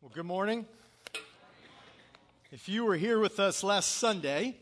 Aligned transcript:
Well, 0.00 0.12
good 0.14 0.26
morning. 0.26 0.64
If 2.52 2.68
you 2.68 2.84
were 2.84 2.94
here 2.94 3.18
with 3.18 3.40
us 3.40 3.64
last 3.64 3.96
Sunday, 3.96 4.56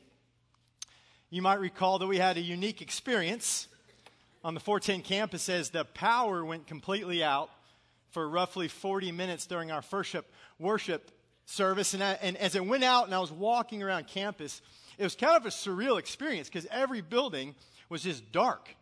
you 1.28 1.42
might 1.42 1.60
recall 1.60 1.98
that 1.98 2.06
we 2.06 2.16
had 2.16 2.38
a 2.38 2.40
unique 2.40 2.80
experience 2.80 3.68
on 4.42 4.54
the 4.54 4.60
410 4.60 5.02
campus 5.02 5.50
as 5.50 5.68
the 5.68 5.84
power 5.84 6.42
went 6.42 6.66
completely 6.66 7.22
out 7.22 7.50
for 8.12 8.26
roughly 8.26 8.66
40 8.66 9.12
minutes 9.12 9.44
during 9.46 9.70
our 9.70 9.84
worship, 9.92 10.32
worship 10.58 11.10
service. 11.44 11.92
And, 11.92 12.02
I, 12.02 12.12
and 12.22 12.38
as 12.38 12.54
it 12.54 12.64
went 12.64 12.82
out 12.82 13.04
and 13.04 13.14
I 13.14 13.18
was 13.18 13.30
walking 13.30 13.82
around 13.82 14.06
campus, 14.06 14.62
it 14.96 15.04
was 15.04 15.14
kind 15.14 15.36
of 15.36 15.44
a 15.44 15.50
surreal 15.50 15.98
experience 15.98 16.48
because 16.48 16.66
every 16.70 17.02
building 17.02 17.54
was 17.90 18.04
just 18.04 18.32
dark. 18.32 18.74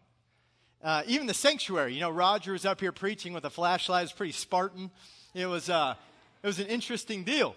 Uh, 0.84 1.02
even 1.08 1.26
the 1.26 1.34
sanctuary, 1.34 1.94
you 1.94 2.00
know, 2.00 2.10
Roger 2.10 2.52
was 2.52 2.64
up 2.64 2.78
here 2.78 2.92
preaching 2.92 3.32
with 3.32 3.44
a 3.44 3.50
flashlight. 3.50 4.02
It 4.02 4.04
was 4.04 4.12
pretty 4.12 4.32
Spartan. 4.32 4.92
It 5.34 5.46
was, 5.46 5.68
uh, 5.68 5.96
it 6.44 6.46
was 6.46 6.58
an 6.58 6.66
interesting 6.66 7.24
deal. 7.24 7.56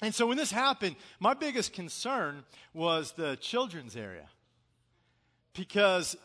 And 0.00 0.12
so 0.12 0.26
when 0.26 0.36
this 0.36 0.50
happened, 0.50 0.96
my 1.20 1.34
biggest 1.34 1.72
concern 1.72 2.42
was 2.74 3.12
the 3.12 3.36
children's 3.36 3.96
area. 3.96 4.28
Because 5.54 6.16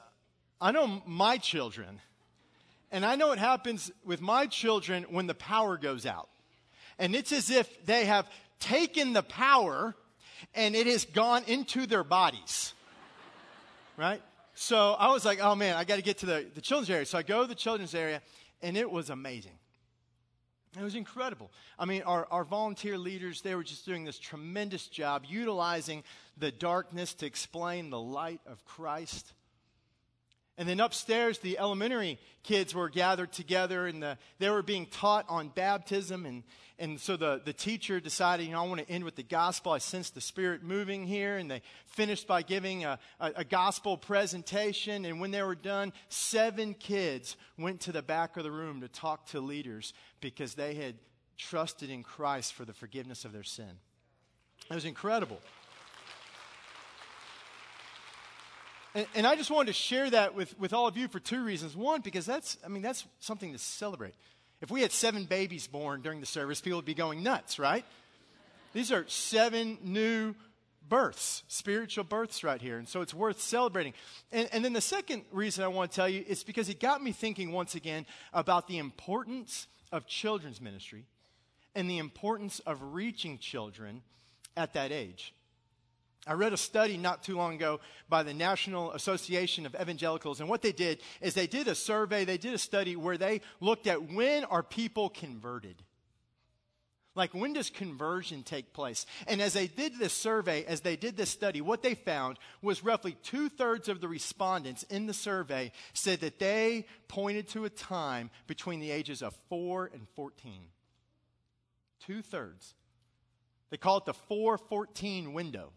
I 0.59 0.71
know 0.71 1.03
my 1.05 1.37
children, 1.37 2.01
and 2.91 3.05
I 3.05 3.15
know 3.15 3.27
what 3.27 3.37
happens 3.37 3.91
with 4.03 4.21
my 4.21 4.47
children 4.47 5.05
when 5.11 5.27
the 5.27 5.35
power 5.35 5.77
goes 5.77 6.07
out. 6.07 6.29
And 6.97 7.15
it's 7.15 7.31
as 7.31 7.51
if 7.51 7.85
they 7.85 8.05
have 8.05 8.27
taken 8.59 9.13
the 9.13 9.21
power 9.21 9.93
and 10.55 10.75
it 10.75 10.87
has 10.87 11.05
gone 11.05 11.43
into 11.45 11.85
their 11.85 12.03
bodies. 12.03 12.73
Right? 13.97 14.23
So 14.55 14.93
I 14.93 15.11
was 15.11 15.25
like, 15.25 15.39
oh 15.39 15.53
man, 15.53 15.75
I 15.75 15.83
got 15.83 15.97
to 15.97 16.01
get 16.01 16.17
to 16.19 16.25
the, 16.25 16.47
the 16.55 16.61
children's 16.61 16.89
area. 16.89 17.05
So 17.05 17.19
I 17.19 17.21
go 17.21 17.43
to 17.43 17.47
the 17.47 17.53
children's 17.53 17.93
area, 17.93 18.23
and 18.63 18.75
it 18.75 18.89
was 18.89 19.11
amazing. 19.11 19.59
It 20.79 20.83
was 20.83 20.95
incredible. 20.95 21.51
I 21.79 21.85
mean, 21.85 22.03
our, 22.03 22.27
our 22.29 22.43
volunteer 22.43 22.97
leaders, 22.97 23.41
they 23.41 23.55
were 23.55 23.63
just 23.63 23.85
doing 23.85 24.03
this 24.03 24.19
tremendous 24.19 24.87
job 24.87 25.23
utilizing 25.27 26.03
the 26.37 26.51
darkness 26.51 27.13
to 27.15 27.25
explain 27.25 27.89
the 27.89 27.99
light 27.99 28.41
of 28.45 28.63
Christ. 28.65 29.33
And 30.57 30.67
then 30.67 30.79
upstairs, 30.79 31.37
the 31.37 31.59
elementary 31.59 32.19
kids 32.43 32.73
were 32.73 32.89
gathered 32.89 33.31
together 33.31 33.85
and 33.85 34.01
the, 34.01 34.17
they 34.39 34.49
were 34.49 34.63
being 34.63 34.87
taught 34.87 35.25
on 35.29 35.49
baptism. 35.49 36.25
And, 36.25 36.43
and 36.79 36.99
so 36.99 37.15
the, 37.15 37.39
the 37.45 37.53
teacher 37.53 37.99
decided, 37.99 38.47
you 38.47 38.53
know, 38.53 38.63
I 38.63 38.67
want 38.67 38.81
to 38.81 38.89
end 38.89 39.03
with 39.03 39.15
the 39.15 39.23
gospel. 39.23 39.71
I 39.71 39.77
sense 39.77 40.09
the 40.09 40.21
Spirit 40.21 40.63
moving 40.63 41.05
here. 41.05 41.37
And 41.37 41.51
they 41.51 41.61
finished 41.85 42.25
by 42.25 42.41
giving 42.41 42.85
a, 42.85 42.97
a, 43.19 43.33
a 43.37 43.43
gospel 43.43 43.97
presentation. 43.97 45.05
And 45.05 45.21
when 45.21 45.29
they 45.29 45.43
were 45.43 45.55
done, 45.55 45.93
seven 46.09 46.73
kids 46.73 47.37
went 47.59 47.81
to 47.81 47.91
the 47.91 48.01
back 48.01 48.35
of 48.35 48.43
the 48.43 48.51
room 48.51 48.81
to 48.81 48.87
talk 48.87 49.27
to 49.27 49.39
leaders 49.39 49.93
because 50.21 50.55
they 50.55 50.73
had 50.73 50.95
trusted 51.37 51.91
in 51.91 52.01
Christ 52.01 52.53
for 52.53 52.65
the 52.65 52.73
forgiveness 52.73 53.25
of 53.25 53.31
their 53.31 53.43
sin. 53.43 53.77
It 54.71 54.73
was 54.73 54.85
incredible. 54.85 55.39
And, 58.97 59.05
and, 59.13 59.27
I 59.27 59.35
just 59.35 59.51
wanted 59.51 59.67
to 59.67 59.73
share 59.73 60.09
that 60.09 60.33
with, 60.33 60.57
with 60.59 60.73
all 60.73 60.87
of 60.87 60.97
you 60.97 61.07
for 61.07 61.19
two 61.19 61.43
reasons. 61.43 61.75
One, 61.75 62.01
because 62.01 62.25
that's, 62.25 62.57
I 62.65 62.67
mean, 62.67 62.81
that's 62.81 63.05
something 63.19 63.53
to 63.53 63.59
celebrate. 63.59 64.15
If 64.59 64.71
we 64.71 64.81
had 64.81 64.91
seven 64.91 65.25
babies 65.25 65.67
born 65.67 66.01
during 66.01 66.19
the 66.19 66.25
service, 66.25 66.61
people 66.61 66.79
would 66.79 66.85
be 66.85 66.95
going 66.95 67.21
nuts, 67.21 67.59
right? 67.59 67.85
These 68.73 68.91
are 68.91 69.05
seven 69.07 69.77
new 69.83 70.33
births, 70.89 71.43
spiritual 71.47 72.05
births 72.05 72.43
right 72.43 72.59
here. 72.59 72.79
And 72.79 72.89
so 72.89 73.01
it's 73.01 73.13
worth 73.13 73.39
celebrating. 73.39 73.93
And, 74.31 74.49
and 74.51 74.65
then 74.65 74.73
the 74.73 74.81
second 74.81 75.25
reason 75.31 75.63
I 75.63 75.67
want 75.67 75.91
to 75.91 75.95
tell 75.95 76.09
you 76.09 76.25
is 76.27 76.43
because 76.43 76.67
it 76.67 76.79
got 76.79 77.03
me 77.03 77.11
thinking 77.11 77.51
once 77.51 77.75
again 77.75 78.07
about 78.33 78.67
the 78.67 78.79
importance 78.79 79.67
of 79.91 80.07
children's 80.07 80.59
ministry 80.59 81.05
and 81.75 81.87
the 81.87 81.99
importance 81.99 82.61
of 82.65 82.81
reaching 82.95 83.37
children 83.37 84.01
at 84.55 84.73
that 84.73 84.91
age. 84.91 85.35
I 86.27 86.33
read 86.33 86.53
a 86.53 86.57
study 86.57 86.97
not 86.97 87.23
too 87.23 87.37
long 87.37 87.55
ago 87.55 87.79
by 88.09 88.23
the 88.23 88.33
National 88.33 88.91
Association 88.91 89.65
of 89.65 89.75
Evangelicals, 89.75 90.39
and 90.39 90.49
what 90.49 90.61
they 90.61 90.71
did 90.71 91.01
is 91.21 91.33
they 91.33 91.47
did 91.47 91.67
a 91.67 91.75
survey, 91.75 92.25
they 92.25 92.37
did 92.37 92.53
a 92.53 92.59
study 92.59 92.95
where 92.95 93.17
they 93.17 93.41
looked 93.61 93.87
at 93.87 94.11
when 94.11 94.43
are 94.45 94.63
people 94.63 95.09
converted. 95.09 95.81
Like, 97.17 97.33
when 97.33 97.53
does 97.53 97.71
conversion 97.71 98.43
take 98.43 98.73
place? 98.73 99.07
And 99.25 99.41
as 99.41 99.53
they 99.53 99.65
did 99.65 99.97
this 99.97 100.13
survey, 100.13 100.63
as 100.65 100.81
they 100.81 100.95
did 100.95 101.17
this 101.17 101.31
study, 101.31 101.61
what 101.61 101.81
they 101.81 101.95
found 101.95 102.37
was 102.61 102.83
roughly 102.83 103.17
two 103.23 103.49
thirds 103.49 103.89
of 103.89 104.01
the 104.01 104.07
respondents 104.07 104.83
in 104.83 105.07
the 105.07 105.15
survey 105.15 105.71
said 105.93 106.19
that 106.19 106.37
they 106.37 106.85
pointed 107.07 107.47
to 107.49 107.65
a 107.65 107.71
time 107.71 108.29
between 108.45 108.79
the 108.79 108.91
ages 108.91 109.23
of 109.23 109.35
4 109.49 109.89
and 109.93 110.07
14. 110.15 110.67
Two 112.05 112.21
thirds. 112.21 112.75
They 113.71 113.77
call 113.77 113.97
it 113.97 114.05
the 114.05 114.13
414 114.13 115.33
window. 115.33 115.73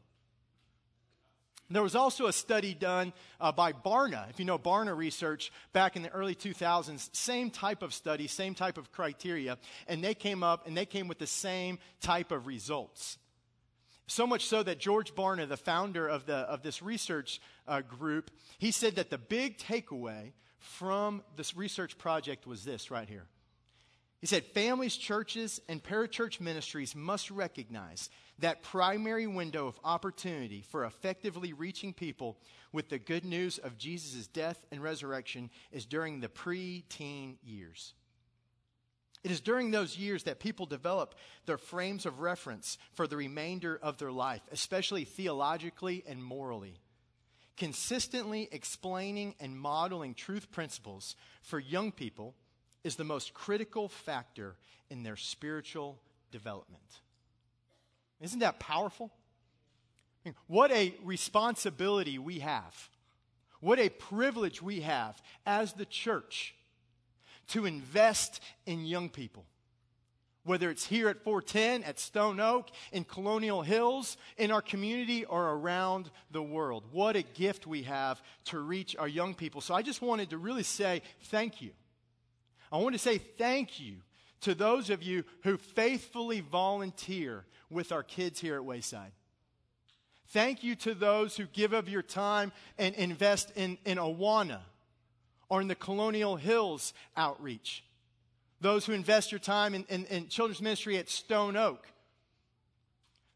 There 1.70 1.82
was 1.82 1.94
also 1.94 2.26
a 2.26 2.32
study 2.32 2.75
done 2.75 3.12
uh, 3.41 3.53
by 3.53 3.72
Barna, 3.72 4.28
if 4.28 4.41
you 4.41 4.44
know 4.44 4.58
Barna 4.58 4.97
Research, 4.97 5.53
back 5.72 5.94
in 5.94 6.03
the 6.03 6.10
early 6.10 6.34
2000s. 6.34 7.14
Same 7.14 7.50
type 7.50 7.82
of 7.82 7.94
study, 7.94 8.26
same 8.26 8.54
type 8.54 8.76
of 8.76 8.91
criteria, 8.91 9.56
and 9.86 10.03
they 10.03 10.14
came 10.14 10.42
up 10.42 10.66
and 10.66 10.76
they 10.76 10.86
came 10.86 11.06
with 11.06 11.19
the 11.19 11.28
same 11.28 11.78
type 12.00 12.32
of 12.32 12.48
results. 12.48 13.19
So 14.08 14.26
much 14.26 14.47
so 14.47 14.64
that 14.64 14.81
George 14.81 15.14
Barna, 15.14 15.48
the 15.48 15.56
founder 15.56 16.08
of, 16.08 16.26
the, 16.26 16.34
of 16.34 16.62
this 16.62 16.82
research 16.82 17.41
uh, 17.69 17.82
group, 17.82 18.32
he 18.58 18.72
said 18.72 18.97
that 18.97 19.08
the 19.08 19.19
big 19.19 19.56
takeaway 19.56 20.32
from 20.58 21.22
this 21.37 21.56
research 21.56 21.97
project 21.97 22.44
was 22.44 22.64
this 22.64 22.91
right 22.91 23.08
here. 23.08 23.26
He 24.20 24.26
said, 24.26 24.44
Families, 24.44 24.97
churches, 24.97 25.60
and 25.69 25.82
parachurch 25.82 26.41
ministries 26.41 26.94
must 26.94 27.31
recognize 27.31 28.10
that 28.38 28.62
primary 28.62 29.26
window 29.26 29.66
of 29.66 29.81
opportunity 29.82 30.62
for 30.62 30.84
effectively 30.84 31.54
reaching 31.54 31.94
people 31.94 32.36
with 32.72 32.91
the 32.91 32.98
good 32.98 33.25
news 33.25 33.58
of 33.58 33.78
Jesus' 33.78 34.26
death 34.26 34.64
and 34.70 34.82
resurrection 34.82 35.50
is 35.72 35.86
during 35.86 36.20
the 36.20 36.28
pre 36.28 36.84
teen 36.91 37.38
years. 37.42 37.94
It 39.22 39.31
is 39.31 39.41
during 39.41 39.70
those 39.70 39.98
years 39.98 40.25
that 40.25 40.38
people 40.38 40.66
develop 40.66 41.14
their 41.47 41.58
frames 41.58 42.06
of 42.06 42.20
reference 42.20 42.78
for 42.92 43.06
the 43.06 43.16
remainder 43.16 43.78
of 43.82 43.98
their 43.98 44.12
life, 44.12 44.41
especially 44.50 45.04
theologically 45.04 46.02
and 46.06 46.22
morally. 46.25 46.81
Consistently 47.56 48.48
explaining 48.52 49.34
and 49.38 49.58
modeling 49.58 50.14
truth 50.14 50.50
principles 50.50 51.16
for 51.42 51.58
young 51.58 51.92
people 51.92 52.34
is 52.85 52.97
the 52.97 53.05
most 53.05 53.35
critical 53.35 53.89
factor 53.89 54.57
in 54.91 55.03
their 55.03 55.17
spiritual 55.17 55.99
development. 56.31 56.83
Isn't 58.21 58.41
that 58.41 58.59
powerful? 58.59 59.11
I 60.25 60.29
mean, 60.29 60.35
what 60.47 60.71
a 60.73 60.95
responsibility 61.03 62.19
we 62.19 62.41
have. 62.41 62.91
What 63.61 63.79
a 63.79 63.89
privilege 63.89 64.63
we 64.63 64.81
have 64.81 65.21
as 65.47 65.73
the 65.73 65.87
church 65.87 66.55
to 67.49 67.67
invest 67.67 68.41
in 68.67 68.85
young 68.85 69.09
people. 69.09 69.45
Whether 70.45 70.71
it's 70.71 70.87
here 70.87 71.09
at 71.09 71.23
410, 71.23 71.85
at 71.85 71.99
Stone 71.99 72.41
Oak, 72.41 72.71
in 72.93 73.05
Colonial 73.05 73.61
Hills, 73.61 74.17
in 74.39 74.51
our 74.51 74.62
community, 74.62 75.27
or 75.27 75.51
around 75.51 76.11
the 76.31 76.43
world. 76.43 76.85
What 76.93 77.17
a 77.17 77.23
gift 77.23 77.67
we 77.67 77.83
have 77.83 78.23
to 78.47 78.59
reach 78.59 78.97
our 78.97 79.09
young 79.09 79.35
people. 79.35 79.61
So 79.61 79.75
I 79.75 79.83
just 79.83 80.01
wanted 80.01 80.31
to 80.31 80.39
really 80.39 80.62
say 80.62 81.03
thank 81.25 81.61
you. 81.61 81.71
I 82.72 82.78
want 82.78 82.94
to 82.94 82.98
say 82.98 83.19
thank 83.19 83.81
you 83.81 83.97
to 84.42 84.54
those 84.54 84.91
of 84.91 85.03
you 85.03 85.25
who 85.42 85.56
faithfully 85.56 86.41
volunteer 86.41 87.44
with 87.69 87.92
our 87.92 88.03
kids 88.03 88.41
here 88.41 88.56
at 88.56 88.64
Wayside. 88.64 89.12
Thank 90.28 90.62
you 90.62 90.76
to 90.76 90.94
those 90.94 91.36
who 91.36 91.47
give 91.47 91.72
of 91.72 91.88
your 91.88 92.03
time 92.03 92.53
and 92.78 92.94
invest 92.94 93.53
in, 93.56 93.78
in 93.84 93.98
Awana 93.98 94.60
or 95.48 95.60
in 95.60 95.69
the 95.69 95.75
Colonial 95.75 96.36
Hills 96.36 96.94
outreach. 97.16 97.84
Those 98.60 98.87
who 98.87 98.92
invest 98.92 99.32
your 99.32 99.41
time 99.41 99.75
in, 99.75 99.84
in, 99.88 100.05
in 100.06 100.28
children's 100.28 100.62
ministry 100.62 100.99
at 100.99 101.08
Stone 101.08 101.56
Oak. 101.56 101.87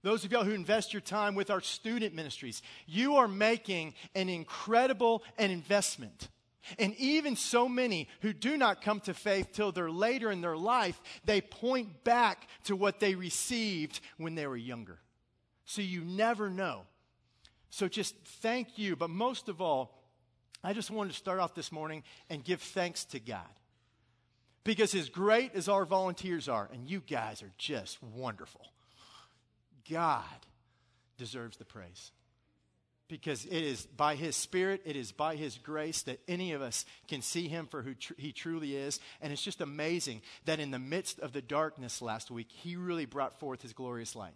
Those 0.03 0.25
of 0.25 0.31
y'all 0.31 0.45
who 0.45 0.53
invest 0.53 0.93
your 0.93 1.01
time 1.01 1.35
with 1.35 1.51
our 1.51 1.63
student 1.63 2.15
ministries. 2.15 2.63
You 2.87 3.17
are 3.17 3.27
making 3.27 3.95
an 4.15 4.29
incredible 4.29 5.23
an 5.39 5.51
investment. 5.51 6.29
And 6.79 6.95
even 6.97 7.37
so 7.37 7.69
many 7.69 8.09
who 8.21 8.33
do 8.33 8.57
not 8.57 8.83
come 8.83 9.01
to 9.01 9.15
faith 9.15 9.49
till 9.53 9.73
they're 9.73 9.91
later 9.91 10.31
in 10.31 10.41
their 10.41 10.57
life, 10.57 11.01
they 11.25 11.41
point 11.41 12.05
back 12.05 12.49
to 12.65 12.77
what 12.77 13.01
they 13.01 13.15
received 13.15 14.01
when 14.17 14.35
they 14.35 14.47
were 14.47 14.57
younger. 14.57 14.99
So 15.65 15.83
you 15.83 16.03
never 16.03 16.51
know. 16.51 16.83
So 17.71 17.89
just 17.89 18.15
thank 18.25 18.79
you. 18.79 18.97
But 18.97 19.11
most 19.11 19.49
of 19.49 19.61
all, 19.61 20.03
I 20.63 20.73
just 20.73 20.91
wanted 20.91 21.11
to 21.11 21.17
start 21.17 21.41
off 21.41 21.55
this 21.55 21.73
morning 21.73 22.03
and 22.31 22.45
give 22.45 22.61
thanks 22.61 23.05
to 23.07 23.21
God. 23.21 23.41
Because 24.65 24.95
as 24.95 25.11
great 25.11 25.55
as 25.55 25.69
our 25.69 25.85
volunteers 25.85 26.49
are, 26.49 26.71
and 26.73 26.89
you 26.89 27.01
guys 27.01 27.43
are 27.43 27.53
just 27.59 28.03
wonderful, 28.03 28.63
God 29.91 30.25
deserves 31.19 31.59
the 31.59 31.67
praise. 31.67 32.13
Because 33.09 33.45
it 33.45 33.53
is 33.53 33.87
by 33.87 34.15
His 34.15 34.37
Spirit, 34.37 34.83
it 34.85 34.97
is 34.97 35.13
by 35.13 35.37
His 35.37 35.59
grace 35.59 36.03
that 36.03 36.21
any 36.27 36.53
of 36.53 36.63
us 36.63 36.85
can 37.09 37.23
see 37.23 37.49
Him 37.49 37.67
for 37.67 37.83
who 37.83 37.95
tr- 37.95 38.15
He 38.17 38.33
truly 38.33 38.77
is. 38.77 39.01
And 39.21 39.33
it's 39.33 39.43
just 39.43 39.61
amazing 39.61 40.23
that 40.47 40.61
in 40.61 40.71
the 40.71 40.79
midst 40.79 41.21
of 41.21 41.33
the 41.33 41.43
darkness 41.43 42.01
last 42.01 42.31
week, 42.31 42.49
He 42.51 42.77
really 42.77 43.07
brought 43.07 43.39
forth 43.39 43.63
His 43.63 43.73
glorious 43.73 44.17
light 44.17 44.35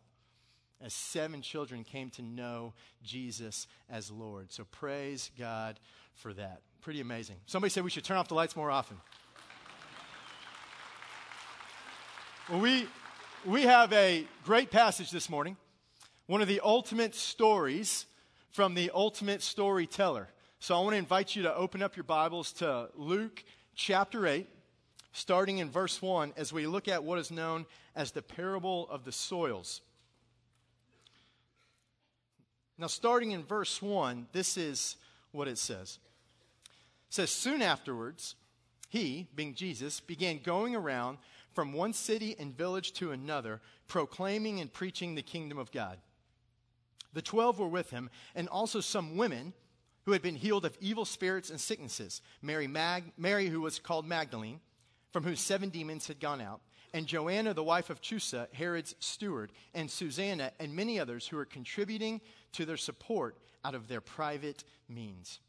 as 0.80 0.92
seven 0.92 1.42
children 1.42 1.84
came 1.84 2.10
to 2.10 2.22
know 2.22 2.72
Jesus 3.02 3.66
as 3.90 4.10
Lord. 4.10 4.52
So 4.52 4.64
praise 4.64 5.30
God 5.38 5.80
for 6.14 6.32
that. 6.34 6.62
Pretty 6.82 7.00
amazing. 7.00 7.36
Somebody 7.46 7.70
said 7.70 7.84
we 7.84 7.90
should 7.90 8.04
turn 8.04 8.16
off 8.16 8.28
the 8.28 8.34
lights 8.34 8.54
more 8.54 8.70
often. 8.70 8.96
Well, 12.48 12.60
we, 12.60 12.86
we 13.44 13.62
have 13.62 13.92
a 13.92 14.24
great 14.44 14.70
passage 14.70 15.10
this 15.10 15.28
morning, 15.28 15.56
one 16.26 16.40
of 16.40 16.48
the 16.48 16.60
ultimate 16.62 17.14
stories 17.14 18.06
from 18.50 18.74
the 18.74 18.90
ultimate 18.94 19.42
storyteller. 19.42 20.28
So 20.58 20.76
I 20.76 20.80
want 20.80 20.94
to 20.94 20.98
invite 20.98 21.36
you 21.36 21.42
to 21.44 21.54
open 21.54 21.82
up 21.82 21.96
your 21.96 22.04
Bibles 22.04 22.52
to 22.54 22.88
Luke 22.96 23.44
chapter 23.74 24.26
8, 24.26 24.46
starting 25.12 25.58
in 25.58 25.70
verse 25.70 26.02
1, 26.02 26.32
as 26.36 26.52
we 26.52 26.66
look 26.66 26.88
at 26.88 27.04
what 27.04 27.18
is 27.18 27.30
known 27.30 27.66
as 27.94 28.10
the 28.10 28.22
parable 28.22 28.88
of 28.90 29.04
the 29.04 29.12
soils. 29.12 29.80
Now, 32.76 32.86
starting 32.86 33.32
in 33.32 33.44
verse 33.44 33.82
1, 33.82 34.28
this 34.32 34.56
is 34.56 34.96
what 35.32 35.48
it 35.48 35.58
says. 35.58 35.98
It 37.08 37.14
says, 37.14 37.30
Soon 37.30 37.60
afterwards, 37.62 38.36
he, 38.88 39.26
being 39.34 39.54
Jesus, 39.54 40.00
began 40.00 40.40
going 40.42 40.74
around 40.74 41.18
from 41.54 41.72
one 41.72 41.92
city 41.92 42.36
and 42.38 42.56
village 42.56 42.92
to 42.94 43.10
another, 43.10 43.60
proclaiming 43.88 44.60
and 44.60 44.72
preaching 44.72 45.14
the 45.14 45.22
kingdom 45.22 45.58
of 45.58 45.72
God. 45.72 45.98
The 47.18 47.22
twelve 47.22 47.58
were 47.58 47.66
with 47.66 47.90
him, 47.90 48.10
and 48.36 48.48
also 48.48 48.78
some 48.78 49.16
women 49.16 49.52
who 50.04 50.12
had 50.12 50.22
been 50.22 50.36
healed 50.36 50.64
of 50.64 50.78
evil 50.80 51.04
spirits 51.04 51.50
and 51.50 51.60
sicknesses 51.60 52.22
Mary, 52.42 52.68
Mag- 52.68 53.10
Mary 53.16 53.48
who 53.48 53.60
was 53.60 53.80
called 53.80 54.06
Magdalene, 54.06 54.60
from 55.10 55.24
whom 55.24 55.34
seven 55.34 55.68
demons 55.68 56.06
had 56.06 56.20
gone 56.20 56.40
out 56.40 56.60
and 56.94 57.08
Joanna, 57.08 57.54
the 57.54 57.64
wife 57.64 57.90
of 57.90 58.00
Chuza, 58.00 58.46
Herod's 58.52 58.94
steward, 59.00 59.50
and 59.74 59.90
Susanna, 59.90 60.52
and 60.60 60.76
many 60.76 61.00
others 61.00 61.26
who 61.26 61.36
are 61.36 61.44
contributing 61.44 62.20
to 62.52 62.64
their 62.64 62.76
support 62.76 63.36
out 63.64 63.74
of 63.74 63.88
their 63.88 64.00
private 64.00 64.62
means. 64.88 65.40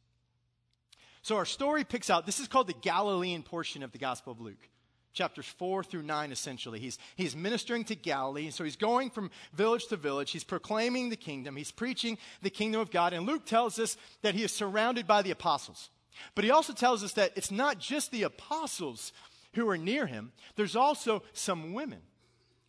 So 1.22 1.36
our 1.36 1.46
story 1.46 1.84
picks 1.84 2.10
out, 2.10 2.26
this 2.26 2.40
is 2.40 2.48
called 2.48 2.66
the 2.66 2.74
Galilean 2.74 3.44
portion 3.44 3.84
of 3.84 3.92
the 3.92 4.00
Gospel 4.00 4.34
of 4.34 4.42
Luke. 4.42 4.70
Chapters 5.14 5.48
4 5.58 5.84
through 5.84 6.04
9, 6.04 6.32
essentially. 6.32 6.80
He's, 6.80 6.98
he's 7.16 7.36
ministering 7.36 7.84
to 7.86 7.96
Galilee, 7.96 8.46
and 8.46 8.54
so 8.54 8.64
he's 8.64 8.76
going 8.76 9.10
from 9.10 9.32
village 9.54 9.88
to 9.88 9.98
village. 9.98 10.32
He's 10.32 10.44
proclaiming 10.44 11.10
the 11.10 11.16
kingdom. 11.16 11.56
He's 11.56 11.72
preaching 11.72 12.18
the 12.42 12.50
kingdom 12.50 12.80
of 12.80 12.92
God. 12.92 13.14
And 13.14 13.26
Luke 13.26 13.46
tells 13.46 13.80
us 13.80 13.98
that 14.22 14.36
he 14.36 14.44
is 14.44 14.52
surrounded 14.52 15.08
by 15.08 15.22
the 15.22 15.32
apostles. 15.32 15.90
But 16.36 16.44
he 16.44 16.52
also 16.52 16.74
tells 16.74 17.04
us 17.04 17.14
that 17.14 17.32
it's 17.36 17.52
not 17.52 17.80
just 17.80 18.12
the 18.12 18.24
apostles 18.24 19.14
who 19.54 19.68
are 19.70 19.78
near 19.78 20.06
him, 20.06 20.32
there's 20.56 20.76
also 20.76 21.24
some 21.34 21.74
women. 21.74 22.02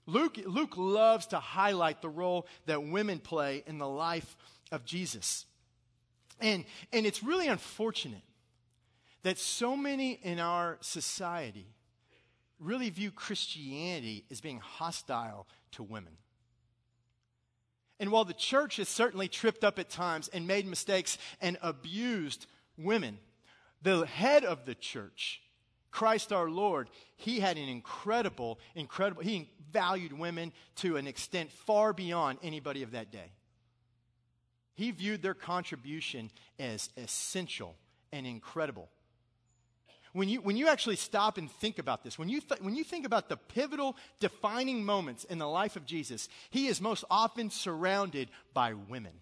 Luke, 0.06 0.38
Luke 0.46 0.76
loves 0.76 1.26
to 1.28 1.38
highlight 1.38 2.02
the 2.02 2.08
role 2.08 2.46
that 2.66 2.82
women 2.82 3.18
play 3.18 3.62
in 3.66 3.78
the 3.78 3.88
life 3.88 4.36
of 4.72 4.84
Jesus. 4.84 5.46
And, 6.40 6.64
and 6.92 7.06
it's 7.06 7.22
really 7.22 7.48
unfortunate 7.48 8.22
that 9.22 9.38
so 9.38 9.76
many 9.76 10.12
in 10.22 10.40
our 10.40 10.78
society 10.80 11.66
really 12.60 12.90
view 12.90 13.10
Christianity 13.10 14.24
as 14.30 14.40
being 14.40 14.60
hostile 14.60 15.46
to 15.72 15.82
women. 15.82 16.12
And 17.98 18.10
while 18.10 18.24
the 18.24 18.34
church 18.34 18.76
has 18.76 18.88
certainly 18.88 19.28
tripped 19.28 19.64
up 19.64 19.78
at 19.78 19.90
times 19.90 20.28
and 20.28 20.46
made 20.46 20.66
mistakes 20.66 21.18
and 21.40 21.58
abused 21.62 22.46
women, 22.78 23.18
the 23.82 24.06
head 24.06 24.44
of 24.44 24.64
the 24.64 24.74
church 24.74 25.42
Christ 25.90 26.32
our 26.32 26.48
Lord, 26.48 26.88
he 27.16 27.40
had 27.40 27.56
an 27.56 27.68
incredible, 27.68 28.58
incredible, 28.74 29.22
he 29.22 29.50
valued 29.72 30.12
women 30.12 30.52
to 30.76 30.96
an 30.96 31.06
extent 31.06 31.50
far 31.50 31.92
beyond 31.92 32.38
anybody 32.42 32.82
of 32.82 32.92
that 32.92 33.10
day. 33.10 33.32
He 34.74 34.92
viewed 34.92 35.22
their 35.22 35.34
contribution 35.34 36.30
as 36.58 36.90
essential 36.96 37.76
and 38.12 38.26
incredible. 38.26 38.88
When 40.12 40.28
you, 40.28 40.40
when 40.40 40.56
you 40.56 40.68
actually 40.68 40.96
stop 40.96 41.38
and 41.38 41.50
think 41.50 41.78
about 41.78 42.02
this, 42.02 42.18
when 42.18 42.28
you, 42.28 42.40
th- 42.40 42.60
when 42.60 42.74
you 42.74 42.82
think 42.82 43.06
about 43.06 43.28
the 43.28 43.36
pivotal, 43.36 43.96
defining 44.18 44.84
moments 44.84 45.24
in 45.24 45.38
the 45.38 45.46
life 45.48 45.76
of 45.76 45.86
Jesus, 45.86 46.28
he 46.50 46.66
is 46.66 46.80
most 46.80 47.04
often 47.10 47.50
surrounded 47.50 48.28
by 48.52 48.74
women. 48.74 49.12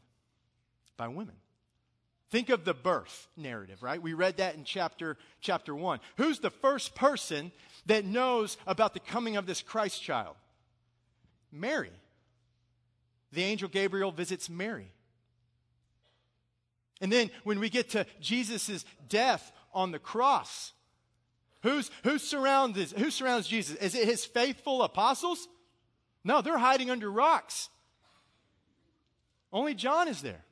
By 0.96 1.08
women. 1.08 1.35
Think 2.31 2.49
of 2.49 2.64
the 2.64 2.75
birth 2.75 3.29
narrative, 3.37 3.82
right? 3.82 4.00
We 4.00 4.14
read 4.14 4.38
that 4.38 4.55
in 4.55 4.64
chapter, 4.64 5.17
chapter 5.40 5.75
1. 5.75 6.00
Who's 6.17 6.38
the 6.40 6.50
first 6.50 6.94
person 6.94 7.52
that 7.87 8.05
knows 8.05 8.56
about 8.67 8.94
the 8.94 9.00
coming 9.00 9.37
of 9.37 9.46
this 9.46 9.62
Christ 9.62 10.02
child? 10.02 10.37
Mary. 11.52 11.93
The 13.32 13.44
angel 13.44 13.69
Gabriel 13.69 14.12
visits 14.12 14.49
Mary. 14.49 14.90
And 17.00 17.12
then 17.12 17.31
when 17.44 17.61
we 17.61 17.70
get 17.70 17.90
to 17.90 18.06
Jesus' 18.20 18.85
death 19.08 19.52
on 19.73 19.93
the 19.93 19.99
cross, 19.99 20.73
who's, 21.62 21.90
who, 22.05 22.19
surrounds, 22.19 22.93
who 22.93 23.10
surrounds 23.10 23.46
Jesus? 23.46 23.76
Is 23.76 23.94
it 23.94 24.06
his 24.06 24.25
faithful 24.25 24.82
apostles? 24.82 25.49
No, 26.25 26.40
they're 26.43 26.58
hiding 26.58 26.90
under 26.90 27.10
rocks. 27.10 27.69
Only 29.52 29.75
John 29.75 30.08
is 30.08 30.22
there. 30.22 30.44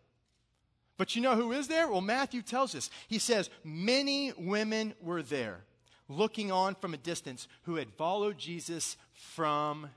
But 0.97 1.15
you 1.15 1.23
know 1.23 1.35
who 1.35 1.53
is 1.53 1.69
there? 1.69 1.89
Well, 1.89 2.01
Matthew 2.01 2.43
tells 2.43 2.75
us. 2.75 2.89
He 3.09 3.19
says, 3.19 3.51
Many 3.63 4.33
women 4.39 4.95
were 5.01 5.23
there, 5.23 5.61
looking 6.09 6.51
on 6.51 6.75
from 6.75 6.95
a 6.95 6.99
distance, 6.99 7.49
who 7.65 7.77
had 7.77 7.93
followed 7.93 8.39
Jesus 8.39 8.97
from 9.13 9.91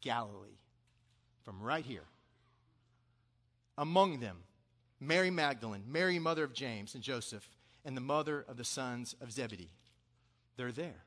Galilee, 0.00 0.58
from 1.44 1.60
right 1.60 1.84
here. 1.84 2.04
Among 3.76 4.20
them, 4.20 4.38
Mary 4.98 5.30
Magdalene, 5.30 5.84
Mary, 5.86 6.18
mother 6.18 6.44
of 6.44 6.52
James 6.52 6.94
and 6.94 7.02
Joseph, 7.02 7.48
and 7.84 7.96
the 7.96 8.02
mother 8.02 8.44
of 8.48 8.56
the 8.56 8.64
sons 8.64 9.14
of 9.20 9.32
Zebedee. 9.32 9.72
They're 10.60 10.72
there. 10.72 11.02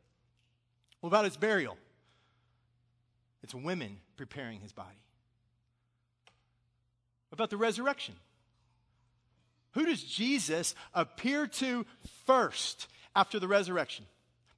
What 1.01 1.09
about 1.09 1.25
his 1.25 1.37
burial? 1.37 1.77
It's 3.43 3.53
women 3.53 3.97
preparing 4.17 4.59
his 4.61 4.73
body. 4.73 4.97
What 7.29 7.35
about 7.35 7.51
the 7.51 7.57
resurrection? 7.57 8.15
Who 9.73 9.85
does 9.85 10.03
Jesus 10.03 10.73
appear 10.91 11.45
to 11.45 11.85
first 12.25 12.87
after 13.15 13.39
the 13.39 13.47
resurrection? 13.47 14.05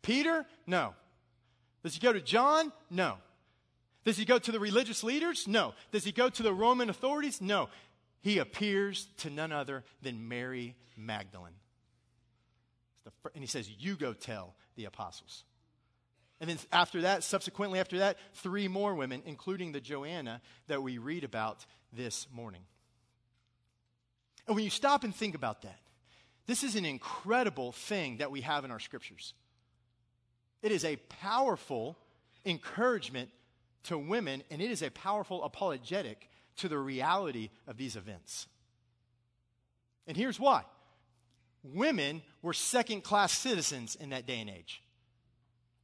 Peter? 0.02 0.46
No. 0.66 0.94
Does 1.84 1.96
he 1.96 2.00
go 2.00 2.14
to 2.14 2.22
John? 2.22 2.72
No. 2.90 3.18
Does 4.06 4.16
he 4.16 4.24
go 4.24 4.40
to 4.40 4.52
the 4.54 4.62
religious 4.62 5.04
leaders? 5.04 5.46
No. 5.46 5.74
Does 5.92 6.06
he 6.06 6.14
go 6.14 6.30
to 6.30 6.42
the 6.42 6.54
Roman 6.54 6.90
authorities? 6.90 7.42
No. 7.42 7.68
He 8.22 8.38
appears 8.38 9.10
to 9.18 9.30
none 9.30 9.52
other 9.52 9.84
than 10.02 10.30
Mary 10.30 10.74
Magdalene. 10.96 11.52
And 13.34 13.44
he 13.44 13.48
says, 13.48 13.70
You 13.70 13.96
go 13.96 14.14
tell 14.14 14.56
the 14.76 14.86
apostles. 14.86 15.44
And 16.42 16.50
then 16.50 16.58
after 16.72 17.02
that, 17.02 17.24
subsequently 17.24 17.80
after 17.80 18.00
that, 18.00 18.18
three 18.34 18.68
more 18.68 18.94
women, 18.94 19.22
including 19.26 19.72
the 19.72 19.80
Joanna 19.80 20.42
that 20.68 20.84
we 20.84 20.98
read 20.98 21.24
about 21.24 21.66
this 21.94 22.28
morning. 22.34 22.62
And 24.48 24.56
when 24.56 24.66
you 24.66 24.70
stop 24.70 25.04
and 25.04 25.16
think 25.16 25.34
about 25.34 25.62
that, 25.62 25.80
this 26.46 26.64
is 26.64 26.76
an 26.76 26.86
incredible 26.86 27.72
thing 27.72 28.18
that 28.18 28.32
we 28.32 28.42
have 28.42 28.66
in 28.66 28.72
our 28.72 28.80
scriptures. 28.80 29.34
It 30.62 30.72
is 30.72 30.84
a 30.84 30.98
powerful 30.98 31.98
encouragement 32.46 33.30
to 33.84 33.98
women, 33.98 34.44
and 34.52 34.62
it 34.62 34.72
is 34.72 34.82
a 34.82 34.92
powerful 34.92 35.44
apologetic 35.44 36.30
to 36.58 36.68
the 36.68 36.78
reality 36.78 37.50
of 37.68 37.78
these 37.78 37.96
events. 37.96 38.48
And 40.08 40.16
here's 40.16 40.40
why 40.40 40.64
women 41.74 42.22
were 42.42 42.54
second 42.54 43.04
class 43.04 43.32
citizens 43.32 43.96
in 43.96 44.10
that 44.10 44.26
day 44.26 44.40
and 44.40 44.50
age. 44.50 44.82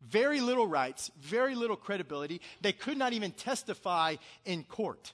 Very 0.01 0.41
little 0.41 0.67
rights, 0.67 1.11
very 1.19 1.55
little 1.55 1.75
credibility. 1.75 2.41
They 2.61 2.73
could 2.73 2.97
not 2.97 3.13
even 3.13 3.31
testify 3.31 4.15
in 4.45 4.63
court. 4.63 5.13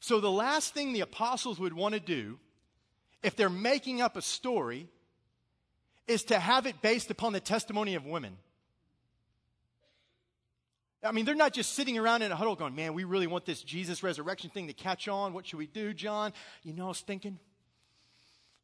So, 0.00 0.20
the 0.20 0.30
last 0.30 0.74
thing 0.74 0.92
the 0.92 1.00
apostles 1.00 1.60
would 1.60 1.74
want 1.74 1.94
to 1.94 2.00
do, 2.00 2.38
if 3.22 3.36
they're 3.36 3.50
making 3.50 4.00
up 4.00 4.16
a 4.16 4.22
story, 4.22 4.88
is 6.08 6.24
to 6.24 6.38
have 6.38 6.66
it 6.66 6.82
based 6.82 7.10
upon 7.10 7.32
the 7.32 7.40
testimony 7.40 7.94
of 7.94 8.04
women. 8.04 8.36
I 11.02 11.12
mean, 11.12 11.24
they're 11.24 11.34
not 11.34 11.52
just 11.52 11.74
sitting 11.74 11.96
around 11.96 12.22
in 12.22 12.32
a 12.32 12.36
huddle 12.36 12.56
going, 12.56 12.74
man, 12.74 12.94
we 12.94 13.04
really 13.04 13.26
want 13.26 13.46
this 13.46 13.62
Jesus 13.62 14.02
resurrection 14.02 14.50
thing 14.50 14.66
to 14.66 14.74
catch 14.74 15.08
on. 15.08 15.32
What 15.32 15.46
should 15.46 15.58
we 15.58 15.66
do, 15.66 15.94
John? 15.94 16.32
You 16.62 16.74
know, 16.74 16.86
I 16.86 16.88
was 16.88 17.00
thinking, 17.00 17.38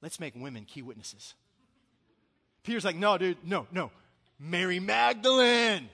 let's 0.02 0.20
make 0.20 0.34
women 0.36 0.64
key 0.64 0.82
witnesses. 0.82 1.34
Peter's 2.62 2.84
like, 2.84 2.96
no, 2.96 3.16
dude, 3.16 3.38
no, 3.44 3.66
no. 3.70 3.90
Mary 4.38 4.80
Magdalene. 4.80 5.88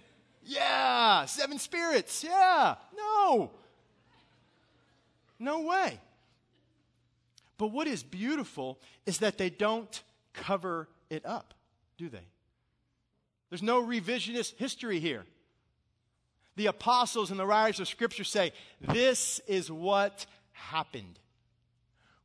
Yeah. 0.44 1.26
Seven 1.26 1.58
spirits. 1.58 2.24
Yeah. 2.24 2.76
No. 2.96 3.50
No 5.38 5.60
way. 5.62 5.98
But 7.58 7.68
what 7.68 7.86
is 7.86 8.02
beautiful 8.02 8.80
is 9.06 9.18
that 9.18 9.38
they 9.38 9.50
don't 9.50 10.02
cover 10.32 10.88
it 11.10 11.24
up, 11.26 11.54
do 11.96 12.08
they? 12.08 12.26
There's 13.50 13.62
no 13.62 13.82
revisionist 13.82 14.56
history 14.56 14.98
here. 14.98 15.24
The 16.56 16.66
apostles 16.66 17.30
and 17.30 17.38
the 17.38 17.46
writers 17.46 17.80
of 17.80 17.88
Scripture 17.88 18.24
say, 18.24 18.52
This 18.80 19.40
is 19.46 19.70
what 19.70 20.26
happened. 20.52 21.18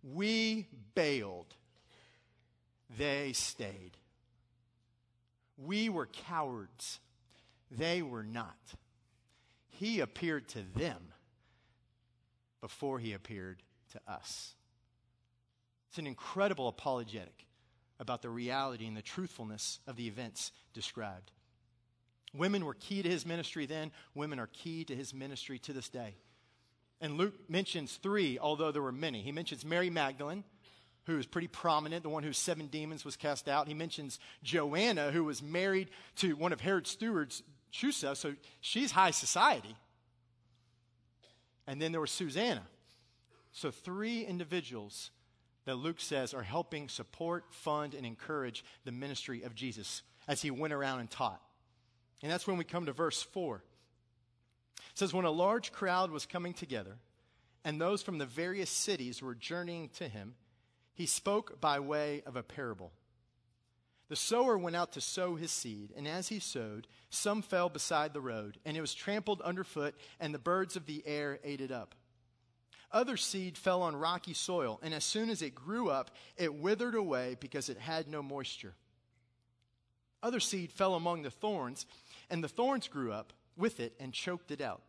We 0.03 0.67
bailed, 0.95 1.53
they 2.97 3.33
stayed. 3.33 3.97
We 5.57 5.89
were 5.89 6.07
cowards, 6.07 6.99
they 7.71 8.01
were 8.01 8.23
not. 8.23 8.57
He 9.67 9.99
appeared 9.99 10.47
to 10.49 10.59
them 10.75 11.13
before 12.61 12.99
he 12.99 13.13
appeared 13.13 13.61
to 13.91 14.01
us. 14.11 14.53
It's 15.89 15.99
an 15.99 16.07
incredible 16.07 16.67
apologetic 16.67 17.45
about 17.99 18.21
the 18.21 18.29
reality 18.29 18.85
and 18.85 18.95
the 18.95 19.01
truthfulness 19.01 19.79
of 19.87 19.95
the 19.95 20.07
events 20.07 20.51
described. 20.73 21.31
Women 22.33 22.65
were 22.65 22.75
key 22.75 23.01
to 23.01 23.09
his 23.09 23.25
ministry 23.25 23.65
then, 23.65 23.91
women 24.13 24.39
are 24.39 24.47
key 24.47 24.83
to 24.85 24.95
his 24.95 25.13
ministry 25.13 25.59
to 25.59 25.73
this 25.73 25.89
day. 25.89 26.15
And 26.99 27.17
Luke 27.17 27.49
mentions 27.49 27.95
three, 27.95 28.37
although 28.39 28.71
there 28.71 28.81
were 28.81 28.91
many. 28.91 29.21
He 29.21 29.31
mentions 29.31 29.63
Mary 29.63 29.89
Magdalene, 29.89 30.43
who 31.07 31.17
is 31.17 31.25
pretty 31.25 31.47
prominent, 31.47 32.03
the 32.03 32.09
one 32.09 32.21
whose 32.21 32.37
seven 32.37 32.67
demons 32.67 33.03
was 33.03 33.15
cast 33.15 33.47
out. 33.47 33.67
He 33.67 33.73
mentions 33.73 34.19
Joanna, 34.43 35.11
who 35.11 35.23
was 35.23 35.41
married 35.41 35.89
to 36.17 36.35
one 36.35 36.53
of 36.53 36.61
Herod's 36.61 36.91
stewards, 36.91 37.43
Chuza, 37.73 38.15
so 38.15 38.35
she's 38.61 38.91
high 38.91 39.11
society. 39.11 39.75
And 41.65 41.81
then 41.81 41.91
there 41.91 42.01
was 42.01 42.11
Susanna. 42.11 42.63
So 43.53 43.71
three 43.71 44.23
individuals 44.23 45.11
that 45.65 45.75
Luke 45.75 45.99
says 45.99 46.33
are 46.33 46.43
helping 46.43 46.89
support, 46.89 47.45
fund, 47.49 47.93
and 47.93 48.05
encourage 48.05 48.63
the 48.85 48.91
ministry 48.91 49.43
of 49.43 49.55
Jesus 49.55 50.03
as 50.27 50.41
he 50.41 50.51
went 50.51 50.73
around 50.73 50.99
and 50.99 51.09
taught. 51.09 51.41
And 52.21 52.31
that's 52.31 52.47
when 52.47 52.57
we 52.57 52.63
come 52.63 52.85
to 52.85 52.93
verse 52.93 53.21
4. 53.21 53.63
It 54.77 54.83
says, 54.93 55.13
When 55.13 55.25
a 55.25 55.31
large 55.31 55.71
crowd 55.71 56.11
was 56.11 56.25
coming 56.25 56.53
together, 56.53 56.97
and 57.63 57.79
those 57.79 58.01
from 58.01 58.17
the 58.17 58.25
various 58.25 58.69
cities 58.69 59.21
were 59.21 59.35
journeying 59.35 59.89
to 59.97 60.07
him, 60.07 60.35
he 60.97 61.05
spoke 61.05 61.61
by 61.61 61.79
way 61.79 62.23
of 62.25 62.35
a 62.35 62.41
parable. 62.41 62.91
The 64.09 64.15
sower 64.15 64.57
went 64.57 64.75
out 64.75 64.93
to 64.93 65.01
sow 65.01 65.35
his 65.35 65.51
seed, 65.51 65.93
and 65.95 66.07
as 66.07 66.29
he 66.29 66.39
sowed, 66.39 66.87
some 67.11 67.43
fell 67.43 67.69
beside 67.69 68.13
the 68.13 68.19
road, 68.19 68.57
and 68.65 68.75
it 68.75 68.81
was 68.81 68.95
trampled 68.95 69.39
underfoot, 69.41 69.93
and 70.19 70.33
the 70.33 70.39
birds 70.39 70.75
of 70.75 70.87
the 70.87 71.03
air 71.05 71.37
ate 71.43 71.61
it 71.61 71.71
up. 71.71 71.93
Other 72.91 73.15
seed 73.15 73.59
fell 73.59 73.83
on 73.83 73.95
rocky 73.95 74.33
soil, 74.33 74.79
and 74.81 74.91
as 74.91 75.03
soon 75.03 75.29
as 75.29 75.43
it 75.43 75.53
grew 75.53 75.91
up, 75.91 76.09
it 76.35 76.55
withered 76.55 76.95
away 76.95 77.37
because 77.39 77.69
it 77.69 77.77
had 77.77 78.07
no 78.07 78.23
moisture. 78.23 78.73
Other 80.23 80.39
seed 80.39 80.71
fell 80.71 80.95
among 80.95 81.21
the 81.21 81.29
thorns, 81.29 81.85
and 82.31 82.43
the 82.43 82.47
thorns 82.47 82.87
grew 82.87 83.13
up 83.13 83.33
with 83.55 83.79
it 83.79 83.93
and 83.99 84.13
choked 84.13 84.49
it 84.49 84.61
out. 84.61 84.81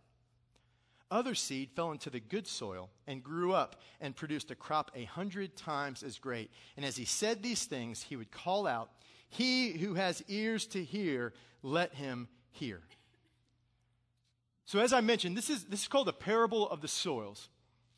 Other 1.10 1.34
seed 1.34 1.70
fell 1.74 1.92
into 1.92 2.10
the 2.10 2.20
good 2.20 2.46
soil 2.46 2.90
and 3.06 3.24
grew 3.24 3.52
up 3.52 3.76
and 4.00 4.14
produced 4.14 4.50
a 4.50 4.54
crop 4.54 4.90
a 4.94 5.04
hundred 5.04 5.56
times 5.56 6.02
as 6.02 6.18
great. 6.18 6.50
And 6.76 6.84
as 6.84 6.96
he 6.96 7.06
said 7.06 7.42
these 7.42 7.64
things, 7.64 8.02
he 8.02 8.16
would 8.16 8.30
call 8.30 8.66
out, 8.66 8.90
He 9.30 9.72
who 9.72 9.94
has 9.94 10.22
ears 10.28 10.66
to 10.68 10.84
hear, 10.84 11.32
let 11.62 11.94
him 11.94 12.28
hear. 12.50 12.80
So, 14.66 14.80
as 14.80 14.92
I 14.92 15.00
mentioned, 15.00 15.34
this 15.34 15.48
is, 15.48 15.64
this 15.64 15.82
is 15.82 15.88
called 15.88 16.08
the 16.08 16.12
parable 16.12 16.68
of 16.68 16.82
the 16.82 16.88
soils. 16.88 17.48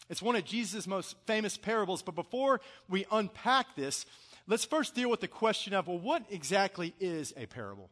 It's 0.08 0.22
one 0.22 0.36
of 0.36 0.44
Jesus' 0.44 0.86
most 0.86 1.16
famous 1.26 1.56
parables. 1.56 2.02
But 2.02 2.14
before 2.14 2.60
we 2.88 3.06
unpack 3.10 3.74
this, 3.74 4.06
let's 4.46 4.64
first 4.64 4.94
deal 4.94 5.10
with 5.10 5.20
the 5.20 5.28
question 5.28 5.74
of 5.74 5.88
well, 5.88 5.98
what 5.98 6.24
exactly 6.30 6.94
is 7.00 7.32
a 7.36 7.46
parable? 7.46 7.90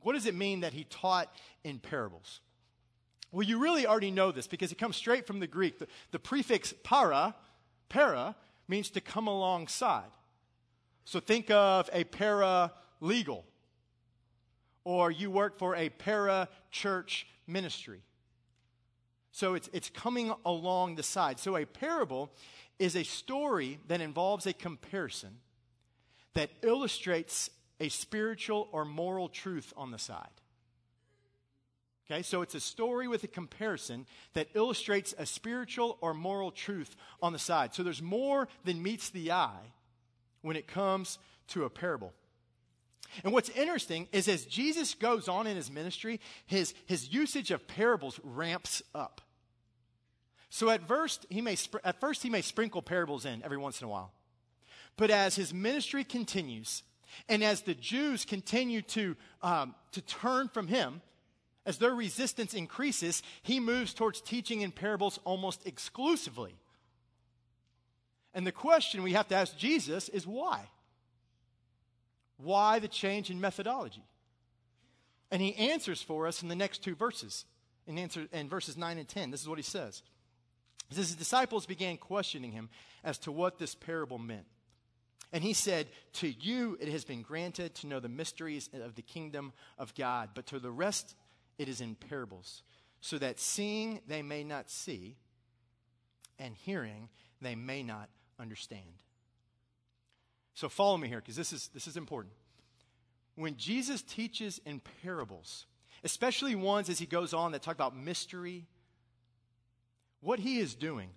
What 0.00 0.14
does 0.14 0.24
it 0.24 0.34
mean 0.34 0.60
that 0.60 0.72
he 0.72 0.84
taught 0.84 1.30
in 1.64 1.80
parables? 1.80 2.40
Well, 3.30 3.46
you 3.46 3.58
really 3.58 3.86
already 3.86 4.10
know 4.10 4.32
this 4.32 4.46
because 4.46 4.72
it 4.72 4.78
comes 4.78 4.96
straight 4.96 5.26
from 5.26 5.40
the 5.40 5.46
Greek. 5.46 5.78
The, 5.78 5.88
the 6.12 6.18
prefix 6.18 6.72
para, 6.82 7.34
para, 7.88 8.34
means 8.66 8.90
to 8.90 9.00
come 9.00 9.26
alongside. 9.26 10.10
So 11.04 11.20
think 11.20 11.50
of 11.50 11.88
a 11.92 12.04
paralegal, 12.04 13.42
or 14.84 15.10
you 15.10 15.30
work 15.30 15.58
for 15.58 15.74
a 15.74 15.88
para 15.88 16.48
church 16.70 17.26
ministry. 17.46 18.00
So 19.32 19.54
it's, 19.54 19.68
it's 19.72 19.88
coming 19.90 20.32
along 20.44 20.96
the 20.96 21.02
side. 21.02 21.38
So 21.38 21.56
a 21.56 21.64
parable 21.64 22.30
is 22.78 22.96
a 22.96 23.04
story 23.04 23.78
that 23.88 24.00
involves 24.00 24.46
a 24.46 24.52
comparison 24.52 25.38
that 26.34 26.50
illustrates 26.62 27.50
a 27.80 27.88
spiritual 27.88 28.68
or 28.72 28.84
moral 28.84 29.28
truth 29.28 29.72
on 29.76 29.90
the 29.90 29.98
side. 29.98 30.28
Okay, 32.10 32.22
so 32.22 32.40
it's 32.40 32.54
a 32.54 32.60
story 32.60 33.06
with 33.06 33.22
a 33.24 33.28
comparison 33.28 34.06
that 34.32 34.48
illustrates 34.54 35.14
a 35.18 35.26
spiritual 35.26 35.98
or 36.00 36.14
moral 36.14 36.50
truth 36.50 36.96
on 37.20 37.34
the 37.34 37.38
side. 37.38 37.74
So 37.74 37.82
there's 37.82 38.00
more 38.00 38.48
than 38.64 38.82
meets 38.82 39.10
the 39.10 39.32
eye 39.32 39.72
when 40.40 40.56
it 40.56 40.66
comes 40.66 41.18
to 41.48 41.64
a 41.64 41.70
parable. 41.70 42.14
And 43.24 43.32
what's 43.32 43.50
interesting 43.50 44.08
is 44.12 44.26
as 44.26 44.46
Jesus 44.46 44.94
goes 44.94 45.28
on 45.28 45.46
in 45.46 45.56
his 45.56 45.70
ministry, 45.70 46.20
his, 46.46 46.72
his 46.86 47.12
usage 47.12 47.50
of 47.50 47.68
parables 47.68 48.20
ramps 48.22 48.82
up. 48.94 49.20
So 50.50 50.70
at 50.70 50.88
first, 50.88 51.26
he 51.28 51.42
may, 51.42 51.56
at 51.84 52.00
first, 52.00 52.22
he 52.22 52.30
may 52.30 52.40
sprinkle 52.40 52.80
parables 52.80 53.26
in 53.26 53.42
every 53.42 53.58
once 53.58 53.82
in 53.82 53.86
a 53.86 53.90
while. 53.90 54.12
But 54.96 55.10
as 55.10 55.36
his 55.36 55.52
ministry 55.52 56.04
continues, 56.04 56.82
and 57.28 57.44
as 57.44 57.62
the 57.62 57.74
Jews 57.74 58.24
continue 58.24 58.82
to, 58.82 59.16
um, 59.42 59.74
to 59.92 60.00
turn 60.00 60.48
from 60.48 60.68
him, 60.68 61.02
as 61.68 61.76
their 61.76 61.94
resistance 61.94 62.54
increases, 62.54 63.22
he 63.42 63.60
moves 63.60 63.92
towards 63.92 64.22
teaching 64.22 64.62
in 64.62 64.72
parables 64.72 65.20
almost 65.24 65.66
exclusively. 65.66 66.54
And 68.32 68.46
the 68.46 68.52
question 68.52 69.02
we 69.02 69.12
have 69.12 69.28
to 69.28 69.34
ask 69.34 69.54
Jesus 69.58 70.08
is 70.08 70.26
why? 70.26 70.64
Why 72.38 72.78
the 72.78 72.88
change 72.88 73.28
in 73.28 73.38
methodology? 73.38 74.02
And 75.30 75.42
he 75.42 75.54
answers 75.56 76.00
for 76.00 76.26
us 76.26 76.42
in 76.42 76.48
the 76.48 76.56
next 76.56 76.82
two 76.82 76.94
verses, 76.94 77.44
in, 77.86 77.98
answer, 77.98 78.26
in 78.32 78.48
verses 78.48 78.78
9 78.78 78.96
and 78.96 79.06
10. 79.06 79.30
This 79.30 79.42
is 79.42 79.48
what 79.48 79.58
he 79.58 79.62
says. 79.62 80.02
He 80.88 80.94
says, 80.94 81.08
His 81.08 81.16
disciples 81.16 81.66
began 81.66 81.98
questioning 81.98 82.52
him 82.52 82.70
as 83.04 83.18
to 83.18 83.32
what 83.32 83.58
this 83.58 83.74
parable 83.74 84.18
meant. 84.18 84.46
And 85.34 85.44
he 85.44 85.52
said, 85.52 85.88
To 86.14 86.28
you 86.28 86.78
it 86.80 86.88
has 86.88 87.04
been 87.04 87.20
granted 87.20 87.74
to 87.74 87.88
know 87.88 88.00
the 88.00 88.08
mysteries 88.08 88.70
of 88.72 88.94
the 88.94 89.02
kingdom 89.02 89.52
of 89.76 89.94
God, 89.94 90.30
but 90.34 90.46
to 90.46 90.58
the 90.58 90.70
rest 90.70 91.14
it 91.58 91.68
is 91.68 91.80
in 91.80 91.94
parables, 91.94 92.62
so 93.00 93.18
that 93.18 93.38
seeing 93.38 94.00
they 94.06 94.22
may 94.22 94.44
not 94.44 94.70
see, 94.70 95.16
and 96.38 96.54
hearing 96.54 97.08
they 97.40 97.54
may 97.54 97.82
not 97.82 98.08
understand. 98.38 99.02
So 100.54 100.68
follow 100.68 100.96
me 100.96 101.08
here, 101.08 101.18
because 101.18 101.36
this 101.36 101.52
is, 101.52 101.68
this 101.74 101.86
is 101.86 101.96
important. 101.96 102.34
When 103.34 103.56
Jesus 103.56 104.02
teaches 104.02 104.60
in 104.64 104.80
parables, 105.02 105.66
especially 106.02 106.54
ones 106.54 106.88
as 106.88 106.98
he 106.98 107.06
goes 107.06 107.32
on 107.32 107.52
that 107.52 107.62
talk 107.62 107.74
about 107.74 107.96
mystery, 107.96 108.66
what 110.20 110.40
he 110.40 110.58
is 110.58 110.74
doing 110.74 111.10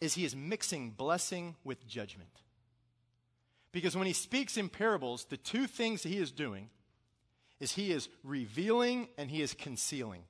is 0.00 0.14
he 0.14 0.24
is 0.24 0.34
mixing 0.36 0.90
blessing 0.90 1.56
with 1.64 1.86
judgment. 1.86 2.30
Because 3.72 3.96
when 3.96 4.06
he 4.06 4.14
speaks 4.14 4.56
in 4.56 4.70
parables, 4.70 5.26
the 5.26 5.36
two 5.36 5.66
things 5.66 6.02
he 6.02 6.16
is 6.16 6.30
doing 6.30 6.70
is 7.60 7.72
he 7.72 7.92
is 7.92 8.08
revealing 8.22 9.08
and 9.16 9.30
he 9.30 9.42
is 9.42 9.54
concealing. 9.54 10.22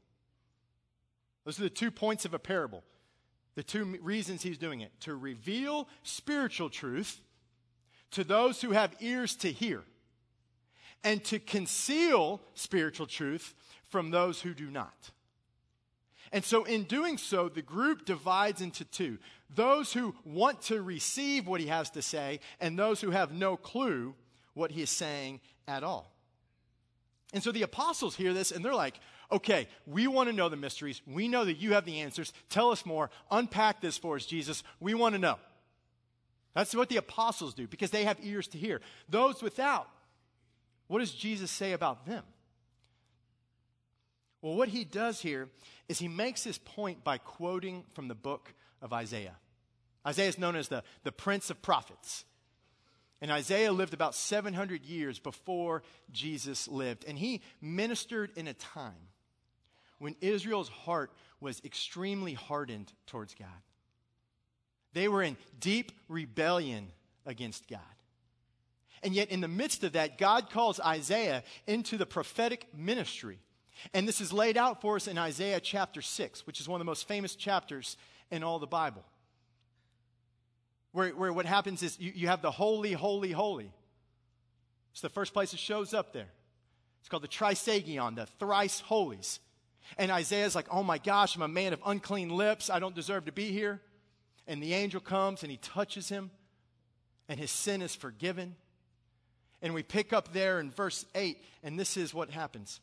Those 1.44 1.58
are 1.58 1.64
the 1.64 1.70
two 1.70 1.90
points 1.90 2.24
of 2.24 2.34
a 2.34 2.38
parable. 2.38 2.82
The 3.54 3.62
two 3.62 3.84
reasons 4.02 4.42
he's 4.42 4.58
doing 4.58 4.80
it 4.80 4.92
to 5.00 5.14
reveal 5.14 5.88
spiritual 6.02 6.68
truth 6.68 7.20
to 8.12 8.24
those 8.24 8.60
who 8.60 8.72
have 8.72 8.94
ears 9.00 9.34
to 9.36 9.50
hear, 9.50 9.82
and 11.04 11.22
to 11.24 11.38
conceal 11.38 12.40
spiritual 12.54 13.06
truth 13.06 13.54
from 13.88 14.10
those 14.10 14.40
who 14.40 14.54
do 14.54 14.70
not. 14.70 15.10
And 16.32 16.44
so, 16.44 16.64
in 16.64 16.84
doing 16.84 17.18
so, 17.18 17.48
the 17.48 17.62
group 17.62 18.04
divides 18.04 18.60
into 18.60 18.84
two 18.84 19.18
those 19.54 19.92
who 19.92 20.14
want 20.24 20.62
to 20.62 20.82
receive 20.82 21.46
what 21.46 21.60
he 21.60 21.68
has 21.68 21.90
to 21.90 22.02
say, 22.02 22.40
and 22.60 22.78
those 22.78 23.00
who 23.00 23.10
have 23.10 23.32
no 23.32 23.56
clue 23.56 24.14
what 24.54 24.72
he 24.72 24.82
is 24.82 24.90
saying 24.90 25.40
at 25.68 25.84
all. 25.84 26.15
And 27.36 27.42
so 27.42 27.52
the 27.52 27.64
apostles 27.64 28.16
hear 28.16 28.32
this 28.32 28.50
and 28.50 28.64
they're 28.64 28.72
like, 28.72 28.98
okay, 29.30 29.68
we 29.86 30.06
want 30.06 30.30
to 30.30 30.34
know 30.34 30.48
the 30.48 30.56
mysteries. 30.56 31.02
We 31.06 31.28
know 31.28 31.44
that 31.44 31.58
you 31.58 31.74
have 31.74 31.84
the 31.84 32.00
answers. 32.00 32.32
Tell 32.48 32.70
us 32.70 32.86
more. 32.86 33.10
Unpack 33.30 33.82
this 33.82 33.98
for 33.98 34.16
us, 34.16 34.24
Jesus. 34.24 34.62
We 34.80 34.94
want 34.94 35.16
to 35.16 35.18
know. 35.18 35.36
That's 36.54 36.74
what 36.74 36.88
the 36.88 36.96
apostles 36.96 37.52
do 37.52 37.66
because 37.66 37.90
they 37.90 38.04
have 38.04 38.16
ears 38.22 38.48
to 38.48 38.58
hear. 38.58 38.80
Those 39.10 39.42
without, 39.42 39.86
what 40.86 41.00
does 41.00 41.12
Jesus 41.12 41.50
say 41.50 41.72
about 41.72 42.06
them? 42.06 42.22
Well, 44.40 44.54
what 44.54 44.70
he 44.70 44.84
does 44.84 45.20
here 45.20 45.50
is 45.90 45.98
he 45.98 46.08
makes 46.08 46.42
his 46.42 46.56
point 46.56 47.04
by 47.04 47.18
quoting 47.18 47.84
from 47.92 48.08
the 48.08 48.14
book 48.14 48.54
of 48.80 48.94
Isaiah. 48.94 49.36
Isaiah 50.06 50.30
is 50.30 50.38
known 50.38 50.56
as 50.56 50.68
the, 50.68 50.82
the 51.04 51.12
Prince 51.12 51.50
of 51.50 51.60
Prophets. 51.60 52.24
And 53.20 53.30
Isaiah 53.30 53.72
lived 53.72 53.94
about 53.94 54.14
700 54.14 54.84
years 54.84 55.18
before 55.18 55.82
Jesus 56.12 56.68
lived. 56.68 57.04
And 57.06 57.18
he 57.18 57.40
ministered 57.60 58.30
in 58.36 58.46
a 58.46 58.54
time 58.54 58.92
when 59.98 60.16
Israel's 60.20 60.68
heart 60.68 61.10
was 61.40 61.62
extremely 61.64 62.34
hardened 62.34 62.92
towards 63.06 63.34
God. 63.34 63.48
They 64.92 65.08
were 65.08 65.22
in 65.22 65.36
deep 65.58 65.92
rebellion 66.08 66.88
against 67.24 67.68
God. 67.68 67.80
And 69.02 69.14
yet, 69.14 69.30
in 69.30 69.40
the 69.40 69.48
midst 69.48 69.84
of 69.84 69.92
that, 69.92 70.18
God 70.18 70.50
calls 70.50 70.80
Isaiah 70.80 71.42
into 71.66 71.96
the 71.96 72.06
prophetic 72.06 72.66
ministry. 72.74 73.38
And 73.92 74.08
this 74.08 74.20
is 74.20 74.32
laid 74.32 74.56
out 74.56 74.80
for 74.80 74.96
us 74.96 75.06
in 75.06 75.18
Isaiah 75.18 75.60
chapter 75.60 76.00
6, 76.00 76.46
which 76.46 76.60
is 76.60 76.68
one 76.68 76.80
of 76.80 76.84
the 76.84 76.90
most 76.90 77.06
famous 77.06 77.36
chapters 77.36 77.96
in 78.30 78.42
all 78.42 78.58
the 78.58 78.66
Bible. 78.66 79.04
Where, 80.96 81.10
where 81.10 81.30
what 81.30 81.44
happens 81.44 81.82
is 81.82 82.00
you, 82.00 82.10
you 82.14 82.28
have 82.28 82.40
the 82.40 82.50
holy, 82.50 82.94
holy, 82.94 83.30
holy. 83.30 83.70
It's 84.92 85.02
the 85.02 85.10
first 85.10 85.34
place 85.34 85.52
it 85.52 85.58
shows 85.58 85.92
up 85.92 86.14
there. 86.14 86.28
It's 87.00 87.10
called 87.10 87.22
the 87.22 87.28
Trisagion, 87.28 88.16
the 88.16 88.24
thrice 88.24 88.80
holies. 88.80 89.40
And 89.98 90.10
Isaiah's 90.10 90.54
like, 90.54 90.68
oh 90.70 90.82
my 90.82 90.96
gosh, 90.96 91.36
I'm 91.36 91.42
a 91.42 91.48
man 91.48 91.74
of 91.74 91.82
unclean 91.84 92.30
lips. 92.30 92.70
I 92.70 92.78
don't 92.78 92.94
deserve 92.94 93.26
to 93.26 93.32
be 93.32 93.52
here. 93.52 93.82
And 94.46 94.62
the 94.62 94.72
angel 94.72 95.02
comes 95.02 95.42
and 95.42 95.50
he 95.50 95.58
touches 95.58 96.08
him, 96.08 96.30
and 97.28 97.38
his 97.38 97.50
sin 97.50 97.82
is 97.82 97.94
forgiven. 97.94 98.56
And 99.60 99.74
we 99.74 99.82
pick 99.82 100.14
up 100.14 100.32
there 100.32 100.60
in 100.60 100.70
verse 100.70 101.04
8, 101.14 101.36
and 101.62 101.78
this 101.78 101.98
is 101.98 102.14
what 102.14 102.30
happens. 102.30 102.80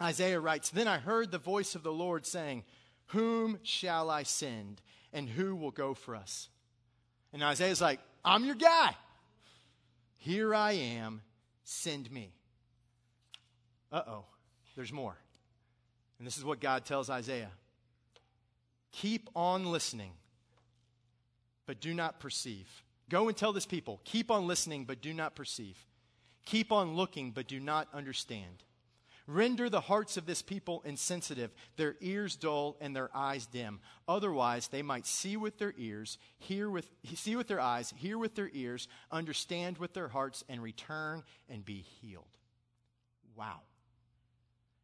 Isaiah 0.00 0.38
writes, 0.38 0.70
Then 0.70 0.86
I 0.86 0.98
heard 0.98 1.32
the 1.32 1.38
voice 1.38 1.74
of 1.74 1.82
the 1.82 1.92
Lord 1.92 2.24
saying, 2.24 2.62
Whom 3.06 3.58
shall 3.64 4.10
I 4.10 4.22
send, 4.22 4.80
and 5.12 5.28
who 5.28 5.56
will 5.56 5.72
go 5.72 5.92
for 5.92 6.14
us? 6.14 6.50
And 7.36 7.44
Isaiah's 7.44 7.82
like, 7.82 8.00
I'm 8.24 8.46
your 8.46 8.54
guy. 8.54 8.96
Here 10.16 10.54
I 10.54 10.72
am, 10.72 11.20
send 11.64 12.10
me. 12.10 12.32
Uh 13.92 14.00
oh, 14.08 14.24
there's 14.74 14.90
more. 14.90 15.14
And 16.16 16.26
this 16.26 16.38
is 16.38 16.44
what 16.46 16.60
God 16.60 16.86
tells 16.86 17.10
Isaiah 17.10 17.50
Keep 18.90 19.28
on 19.36 19.66
listening 19.66 20.12
but 21.66 21.78
do 21.78 21.92
not 21.92 22.20
perceive. 22.20 22.82
Go 23.10 23.28
and 23.28 23.36
tell 23.36 23.52
this 23.52 23.66
people, 23.66 24.00
keep 24.04 24.30
on 24.30 24.46
listening, 24.46 24.86
but 24.86 25.02
do 25.02 25.12
not 25.12 25.34
perceive. 25.34 25.76
Keep 26.46 26.72
on 26.72 26.96
looking, 26.96 27.32
but 27.32 27.46
do 27.46 27.60
not 27.60 27.86
understand. 27.92 28.62
Render 29.28 29.68
the 29.68 29.80
hearts 29.80 30.16
of 30.16 30.24
this 30.24 30.40
people 30.40 30.82
insensitive, 30.84 31.52
their 31.76 31.96
ears 32.00 32.36
dull, 32.36 32.76
and 32.80 32.94
their 32.94 33.10
eyes 33.12 33.46
dim. 33.46 33.80
Otherwise, 34.06 34.68
they 34.68 34.82
might 34.82 35.04
see 35.04 35.36
with 35.36 35.58
their 35.58 35.74
ears, 35.76 36.18
hear 36.38 36.70
with, 36.70 36.88
see 37.14 37.34
with 37.34 37.48
their 37.48 37.58
eyes, 37.58 37.92
hear 37.96 38.18
with 38.18 38.36
their 38.36 38.50
ears, 38.52 38.86
understand 39.10 39.78
with 39.78 39.94
their 39.94 40.08
hearts, 40.08 40.44
and 40.48 40.62
return 40.62 41.24
and 41.48 41.64
be 41.64 41.84
healed. 42.00 42.24
Wow. 43.34 43.62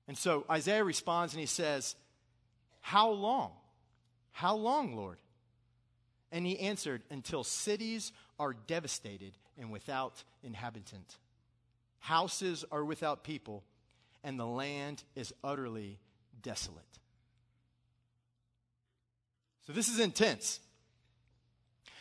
And 0.09 0.19
so 0.19 0.45
Isaiah 0.51 0.85
responds 0.85 1.35
and 1.35 1.41
he 1.41 1.47
says, 1.47 1.95
How 2.81 3.11
long? 3.11 3.53
How 4.33 4.57
long, 4.57 4.97
Lord? 4.97 5.19
And 6.33 6.45
he 6.45 6.59
answered, 6.59 7.03
Until 7.11 7.45
cities 7.45 8.11
are 8.41 8.55
devastated 8.55 9.39
and 9.57 9.71
without 9.71 10.25
inhabitant, 10.43 11.19
houses 12.01 12.65
are 12.73 12.85
without 12.85 13.23
people, 13.23 13.63
and 14.25 14.39
the 14.39 14.47
land 14.47 15.03
is 15.15 15.33
utterly 15.43 15.99
desolate. 16.43 16.83
So 19.67 19.73
this 19.73 19.89
is 19.89 20.01
intense. 20.01 20.61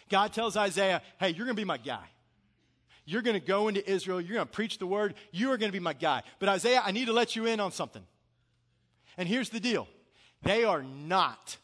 God 0.09 0.33
tells 0.33 0.57
Isaiah, 0.57 1.01
Hey, 1.19 1.29
you're 1.29 1.45
going 1.45 1.55
to 1.55 1.61
be 1.61 1.65
my 1.65 1.77
guy. 1.77 2.05
You're 3.05 3.21
going 3.21 3.39
to 3.39 3.45
go 3.45 3.67
into 3.67 3.89
Israel. 3.89 4.21
You're 4.21 4.35
going 4.35 4.47
to 4.47 4.51
preach 4.51 4.77
the 4.77 4.87
word. 4.87 5.15
You 5.31 5.51
are 5.51 5.57
going 5.57 5.71
to 5.71 5.77
be 5.77 5.79
my 5.79 5.93
guy. 5.93 6.23
But 6.39 6.49
Isaiah, 6.49 6.81
I 6.83 6.91
need 6.91 7.05
to 7.05 7.13
let 7.13 7.35
you 7.35 7.45
in 7.45 7.59
on 7.59 7.71
something. 7.71 8.03
And 9.17 9.27
here's 9.27 9.49
the 9.49 9.59
deal 9.59 9.87
they 10.43 10.63
are 10.63 10.83
not 10.83 11.57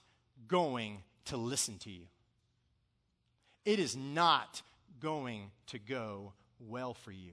going 0.47 1.03
to 1.25 1.37
listen 1.37 1.77
to 1.79 1.91
you 1.91 2.05
it 3.65 3.79
is 3.79 3.95
not 3.95 4.61
going 4.99 5.51
to 5.67 5.79
go 5.79 6.33
well 6.59 6.93
for 6.93 7.11
you. 7.11 7.31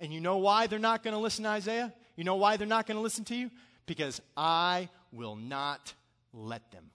And 0.00 0.12
you 0.12 0.20
know 0.20 0.36
why 0.38 0.66
they're 0.66 0.78
not 0.78 1.02
going 1.02 1.14
to 1.14 1.20
listen 1.20 1.44
to 1.44 1.50
Isaiah? 1.50 1.92
You 2.16 2.24
know 2.24 2.36
why 2.36 2.56
they're 2.56 2.66
not 2.66 2.86
going 2.86 2.96
to 2.96 3.02
listen 3.02 3.24
to 3.26 3.34
you? 3.34 3.50
Because 3.86 4.20
I 4.36 4.88
will 5.12 5.36
not 5.36 5.92
let 6.32 6.70
them. 6.70 6.90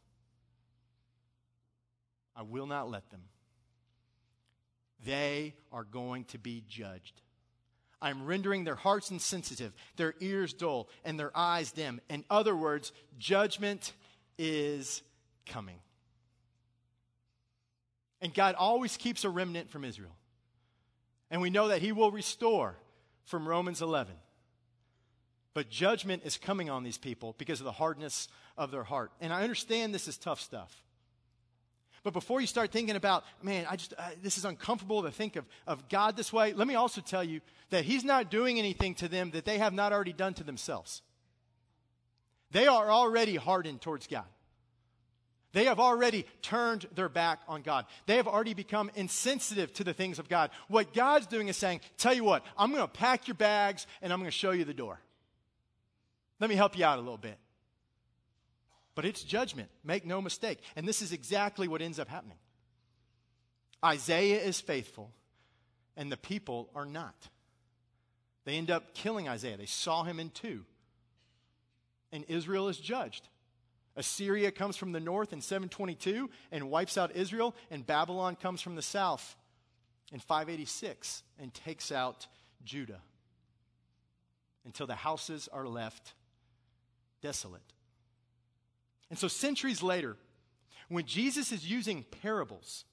I 2.35 2.43
will 2.43 2.65
not 2.65 2.89
let 2.89 3.09
them. 3.09 3.21
They 5.05 5.53
are 5.71 5.83
going 5.83 6.23
to 6.25 6.37
be 6.37 6.63
judged. 6.67 7.21
I'm 8.01 8.25
rendering 8.25 8.63
their 8.63 8.75
hearts 8.75 9.11
insensitive, 9.11 9.73
their 9.95 10.13
ears 10.19 10.53
dull, 10.53 10.89
and 11.05 11.19
their 11.19 11.31
eyes 11.35 11.71
dim. 11.71 12.01
In 12.09 12.25
other 12.29 12.55
words, 12.55 12.91
judgment 13.17 13.93
is 14.37 15.01
coming. 15.45 15.77
And 18.21 18.33
God 18.33 18.55
always 18.55 18.97
keeps 18.97 19.23
a 19.23 19.29
remnant 19.29 19.69
from 19.69 19.85
Israel. 19.85 20.15
And 21.31 21.41
we 21.41 21.49
know 21.49 21.69
that 21.69 21.81
He 21.81 21.91
will 21.91 22.11
restore 22.11 22.75
from 23.25 23.47
Romans 23.47 23.81
11. 23.81 24.13
But 25.53 25.69
judgment 25.69 26.23
is 26.25 26.37
coming 26.37 26.69
on 26.69 26.83
these 26.83 26.97
people 26.97 27.35
because 27.37 27.59
of 27.59 27.65
the 27.65 27.71
hardness 27.71 28.27
of 28.57 28.71
their 28.71 28.83
heart. 28.83 29.11
And 29.21 29.31
I 29.31 29.43
understand 29.43 29.93
this 29.93 30.07
is 30.07 30.17
tough 30.17 30.41
stuff. 30.41 30.83
But 32.03 32.11
before 32.11 32.41
you 32.41 32.47
start 32.47 32.71
thinking 32.71 32.97
about, 32.97 33.23
man, 33.41 33.65
I 33.69 33.77
just, 33.77 33.93
this 34.21 34.37
is 34.37 34.43
uncomfortable 34.43 35.03
to 35.03 35.11
think 35.11 35.37
of, 35.37 35.45
of 35.65 35.87
God 35.87 36.17
this 36.17 36.33
way, 36.33 36.51
let 36.53 36.67
me 36.67 36.75
also 36.75 36.99
tell 36.99 37.23
you 37.23 37.39
that 37.69 37.85
He's 37.85 38.03
not 38.03 38.29
doing 38.29 38.59
anything 38.59 38.93
to 38.95 39.07
them 39.07 39.31
that 39.31 39.45
they 39.45 39.57
have 39.57 39.73
not 39.73 39.93
already 39.93 40.11
done 40.11 40.33
to 40.35 40.43
themselves. 40.43 41.01
They 42.51 42.67
are 42.67 42.91
already 42.91 43.35
hardened 43.35 43.81
towards 43.81 44.07
God. 44.07 44.25
They 45.53 45.65
have 45.65 45.79
already 45.79 46.25
turned 46.41 46.87
their 46.95 47.09
back 47.09 47.39
on 47.47 47.61
God. 47.61 47.85
They 48.07 48.17
have 48.17 48.27
already 48.27 48.55
become 48.55 48.89
insensitive 48.95 49.71
to 49.73 49.83
the 49.83 49.93
things 49.93 50.17
of 50.17 50.27
God. 50.27 50.49
What 50.67 50.93
God's 50.93 51.27
doing 51.27 51.47
is 51.47 51.55
saying, 51.55 51.81
Tell 51.97 52.13
you 52.13 52.23
what, 52.23 52.43
I'm 52.57 52.71
going 52.71 52.83
to 52.83 52.87
pack 52.87 53.27
your 53.27 53.35
bags 53.35 53.85
and 54.01 54.11
I'm 54.11 54.19
going 54.19 54.31
to 54.31 54.37
show 54.37 54.51
you 54.51 54.65
the 54.65 54.73
door. 54.73 54.99
Let 56.39 56.49
me 56.49 56.55
help 56.55 56.77
you 56.77 56.83
out 56.83 56.97
a 56.97 57.01
little 57.01 57.17
bit. 57.17 57.37
But 58.95 59.05
it's 59.05 59.23
judgment, 59.23 59.69
make 59.83 60.05
no 60.05 60.21
mistake. 60.21 60.59
And 60.75 60.87
this 60.87 61.01
is 61.01 61.13
exactly 61.13 61.67
what 61.67 61.81
ends 61.81 61.99
up 61.99 62.09
happening. 62.09 62.37
Isaiah 63.83 64.41
is 64.41 64.59
faithful, 64.59 65.11
and 65.97 66.11
the 66.11 66.17
people 66.17 66.69
are 66.75 66.85
not. 66.85 67.15
They 68.45 68.55
end 68.55 68.71
up 68.71 68.93
killing 68.93 69.27
Isaiah. 69.27 69.57
They 69.57 69.65
saw 69.65 70.03
him 70.03 70.19
in 70.19 70.29
two. 70.29 70.65
And 72.11 72.23
Israel 72.27 72.69
is 72.69 72.77
judged. 72.77 73.27
Assyria 73.95 74.51
comes 74.51 74.75
from 74.75 74.91
the 74.91 74.99
north 74.99 75.33
in 75.33 75.41
722 75.41 76.29
and 76.51 76.69
wipes 76.69 76.97
out 76.97 77.15
Israel, 77.15 77.55
and 77.69 77.85
Babylon 77.85 78.35
comes 78.35 78.61
from 78.61 78.75
the 78.75 78.81
south 78.81 79.35
in 80.11 80.19
586 80.19 81.23
and 81.39 81.53
takes 81.53 81.91
out 81.91 82.27
Judah 82.63 83.01
until 84.65 84.87
the 84.87 84.95
houses 84.95 85.47
are 85.51 85.67
left 85.67 86.13
desolate. 87.21 87.61
And 89.09 89.19
so, 89.19 89.27
centuries 89.27 89.83
later, 89.83 90.17
when 90.89 91.05
Jesus 91.05 91.51
is 91.51 91.69
using 91.69 92.03
parables, 92.21 92.85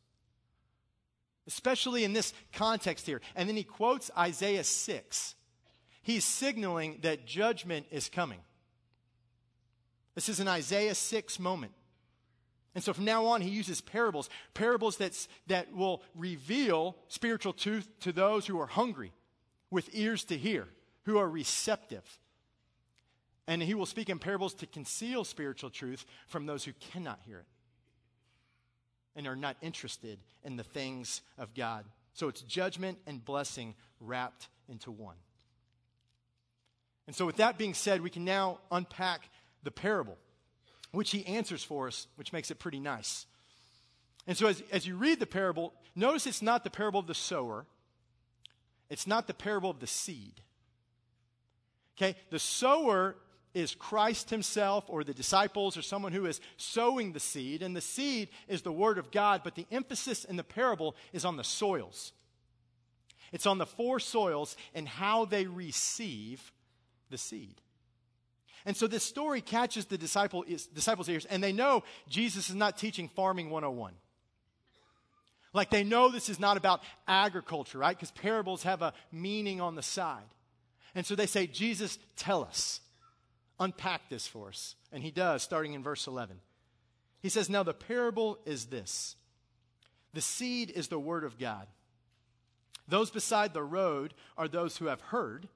especially 1.46 2.04
in 2.04 2.12
this 2.12 2.32
context 2.52 3.06
here, 3.06 3.20
and 3.34 3.48
then 3.48 3.56
he 3.56 3.64
quotes 3.64 4.10
Isaiah 4.16 4.64
6, 4.64 5.34
he's 6.02 6.24
signaling 6.24 6.98
that 7.02 7.26
judgment 7.26 7.86
is 7.90 8.08
coming. 8.08 8.40
This 10.20 10.28
is 10.28 10.40
an 10.40 10.48
Isaiah 10.48 10.94
6 10.94 11.38
moment. 11.38 11.72
And 12.74 12.84
so 12.84 12.92
from 12.92 13.06
now 13.06 13.24
on, 13.24 13.40
he 13.40 13.48
uses 13.48 13.80
parables, 13.80 14.28
parables 14.52 14.98
that's, 14.98 15.28
that 15.46 15.74
will 15.74 16.02
reveal 16.14 16.94
spiritual 17.08 17.54
truth 17.54 17.88
to 18.00 18.12
those 18.12 18.46
who 18.46 18.60
are 18.60 18.66
hungry, 18.66 19.12
with 19.70 19.88
ears 19.94 20.24
to 20.24 20.36
hear, 20.36 20.68
who 21.04 21.16
are 21.16 21.26
receptive. 21.26 22.04
And 23.46 23.62
he 23.62 23.72
will 23.72 23.86
speak 23.86 24.10
in 24.10 24.18
parables 24.18 24.52
to 24.56 24.66
conceal 24.66 25.24
spiritual 25.24 25.70
truth 25.70 26.04
from 26.26 26.44
those 26.44 26.64
who 26.64 26.74
cannot 26.92 27.20
hear 27.24 27.38
it 27.38 27.46
and 29.16 29.26
are 29.26 29.34
not 29.34 29.56
interested 29.62 30.18
in 30.44 30.56
the 30.58 30.64
things 30.64 31.22
of 31.38 31.54
God. 31.54 31.86
So 32.12 32.28
it's 32.28 32.42
judgment 32.42 32.98
and 33.06 33.24
blessing 33.24 33.74
wrapped 34.00 34.48
into 34.68 34.90
one. 34.90 35.16
And 37.06 37.16
so, 37.16 37.26
with 37.26 37.38
that 37.38 37.58
being 37.58 37.74
said, 37.74 38.02
we 38.02 38.10
can 38.10 38.24
now 38.24 38.58
unpack 38.70 39.28
the 39.62 39.70
parable, 39.70 40.18
which 40.92 41.10
he 41.10 41.26
answers 41.26 41.62
for 41.62 41.86
us, 41.86 42.06
which 42.16 42.32
makes 42.32 42.50
it 42.50 42.58
pretty 42.58 42.80
nice. 42.80 43.26
And 44.26 44.36
so, 44.36 44.46
as, 44.46 44.62
as 44.70 44.86
you 44.86 44.96
read 44.96 45.18
the 45.18 45.26
parable, 45.26 45.72
notice 45.94 46.26
it's 46.26 46.42
not 46.42 46.64
the 46.64 46.70
parable 46.70 47.00
of 47.00 47.06
the 47.06 47.14
sower, 47.14 47.66
it's 48.88 49.06
not 49.06 49.26
the 49.26 49.34
parable 49.34 49.70
of 49.70 49.80
the 49.80 49.86
seed. 49.86 50.40
Okay? 51.96 52.16
The 52.30 52.38
sower 52.38 53.16
is 53.52 53.74
Christ 53.74 54.30
himself 54.30 54.84
or 54.88 55.02
the 55.02 55.14
disciples 55.14 55.76
or 55.76 55.82
someone 55.82 56.12
who 56.12 56.26
is 56.26 56.40
sowing 56.56 57.12
the 57.12 57.20
seed, 57.20 57.62
and 57.62 57.74
the 57.74 57.80
seed 57.80 58.28
is 58.48 58.62
the 58.62 58.72
word 58.72 58.98
of 58.98 59.10
God, 59.10 59.42
but 59.42 59.54
the 59.54 59.66
emphasis 59.70 60.24
in 60.24 60.36
the 60.36 60.44
parable 60.44 60.94
is 61.12 61.24
on 61.24 61.36
the 61.36 61.44
soils. 61.44 62.12
It's 63.32 63.46
on 63.46 63.58
the 63.58 63.66
four 63.66 64.00
soils 64.00 64.56
and 64.74 64.88
how 64.88 65.24
they 65.24 65.46
receive 65.46 66.52
the 67.10 67.18
seed. 67.18 67.60
And 68.66 68.76
so 68.76 68.86
this 68.86 69.02
story 69.02 69.40
catches 69.40 69.86
the 69.86 69.98
disciple, 69.98 70.44
disciples' 70.74 71.08
ears, 71.08 71.24
and 71.24 71.42
they 71.42 71.52
know 71.52 71.82
Jesus 72.08 72.50
is 72.50 72.54
not 72.54 72.76
teaching 72.76 73.08
farming 73.08 73.50
101. 73.50 73.94
Like 75.52 75.70
they 75.70 75.82
know 75.82 76.10
this 76.10 76.28
is 76.28 76.38
not 76.38 76.56
about 76.56 76.82
agriculture, 77.08 77.78
right? 77.78 77.96
Because 77.96 78.12
parables 78.12 78.62
have 78.62 78.82
a 78.82 78.92
meaning 79.10 79.60
on 79.60 79.74
the 79.74 79.82
side. 79.82 80.34
And 80.94 81.04
so 81.04 81.14
they 81.14 81.26
say, 81.26 81.46
Jesus, 81.46 81.98
tell 82.16 82.44
us. 82.44 82.80
Unpack 83.58 84.08
this 84.08 84.26
for 84.26 84.48
us. 84.48 84.74
And 84.92 85.02
he 85.02 85.10
does, 85.10 85.42
starting 85.42 85.74
in 85.74 85.82
verse 85.82 86.06
11. 86.06 86.38
He 87.20 87.28
says, 87.28 87.50
Now 87.50 87.62
the 87.62 87.74
parable 87.74 88.38
is 88.46 88.66
this 88.66 89.16
the 90.12 90.20
seed 90.20 90.70
is 90.70 90.88
the 90.88 90.98
word 90.98 91.24
of 91.24 91.38
God. 91.38 91.66
Those 92.88 93.10
beside 93.10 93.54
the 93.54 93.62
road 93.62 94.14
are 94.36 94.48
those 94.48 94.76
who 94.76 94.86
have 94.86 95.00
heard. 95.00 95.48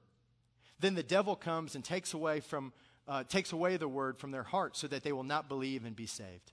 Then 0.79 0.95
the 0.95 1.03
devil 1.03 1.35
comes 1.35 1.75
and 1.75 1.83
takes 1.83 2.13
away, 2.13 2.39
from, 2.39 2.71
uh, 3.07 3.23
takes 3.23 3.51
away 3.51 3.77
the 3.77 3.87
word 3.87 4.17
from 4.17 4.31
their 4.31 4.43
heart 4.43 4.75
so 4.75 4.87
that 4.87 5.03
they 5.03 5.11
will 5.11 5.23
not 5.23 5.47
believe 5.47 5.85
and 5.85 5.95
be 5.95 6.07
saved. 6.07 6.51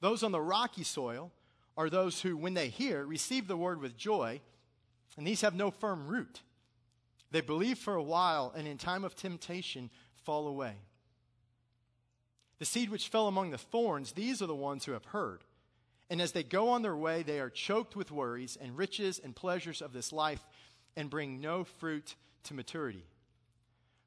Those 0.00 0.22
on 0.22 0.32
the 0.32 0.40
rocky 0.40 0.84
soil 0.84 1.30
are 1.76 1.88
those 1.88 2.20
who, 2.20 2.36
when 2.36 2.54
they 2.54 2.68
hear, 2.68 3.04
receive 3.04 3.48
the 3.48 3.56
word 3.56 3.80
with 3.80 3.96
joy, 3.96 4.40
and 5.16 5.26
these 5.26 5.40
have 5.40 5.54
no 5.54 5.70
firm 5.70 6.06
root. 6.06 6.42
They 7.30 7.40
believe 7.40 7.78
for 7.78 7.94
a 7.94 8.02
while, 8.02 8.52
and 8.56 8.66
in 8.66 8.78
time 8.78 9.04
of 9.04 9.14
temptation, 9.14 9.90
fall 10.24 10.46
away. 10.46 10.74
The 12.58 12.64
seed 12.64 12.90
which 12.90 13.08
fell 13.08 13.26
among 13.26 13.50
the 13.50 13.58
thorns, 13.58 14.12
these 14.12 14.42
are 14.42 14.46
the 14.46 14.54
ones 14.54 14.84
who 14.84 14.92
have 14.92 15.06
heard. 15.06 15.40
And 16.10 16.20
as 16.20 16.32
they 16.32 16.42
go 16.42 16.68
on 16.68 16.82
their 16.82 16.94
way, 16.94 17.22
they 17.22 17.40
are 17.40 17.48
choked 17.48 17.96
with 17.96 18.12
worries 18.12 18.58
and 18.60 18.76
riches 18.76 19.18
and 19.18 19.34
pleasures 19.34 19.80
of 19.80 19.92
this 19.92 20.12
life 20.12 20.46
and 20.94 21.08
bring 21.08 21.40
no 21.40 21.64
fruit 21.64 22.16
to 22.44 22.54
maturity. 22.54 23.04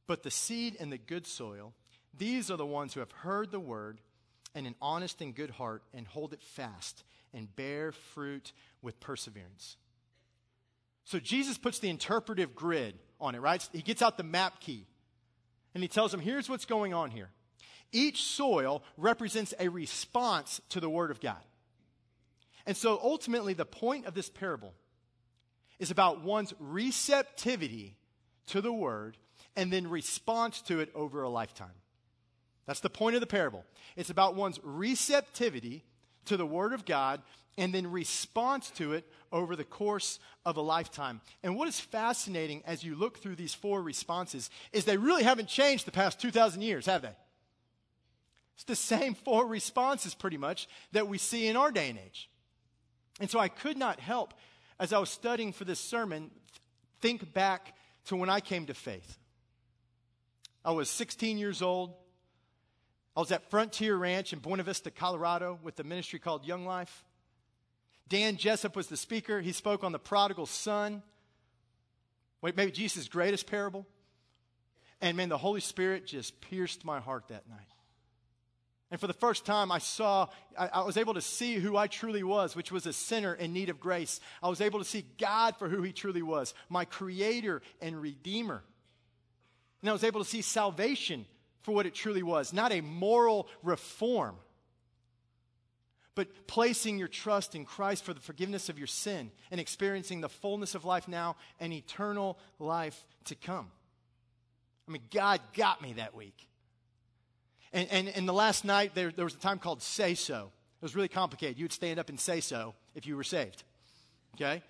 But 0.07 0.23
the 0.23 0.31
seed 0.31 0.77
and 0.79 0.91
the 0.91 0.97
good 0.97 1.25
soil, 1.25 1.73
these 2.17 2.51
are 2.51 2.57
the 2.57 2.65
ones 2.65 2.93
who 2.93 2.99
have 2.99 3.11
heard 3.11 3.51
the 3.51 3.59
word 3.59 3.99
and 4.53 4.67
an 4.67 4.75
honest 4.81 5.21
and 5.21 5.35
good 5.35 5.49
heart 5.49 5.83
and 5.93 6.07
hold 6.07 6.33
it 6.33 6.41
fast 6.41 7.03
and 7.33 7.53
bear 7.55 7.91
fruit 7.91 8.53
with 8.81 8.99
perseverance. 8.99 9.77
So 11.03 11.19
Jesus 11.19 11.57
puts 11.57 11.79
the 11.79 11.89
interpretive 11.89 12.55
grid 12.55 12.95
on 13.19 13.35
it, 13.35 13.41
right? 13.41 13.67
He 13.73 13.81
gets 13.81 14.01
out 14.01 14.17
the 14.17 14.23
map 14.23 14.59
key 14.59 14.85
and 15.73 15.83
he 15.83 15.87
tells 15.87 16.11
them, 16.11 16.21
here's 16.21 16.49
what's 16.49 16.65
going 16.65 16.93
on 16.93 17.11
here. 17.11 17.29
Each 17.91 18.23
soil 18.23 18.83
represents 18.97 19.53
a 19.59 19.69
response 19.69 20.61
to 20.69 20.79
the 20.79 20.89
Word 20.89 21.11
of 21.11 21.19
God. 21.19 21.41
And 22.65 22.75
so 22.75 22.99
ultimately, 23.01 23.53
the 23.53 23.65
point 23.65 24.05
of 24.05 24.15
this 24.15 24.29
parable 24.29 24.73
is 25.77 25.91
about 25.91 26.23
one's 26.23 26.53
receptivity 26.59 27.95
to 28.47 28.61
the 28.61 28.73
Word 28.73 29.17
and 29.55 29.71
then 29.71 29.89
response 29.89 30.61
to 30.63 30.79
it 30.79 30.91
over 30.95 31.23
a 31.23 31.29
lifetime. 31.29 31.69
That's 32.65 32.79
the 32.79 32.89
point 32.89 33.15
of 33.15 33.21
the 33.21 33.27
parable. 33.27 33.63
It's 33.95 34.09
about 34.09 34.35
one's 34.35 34.59
receptivity 34.63 35.83
to 36.25 36.37
the 36.37 36.45
Word 36.45 36.73
of 36.73 36.85
God 36.85 37.21
and 37.57 37.73
then 37.73 37.91
response 37.91 38.69
to 38.71 38.93
it 38.93 39.05
over 39.31 39.55
the 39.55 39.63
course 39.63 40.19
of 40.45 40.57
a 40.57 40.61
lifetime. 40.61 41.21
And 41.43 41.55
what 41.55 41.67
is 41.67 41.79
fascinating 41.79 42.63
as 42.65 42.83
you 42.83 42.95
look 42.95 43.19
through 43.19 43.35
these 43.35 43.53
four 43.53 43.81
responses 43.81 44.49
is 44.73 44.85
they 44.85 44.97
really 44.97 45.23
haven't 45.23 45.47
changed 45.47 45.85
the 45.85 45.91
past 45.91 46.19
2,000 46.19 46.61
years, 46.61 46.85
have 46.85 47.01
they? 47.01 47.15
It's 48.55 48.63
the 48.63 48.75
same 48.75 49.13
four 49.15 49.45
responses, 49.45 50.13
pretty 50.13 50.37
much, 50.37 50.67
that 50.91 51.07
we 51.07 51.17
see 51.17 51.47
in 51.47 51.55
our 51.55 51.71
day 51.71 51.89
and 51.89 51.99
age. 51.99 52.29
And 53.19 53.29
so 53.29 53.39
I 53.39 53.47
could 53.47 53.77
not 53.77 53.99
help, 53.99 54.33
as 54.79 54.91
I 54.91 54.99
was 54.99 55.09
studying 55.09 55.53
for 55.53 55.65
this 55.65 55.79
sermon, 55.79 56.31
think 57.01 57.33
back 57.33 57.75
to 58.05 58.15
when 58.15 58.29
I 58.29 58.39
came 58.39 58.65
to 58.65 58.73
faith. 58.73 59.17
I 60.65 60.71
was 60.71 60.89
16 60.89 61.37
years 61.37 61.61
old. 61.61 61.93
I 63.15 63.19
was 63.19 63.31
at 63.31 63.49
Frontier 63.51 63.95
Ranch 63.95 64.33
in 64.33 64.39
Buena 64.39 64.63
Vista, 64.63 64.89
Colorado, 64.89 65.59
with 65.61 65.79
a 65.79 65.83
ministry 65.83 66.17
called 66.17 66.43
Young 66.43 66.65
Life. 66.65 67.05
Dan 68.09 68.35
Jessup 68.35 68.75
was 68.75 68.87
the 68.87 68.97
speaker. 68.97 69.41
He 69.41 69.51
spoke 69.51 69.83
on 69.83 69.91
the 69.91 69.99
prodigal 69.99 70.47
son. 70.47 71.03
Maybe 72.41 72.71
Jesus' 72.71 73.07
greatest 73.07 73.47
parable. 73.47 73.85
And 75.01 75.15
man, 75.15 75.29
the 75.29 75.37
Holy 75.37 75.61
Spirit 75.61 76.07
just 76.07 76.41
pierced 76.41 76.83
my 76.83 76.99
heart 76.99 77.27
that 77.29 77.47
night. 77.47 77.67
And 78.91 78.99
for 78.99 79.07
the 79.07 79.13
first 79.13 79.45
time, 79.45 79.71
I 79.71 79.79
saw, 79.79 80.29
I, 80.57 80.67
I, 80.67 80.83
was 80.83 80.95
able 80.97 81.15
to 81.15 81.21
see 81.21 81.55
who 81.55 81.75
I 81.75 81.87
truly 81.87 82.23
was, 82.23 82.55
which 82.55 82.71
was 82.71 82.85
a 82.85 82.93
sinner 82.93 83.33
in 83.33 83.51
need 83.51 83.69
of 83.69 83.79
grace. 83.79 84.19
I 84.41 84.47
was 84.47 84.61
able 84.61 84.79
to 84.79 84.85
see 84.85 85.05
God 85.17 85.57
for 85.57 85.67
who 85.67 85.81
He 85.81 85.91
truly 85.91 86.21
was, 86.21 86.53
my 86.69 86.85
Creator 86.85 87.61
and 87.81 87.99
Redeemer. 87.99 88.63
And 89.81 89.89
I 89.89 89.93
was 89.93 90.03
able 90.03 90.23
to 90.23 90.29
see 90.29 90.41
salvation 90.41 91.25
for 91.61 91.73
what 91.73 91.85
it 91.85 91.93
truly 91.95 92.23
was, 92.23 92.53
not 92.53 92.71
a 92.71 92.81
moral 92.81 93.47
reform, 93.63 94.35
but 96.13 96.47
placing 96.47 96.97
your 96.97 97.07
trust 97.07 97.55
in 97.55 97.65
Christ 97.65 98.03
for 98.03 98.13
the 98.13 98.19
forgiveness 98.19 98.69
of 98.69 98.77
your 98.77 98.87
sin 98.87 99.31
and 99.51 99.59
experiencing 99.59 100.21
the 100.21 100.29
fullness 100.29 100.75
of 100.75 100.85
life 100.85 101.07
now 101.07 101.35
and 101.59 101.73
eternal 101.73 102.37
life 102.59 103.05
to 103.25 103.35
come. 103.35 103.69
I 104.87 104.91
mean, 104.91 105.01
God 105.11 105.41
got 105.55 105.81
me 105.81 105.93
that 105.93 106.15
week. 106.15 106.47
And, 107.73 107.89
and, 107.91 108.07
and 108.07 108.27
the 108.29 108.33
last 108.33 108.63
night, 108.63 108.95
there, 108.95 109.11
there 109.11 109.25
was 109.25 109.35
a 109.35 109.39
time 109.39 109.59
called 109.59 109.81
say 109.81 110.13
so. 110.15 110.51
It 110.81 110.85
was 110.85 110.95
really 110.95 111.07
complicated. 111.07 111.59
You'd 111.59 111.73
stand 111.73 111.99
up 111.99 112.09
and 112.09 112.19
say 112.19 112.39
so 112.39 112.75
if 112.93 113.05
you 113.05 113.17
were 113.17 113.23
saved. 113.23 113.63
Okay? 114.35 114.61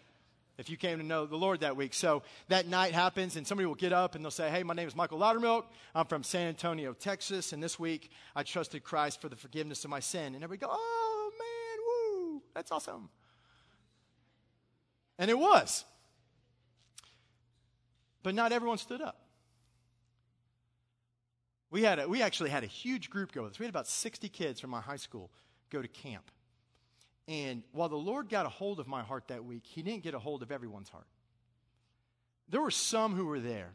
If 0.58 0.70
you 0.70 0.78
came 0.78 0.98
to 1.00 1.04
know 1.04 1.26
the 1.26 1.36
Lord 1.36 1.62
that 1.62 1.76
week. 1.76 1.94
So 1.94 2.24
that 2.48 2.68
night 2.68 2.94
happens, 2.94 3.36
and 3.36 3.46
somebody 3.46 3.66
will 3.66 3.76
get 3.76 3.94
up 3.94 4.16
and 4.16 4.24
they'll 4.24 4.32
say, 4.32 4.50
Hey, 4.50 4.64
my 4.64 4.74
name 4.74 4.88
is 4.88 4.96
Michael 4.96 5.20
Loudermilk. 5.20 5.66
I'm 5.94 6.06
from 6.06 6.24
San 6.24 6.48
Antonio, 6.48 6.94
Texas, 6.94 7.54
and 7.54 7.62
this 7.62 7.80
week 7.80 8.10
I 8.36 8.44
trusted 8.44 8.84
Christ 8.84 9.22
for 9.22 9.30
the 9.30 9.36
forgiveness 9.36 9.84
of 9.84 9.90
my 9.90 10.00
sin. 10.00 10.36
And 10.36 10.44
everybody 10.44 10.60
go, 10.60 10.68
Oh, 10.72 11.32
man, 11.40 12.34
woo, 12.36 12.42
that's 12.54 12.72
awesome. 12.72 13.10
And 15.18 15.30
it 15.30 15.38
was. 15.38 15.86
But 18.24 18.36
not 18.36 18.52
everyone 18.52 18.78
stood 18.78 19.02
up. 19.02 19.22
We, 21.70 21.84
had 21.84 22.00
a, 22.00 22.08
we 22.08 22.22
actually 22.22 22.50
had 22.50 22.64
a 22.64 22.68
huge 22.68 23.10
group 23.10 23.32
go 23.32 23.44
with 23.44 23.52
us. 23.52 23.60
We 23.60 23.66
had 23.66 23.70
about 23.70 23.88
60 23.88 24.30
kids 24.30 24.60
from 24.60 24.70
my 24.70 24.82
high 24.82 24.96
school 24.96 25.30
go 25.70 25.82
to 25.82 25.88
camp. 25.88 26.32
And 27.28 27.64
while 27.72 27.90
the 27.90 27.96
Lord 27.96 28.30
got 28.30 28.46
a 28.46 28.50
hold 28.50 28.80
of 28.80 28.88
my 28.88 29.02
heart 29.02 29.30
that 29.30 29.44
week, 29.44 29.64
He 29.66 29.82
didn't 29.82 30.04
get 30.04 30.14
a 30.14 30.20
hold 30.20 30.44
of 30.44 30.52
everyone's 30.52 30.90
heart. 30.90 31.08
There 32.50 32.62
were 32.62 32.72
some 32.72 33.16
who 33.16 33.26
were 33.26 33.40
there, 33.40 33.74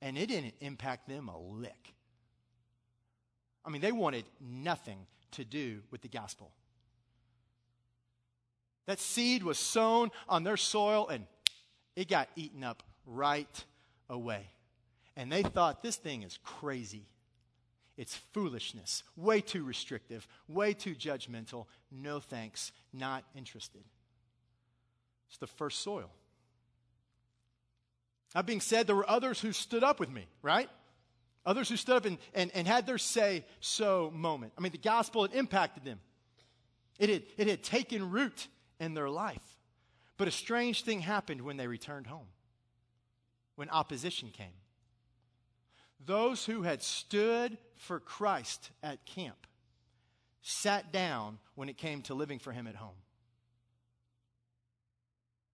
and 0.00 0.16
it 0.16 0.26
didn't 0.26 0.54
impact 0.60 1.08
them 1.08 1.28
a 1.28 1.38
lick. 1.38 1.94
I 3.64 3.70
mean, 3.70 3.80
they 3.80 3.90
wanted 3.90 4.24
nothing 4.40 4.98
to 5.32 5.44
do 5.44 5.82
with 5.90 6.02
the 6.02 6.08
gospel. 6.08 6.52
That 8.86 9.00
seed 9.00 9.42
was 9.42 9.58
sown 9.58 10.12
on 10.28 10.44
their 10.44 10.56
soil, 10.56 11.08
and 11.08 11.26
it 11.96 12.08
got 12.08 12.28
eaten 12.36 12.62
up 12.62 12.84
right 13.04 13.64
away. 14.08 14.46
And 15.16 15.32
they 15.32 15.42
thought 15.42 15.82
this 15.82 15.96
thing 15.96 16.22
is 16.22 16.38
crazy. 16.44 17.08
It's 17.96 18.14
foolishness, 18.14 19.02
way 19.16 19.40
too 19.40 19.64
restrictive, 19.64 20.28
way 20.48 20.74
too 20.74 20.94
judgmental. 20.94 21.66
No 21.90 22.20
thanks, 22.20 22.72
not 22.92 23.24
interested. 23.34 23.82
It's 25.28 25.38
the 25.38 25.46
first 25.46 25.80
soil. 25.80 26.10
That 28.34 28.44
being 28.44 28.60
said, 28.60 28.86
there 28.86 28.96
were 28.96 29.08
others 29.08 29.40
who 29.40 29.52
stood 29.52 29.82
up 29.82 29.98
with 29.98 30.10
me, 30.10 30.26
right? 30.42 30.68
Others 31.46 31.70
who 31.70 31.76
stood 31.76 31.96
up 31.96 32.04
and, 32.04 32.18
and, 32.34 32.50
and 32.54 32.66
had 32.66 32.86
their 32.86 32.98
say 32.98 33.46
so 33.60 34.12
moment. 34.14 34.52
I 34.58 34.60
mean, 34.60 34.72
the 34.72 34.78
gospel 34.78 35.22
had 35.22 35.34
impacted 35.34 35.84
them, 35.84 36.00
it 36.98 37.08
had, 37.08 37.22
it 37.38 37.46
had 37.48 37.62
taken 37.62 38.10
root 38.10 38.48
in 38.78 38.94
their 38.94 39.08
life. 39.08 39.40
But 40.18 40.28
a 40.28 40.32
strange 40.32 40.82
thing 40.82 41.00
happened 41.00 41.42
when 41.42 41.56
they 41.56 41.66
returned 41.66 42.06
home, 42.06 42.26
when 43.54 43.68
opposition 43.70 44.30
came. 44.30 44.52
Those 46.04 46.44
who 46.44 46.62
had 46.62 46.82
stood 46.82 47.58
for 47.76 48.00
Christ 48.00 48.70
at 48.82 49.04
camp 49.06 49.46
sat 50.42 50.92
down 50.92 51.38
when 51.54 51.68
it 51.68 51.76
came 51.76 52.02
to 52.02 52.14
living 52.14 52.38
for 52.38 52.52
Him 52.52 52.66
at 52.66 52.76
home. 52.76 52.94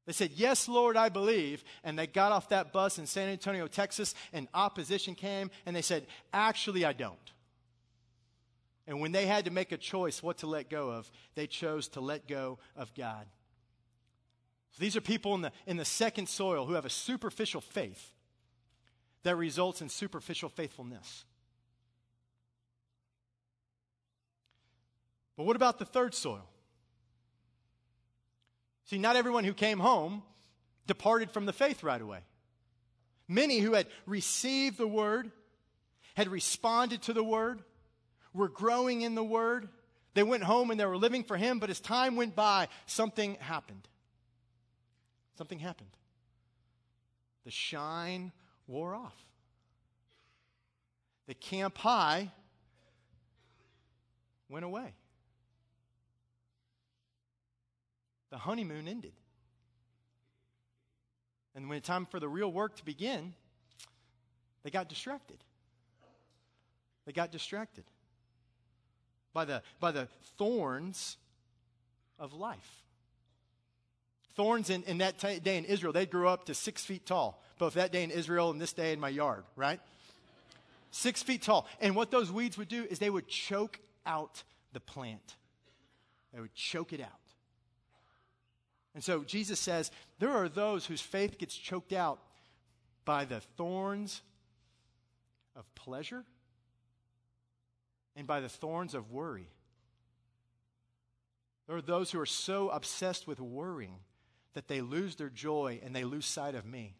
They 0.07 0.13
said, 0.13 0.33
Yes, 0.35 0.69
Lord, 0.69 0.97
I 0.97 1.09
believe. 1.09 1.65
And 1.85 1.99
they 1.99 2.07
got 2.07 2.33
off 2.33 2.49
that 2.49 2.73
bus 2.73 2.99
in 2.99 3.07
San 3.07 3.29
Antonio, 3.29 3.67
Texas, 3.69 4.15
and 4.33 4.49
opposition 4.53 5.15
came, 5.15 5.51
and 5.65 5.75
they 5.75 5.83
said, 5.83 6.07
Actually, 6.33 6.85
I 6.85 6.93
don't. 6.93 7.17
And 8.87 9.01
when 9.01 9.13
they 9.13 9.27
had 9.27 9.45
to 9.45 9.51
make 9.51 9.71
a 9.71 9.77
choice 9.77 10.23
what 10.23 10.39
to 10.39 10.49
let 10.49 10.69
go 10.69 10.91
of, 10.91 11.11
they 11.37 11.47
chose 11.47 11.89
to 11.89 12.01
let 12.01 12.27
go 12.27 12.59
of 12.77 12.93
God. 12.95 13.27
So 14.73 14.81
these 14.81 14.97
are 14.97 15.01
people 15.01 15.35
in 15.35 15.43
the, 15.43 15.53
in 15.67 15.77
the 15.77 15.85
second 15.85 16.29
soil 16.29 16.67
who 16.67 16.75
have 16.75 16.85
a 16.85 16.91
superficial 16.91 17.61
faith 17.61 18.13
that 19.23 19.37
results 19.37 19.81
in 19.81 19.89
superficial 19.89 20.49
faithfulness. 20.49 21.25
But 25.37 25.45
what 25.45 25.57
about 25.57 25.79
the 25.79 25.85
third 25.85 26.15
soil? 26.15 26.49
See, 28.85 28.99
not 28.99 29.17
everyone 29.17 29.45
who 29.45 29.55
came 29.55 29.79
home 29.79 30.23
departed 30.87 31.31
from 31.31 31.47
the 31.47 31.53
faith 31.53 31.83
right 31.83 32.01
away. 32.01 32.19
Many 33.29 33.61
who 33.61 33.73
had 33.73 33.87
received 34.05 34.77
the 34.77 34.87
word, 34.87 35.31
had 36.15 36.29
responded 36.29 37.03
to 37.03 37.13
the 37.13 37.25
word, 37.25 37.63
were 38.35 38.49
growing 38.49 39.03
in 39.03 39.15
the 39.15 39.25
word. 39.25 39.69
They 40.15 40.23
went 40.23 40.43
home 40.43 40.71
and 40.71 40.79
they 40.79 40.85
were 40.85 40.99
living 40.99 41.25
for 41.25 41.37
him, 41.37 41.59
but 41.59 41.71
as 41.71 41.81
time 41.81 42.17
went 42.17 42.35
by, 42.35 42.69
something 42.87 43.37
happened. 43.37 43.89
Something 45.39 45.61
happened. 45.61 45.97
The 47.45 47.51
shine 47.51 48.33
wore 48.67 48.95
off. 48.95 49.15
The 51.27 51.35
camp 51.35 51.79
high 51.79 52.31
went 54.49 54.65
away. 54.65 54.95
The 58.31 58.39
honeymoon 58.39 58.89
ended. 58.89 59.13
And 61.55 61.69
when 61.69 61.79
it's 61.79 61.87
time 61.87 62.07
for 62.07 62.19
the 62.19 62.29
real 62.29 62.51
work 62.51 62.77
to 62.77 62.85
begin, 62.85 63.35
they 64.63 64.71
got 64.71 64.89
distracted. 64.89 65.39
They 67.05 67.13
got 67.13 67.31
distracted 67.33 67.85
by 69.33 69.45
the, 69.45 69.63
by 69.81 69.93
the 69.93 70.09
thorns 70.39 71.17
of 72.19 72.33
life. 72.33 72.83
Thorns 74.35 74.71
in, 74.71 74.83
in 74.85 74.99
that 74.99 75.19
t- 75.19 75.41
day 75.41 75.59
in 75.59 75.65
Israel, 75.65 75.93
they 75.93 76.07
grew 76.07 76.29
up 76.29 76.47
to 76.47 76.55
six 76.55 76.85
feet 76.85 77.05
tall, 77.05 77.43
both 77.63 77.75
that 77.75 77.93
day 77.93 78.03
in 78.03 78.11
Israel 78.11 78.51
and 78.51 78.61
this 78.61 78.73
day 78.73 78.93
in 78.93 78.99
my 78.99 79.09
yard, 79.09 79.45
right? 79.55 79.79
six 80.91 81.23
feet 81.23 81.43
tall. 81.43 81.65
And 81.81 81.95
what 81.95 82.11
those 82.11 82.31
weeds 82.33 82.59
would 82.59 82.67
do 82.67 82.85
is 82.91 82.99
they 82.99 83.09
would 83.09 83.29
choke 83.29 83.79
out 84.05 84.43
the 84.73 84.81
plant, 84.81 85.37
they 86.35 86.41
would 86.41 86.55
choke 86.57 86.93
it 86.93 87.01
out. 87.01 87.09
And 88.97 89.03
so 89.03 89.23
Jesus 89.23 89.61
says 89.61 89.93
there 90.19 90.33
are 90.33 90.49
those 90.49 90.87
whose 90.87 91.01
faith 91.01 91.39
gets 91.39 91.55
choked 91.55 91.93
out 91.93 92.19
by 93.05 93.25
the 93.25 93.39
thorns 93.57 94.23
of 95.55 95.73
pleasure 95.77 96.25
and 98.17 98.27
by 98.27 98.41
the 98.41 98.49
thorns 98.49 98.93
of 98.93 99.13
worry. 99.13 99.47
There 101.69 101.77
are 101.77 101.81
those 101.81 102.11
who 102.11 102.19
are 102.19 102.27
so 102.27 102.71
obsessed 102.71 103.29
with 103.29 103.39
worrying 103.39 104.01
that 104.55 104.67
they 104.67 104.81
lose 104.81 105.15
their 105.15 105.31
joy 105.31 105.81
and 105.85 105.95
they 105.95 106.03
lose 106.03 106.27
sight 106.27 106.57
of 106.57 106.67
me. 106.67 106.97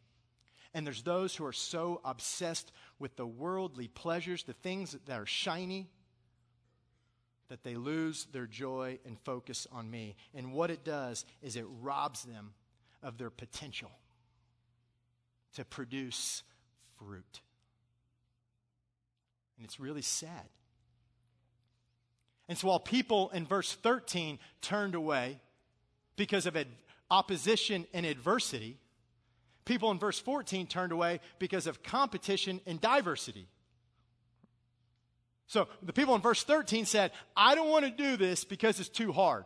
And 0.75 0.87
there's 0.87 1.03
those 1.03 1.37
who 1.37 1.45
are 1.45 1.53
so 1.53 2.01
obsessed 2.05 2.73
with 2.99 3.17
the 3.17 3.27
worldly 3.27 3.89
pleasures, 3.89 4.45
the 4.45 4.55
things 4.55 4.97
that 5.07 5.21
are 5.21 5.27
shiny, 5.27 5.89
that 7.49 7.63
they 7.63 7.75
lose 7.75 8.27
their 8.33 8.47
joy 8.47 8.99
and 9.05 9.19
focus 9.21 9.67
on 9.71 9.91
me. 9.91 10.17
And 10.35 10.55
what 10.55 10.71
it 10.71 10.85
does 10.85 11.27
is 11.43 11.57
it 11.57 11.67
robs 11.83 12.23
them 12.23 12.55
of 13.03 13.19
their 13.19 13.29
potential 13.29 13.91
to 15.57 15.65
produce 15.65 16.43
fruit. 16.99 17.41
And 19.59 19.67
it's 19.67 19.79
really 19.79 20.03
sad. 20.03 20.49
And 22.49 22.57
so 22.57 22.69
while 22.69 22.81
people 22.81 23.31
in 23.31 23.47
verse 23.47 23.73
13 23.75 24.39
turned 24.61 24.95
away 24.95 25.39
because 26.17 26.47
of 26.47 26.57
ad- 26.57 26.69
opposition 27.11 27.87
and 27.93 28.07
adversity, 28.07 28.79
people 29.65 29.91
in 29.91 29.99
verse 29.99 30.19
14 30.19 30.67
turned 30.67 30.93
away 30.93 31.21
because 31.39 31.67
of 31.67 31.83
competition 31.83 32.61
and 32.67 32.81
diversity. 32.81 33.49
So 35.47 35.69
the 35.83 35.93
people 35.93 36.15
in 36.15 36.21
verse 36.21 36.43
13 36.45 36.87
said, 36.87 37.13
I 37.37 37.55
don't 37.55 37.69
want 37.69 37.85
to 37.85 37.91
do 37.91 38.17
this 38.17 38.45
because 38.45 38.81
it's 38.81 38.89
too 38.89 39.13
hard. 39.13 39.45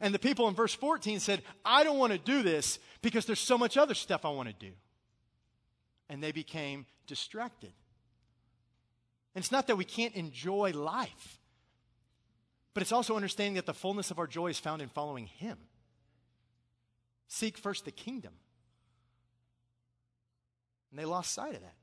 And 0.00 0.14
the 0.14 0.18
people 0.18 0.48
in 0.48 0.54
verse 0.54 0.74
14 0.74 1.20
said, 1.20 1.42
I 1.64 1.84
don't 1.84 1.98
want 1.98 2.12
to 2.12 2.18
do 2.18 2.42
this 2.42 2.78
because 3.02 3.26
there's 3.26 3.40
so 3.40 3.56
much 3.58 3.76
other 3.76 3.94
stuff 3.94 4.24
I 4.24 4.30
want 4.30 4.48
to 4.48 4.54
do. 4.54 4.72
And 6.08 6.22
they 6.22 6.32
became 6.32 6.86
distracted. 7.06 7.72
And 9.34 9.42
it's 9.42 9.52
not 9.52 9.66
that 9.68 9.76
we 9.76 9.84
can't 9.84 10.14
enjoy 10.14 10.72
life, 10.72 11.38
but 12.74 12.82
it's 12.82 12.92
also 12.92 13.16
understanding 13.16 13.54
that 13.54 13.66
the 13.66 13.74
fullness 13.74 14.10
of 14.10 14.18
our 14.18 14.26
joy 14.26 14.48
is 14.48 14.58
found 14.58 14.82
in 14.82 14.88
following 14.88 15.26
Him. 15.26 15.58
Seek 17.28 17.56
first 17.56 17.84
the 17.84 17.90
kingdom. 17.90 18.32
And 20.92 21.00
they 21.00 21.06
lost 21.06 21.32
sight 21.32 21.54
of 21.54 21.62
that. 21.62 21.74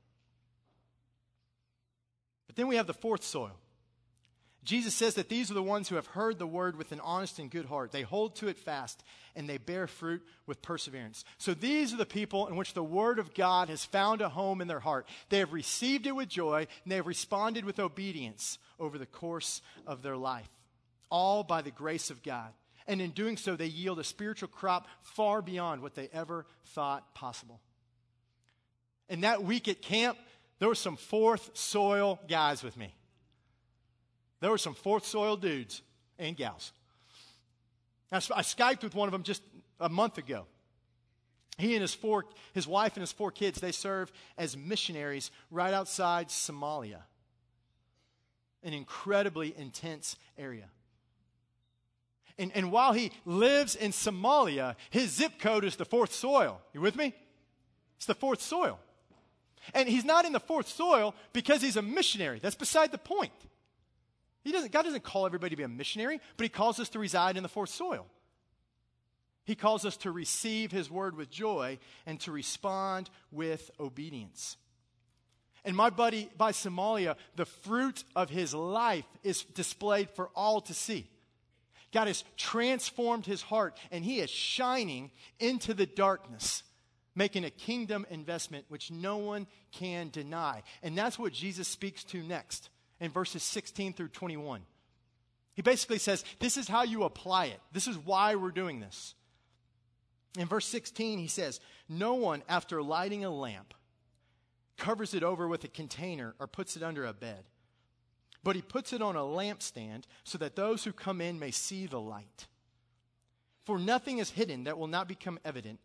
But 2.46 2.56
then 2.56 2.68
we 2.68 2.76
have 2.76 2.86
the 2.86 2.94
fourth 2.94 3.24
soil. 3.24 3.52
Jesus 4.62 4.94
says 4.94 5.14
that 5.14 5.28
these 5.28 5.50
are 5.50 5.54
the 5.54 5.62
ones 5.62 5.88
who 5.88 5.96
have 5.96 6.06
heard 6.06 6.38
the 6.38 6.46
word 6.46 6.76
with 6.76 6.92
an 6.92 7.00
honest 7.00 7.38
and 7.38 7.50
good 7.50 7.64
heart. 7.64 7.92
They 7.92 8.02
hold 8.02 8.36
to 8.36 8.48
it 8.48 8.58
fast 8.58 9.02
and 9.34 9.48
they 9.48 9.56
bear 9.56 9.86
fruit 9.86 10.22
with 10.46 10.60
perseverance. 10.60 11.24
So 11.38 11.54
these 11.54 11.94
are 11.94 11.96
the 11.96 12.04
people 12.06 12.46
in 12.46 12.56
which 12.56 12.74
the 12.74 12.84
word 12.84 13.18
of 13.18 13.34
God 13.34 13.68
has 13.68 13.84
found 13.84 14.20
a 14.20 14.28
home 14.28 14.60
in 14.60 14.68
their 14.68 14.80
heart. 14.80 15.08
They 15.30 15.38
have 15.38 15.52
received 15.52 16.06
it 16.06 16.14
with 16.14 16.28
joy 16.28 16.66
and 16.84 16.92
they 16.92 16.96
have 16.96 17.06
responded 17.06 17.64
with 17.64 17.78
obedience 17.80 18.58
over 18.78 18.98
the 18.98 19.06
course 19.06 19.62
of 19.86 20.02
their 20.02 20.16
life, 20.16 20.50
all 21.10 21.42
by 21.42 21.62
the 21.62 21.70
grace 21.70 22.10
of 22.10 22.22
God. 22.22 22.52
And 22.86 23.00
in 23.00 23.10
doing 23.10 23.36
so, 23.36 23.56
they 23.56 23.66
yield 23.66 23.98
a 23.98 24.04
spiritual 24.04 24.48
crop 24.48 24.88
far 25.02 25.40
beyond 25.40 25.82
what 25.82 25.94
they 25.94 26.08
ever 26.12 26.46
thought 26.66 27.14
possible. 27.14 27.60
And 29.10 29.24
that 29.24 29.42
week 29.42 29.68
at 29.68 29.82
camp, 29.82 30.16
there 30.60 30.68
were 30.68 30.74
some 30.74 30.96
fourth 30.96 31.50
soil 31.52 32.20
guys 32.28 32.62
with 32.62 32.76
me. 32.76 32.94
There 34.40 34.50
were 34.50 34.58
some 34.58 34.74
fourth 34.74 35.04
soil 35.04 35.36
dudes 35.36 35.82
and 36.18 36.36
gals. 36.36 36.72
I, 38.12 38.16
I 38.16 38.42
Skyped 38.42 38.82
with 38.84 38.94
one 38.94 39.08
of 39.08 39.12
them 39.12 39.24
just 39.24 39.42
a 39.80 39.88
month 39.88 40.16
ago. 40.16 40.46
He 41.58 41.74
and 41.74 41.82
his 41.82 41.92
four, 41.92 42.24
his 42.54 42.66
wife 42.66 42.94
and 42.94 43.02
his 43.02 43.12
four 43.12 43.30
kids, 43.30 43.60
they 43.60 43.72
serve 43.72 44.12
as 44.38 44.56
missionaries 44.56 45.30
right 45.50 45.74
outside 45.74 46.28
Somalia, 46.28 47.02
an 48.62 48.72
incredibly 48.72 49.54
intense 49.58 50.16
area. 50.38 50.70
And, 52.38 52.52
and 52.54 52.72
while 52.72 52.92
he 52.92 53.12
lives 53.26 53.76
in 53.76 53.90
Somalia, 53.90 54.76
his 54.88 55.10
zip 55.10 55.38
code 55.38 55.64
is 55.64 55.76
the 55.76 55.84
fourth 55.84 56.14
soil. 56.14 56.60
You 56.72 56.80
with 56.80 56.96
me? 56.96 57.14
It's 57.96 58.06
the 58.06 58.14
fourth 58.14 58.40
soil. 58.40 58.78
And 59.74 59.88
he's 59.88 60.04
not 60.04 60.24
in 60.24 60.32
the 60.32 60.40
fourth 60.40 60.68
soil 60.68 61.14
because 61.32 61.62
he's 61.62 61.76
a 61.76 61.82
missionary. 61.82 62.38
That's 62.38 62.54
beside 62.54 62.92
the 62.92 62.98
point. 62.98 63.32
He 64.42 64.52
doesn't, 64.52 64.72
God 64.72 64.82
doesn't 64.82 65.04
call 65.04 65.26
everybody 65.26 65.50
to 65.50 65.56
be 65.56 65.62
a 65.62 65.68
missionary, 65.68 66.20
but 66.36 66.44
he 66.44 66.48
calls 66.48 66.80
us 66.80 66.88
to 66.90 66.98
reside 66.98 67.36
in 67.36 67.42
the 67.42 67.48
fourth 67.48 67.70
soil. 67.70 68.06
He 69.44 69.54
calls 69.54 69.84
us 69.84 69.96
to 69.98 70.10
receive 70.10 70.70
his 70.70 70.90
word 70.90 71.16
with 71.16 71.30
joy 71.30 71.78
and 72.06 72.20
to 72.20 72.32
respond 72.32 73.10
with 73.30 73.70
obedience. 73.78 74.56
And 75.64 75.76
my 75.76 75.90
buddy 75.90 76.30
by 76.36 76.52
Somalia, 76.52 77.16
the 77.36 77.44
fruit 77.44 78.04
of 78.16 78.30
his 78.30 78.54
life 78.54 79.04
is 79.22 79.44
displayed 79.44 80.08
for 80.10 80.30
all 80.34 80.60
to 80.62 80.74
see. 80.74 81.08
God 81.92 82.06
has 82.06 82.24
transformed 82.36 83.26
his 83.26 83.42
heart 83.42 83.76
and 83.90 84.04
he 84.04 84.20
is 84.20 84.30
shining 84.30 85.10
into 85.38 85.74
the 85.74 85.86
darkness 85.86 86.62
making 87.14 87.44
a 87.44 87.50
kingdom 87.50 88.06
investment 88.10 88.64
which 88.68 88.90
no 88.90 89.16
one 89.16 89.46
can 89.72 90.10
deny. 90.10 90.62
And 90.82 90.96
that's 90.96 91.18
what 91.18 91.32
Jesus 91.32 91.68
speaks 91.68 92.04
to 92.04 92.22
next 92.22 92.68
in 93.00 93.10
verses 93.10 93.42
16 93.42 93.94
through 93.94 94.08
21. 94.08 94.62
He 95.54 95.62
basically 95.62 95.98
says, 95.98 96.24
This 96.38 96.56
is 96.56 96.68
how 96.68 96.84
you 96.84 97.02
apply 97.02 97.46
it. 97.46 97.60
This 97.72 97.86
is 97.86 97.98
why 97.98 98.34
we're 98.34 98.50
doing 98.50 98.80
this. 98.80 99.14
In 100.38 100.46
verse 100.46 100.66
16, 100.66 101.18
he 101.18 101.26
says, 101.26 101.60
No 101.88 102.14
one, 102.14 102.42
after 102.48 102.82
lighting 102.82 103.24
a 103.24 103.30
lamp, 103.30 103.74
covers 104.76 105.12
it 105.12 105.22
over 105.22 105.48
with 105.48 105.64
a 105.64 105.68
container 105.68 106.34
or 106.38 106.46
puts 106.46 106.76
it 106.76 106.82
under 106.82 107.04
a 107.04 107.12
bed, 107.12 107.44
but 108.42 108.56
he 108.56 108.62
puts 108.62 108.92
it 108.92 109.02
on 109.02 109.16
a 109.16 109.20
lampstand 109.20 110.04
so 110.24 110.38
that 110.38 110.56
those 110.56 110.84
who 110.84 110.92
come 110.92 111.20
in 111.20 111.38
may 111.38 111.50
see 111.50 111.86
the 111.86 112.00
light. 112.00 112.46
For 113.66 113.78
nothing 113.78 114.18
is 114.18 114.30
hidden 114.30 114.64
that 114.64 114.78
will 114.78 114.86
not 114.86 115.08
become 115.08 115.38
evident 115.44 115.80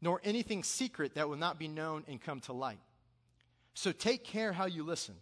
nor 0.00 0.20
anything 0.24 0.62
secret 0.62 1.14
that 1.14 1.28
will 1.28 1.36
not 1.36 1.58
be 1.58 1.68
known 1.68 2.04
and 2.08 2.20
come 2.20 2.40
to 2.40 2.52
light. 2.52 2.78
So 3.74 3.92
take 3.92 4.24
care 4.24 4.52
how 4.52 4.66
you 4.66 4.82
listen. 4.82 5.14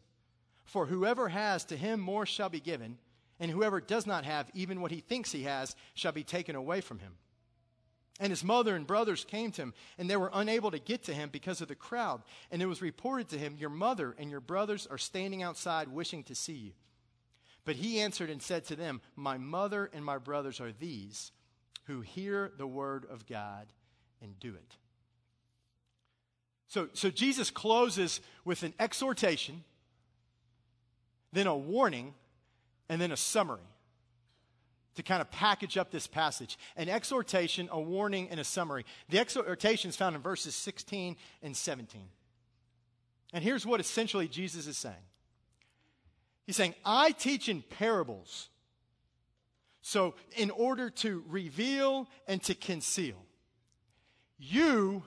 For 0.64 0.86
whoever 0.86 1.28
has, 1.28 1.64
to 1.66 1.76
him 1.76 2.00
more 2.00 2.26
shall 2.26 2.48
be 2.48 2.60
given, 2.60 2.98
and 3.38 3.50
whoever 3.50 3.80
does 3.80 4.06
not 4.06 4.24
have, 4.24 4.50
even 4.54 4.80
what 4.80 4.90
he 4.90 5.00
thinks 5.00 5.30
he 5.30 5.44
has, 5.44 5.76
shall 5.94 6.12
be 6.12 6.24
taken 6.24 6.56
away 6.56 6.80
from 6.80 6.98
him. 6.98 7.12
And 8.18 8.30
his 8.30 8.42
mother 8.42 8.74
and 8.74 8.86
brothers 8.86 9.24
came 9.24 9.52
to 9.52 9.62
him, 9.62 9.74
and 9.98 10.08
they 10.08 10.16
were 10.16 10.30
unable 10.32 10.70
to 10.70 10.78
get 10.78 11.04
to 11.04 11.14
him 11.14 11.28
because 11.30 11.60
of 11.60 11.68
the 11.68 11.74
crowd. 11.74 12.22
And 12.50 12.62
it 12.62 12.66
was 12.66 12.80
reported 12.80 13.28
to 13.28 13.38
him, 13.38 13.56
Your 13.58 13.70
mother 13.70 14.14
and 14.18 14.30
your 14.30 14.40
brothers 14.40 14.86
are 14.90 14.98
standing 14.98 15.42
outside 15.42 15.88
wishing 15.88 16.24
to 16.24 16.34
see 16.34 16.54
you. 16.54 16.72
But 17.66 17.76
he 17.76 18.00
answered 18.00 18.30
and 18.30 18.40
said 18.40 18.64
to 18.66 18.76
them, 18.76 19.02
My 19.16 19.36
mother 19.36 19.90
and 19.92 20.04
my 20.04 20.16
brothers 20.18 20.60
are 20.60 20.72
these 20.72 21.30
who 21.84 22.00
hear 22.00 22.52
the 22.56 22.66
word 22.66 23.04
of 23.10 23.26
God 23.26 23.66
and 24.26 24.40
do 24.40 24.54
it. 24.54 24.76
So, 26.68 26.88
so 26.92 27.10
Jesus 27.10 27.50
closes 27.50 28.20
with 28.44 28.62
an 28.62 28.74
exhortation, 28.78 29.64
then 31.32 31.46
a 31.46 31.56
warning, 31.56 32.14
and 32.88 33.00
then 33.00 33.12
a 33.12 33.16
summary 33.16 33.62
to 34.96 35.02
kind 35.02 35.20
of 35.20 35.30
package 35.30 35.76
up 35.76 35.90
this 35.90 36.06
passage 36.06 36.58
an 36.76 36.88
exhortation, 36.88 37.68
a 37.70 37.80
warning, 37.80 38.28
and 38.30 38.40
a 38.40 38.44
summary. 38.44 38.84
The 39.08 39.18
exhortation 39.18 39.90
is 39.90 39.96
found 39.96 40.16
in 40.16 40.22
verses 40.22 40.54
16 40.54 41.16
and 41.42 41.56
17. 41.56 42.02
And 43.32 43.44
here's 43.44 43.66
what 43.66 43.80
essentially 43.80 44.28
Jesus 44.28 44.66
is 44.66 44.76
saying 44.76 44.94
He's 46.46 46.56
saying, 46.56 46.74
I 46.84 47.10
teach 47.12 47.48
in 47.48 47.62
parables. 47.62 48.48
So, 49.82 50.14
in 50.36 50.50
order 50.50 50.90
to 50.90 51.24
reveal 51.28 52.08
and 52.26 52.42
to 52.44 52.54
conceal, 52.54 53.25
you 54.38 55.02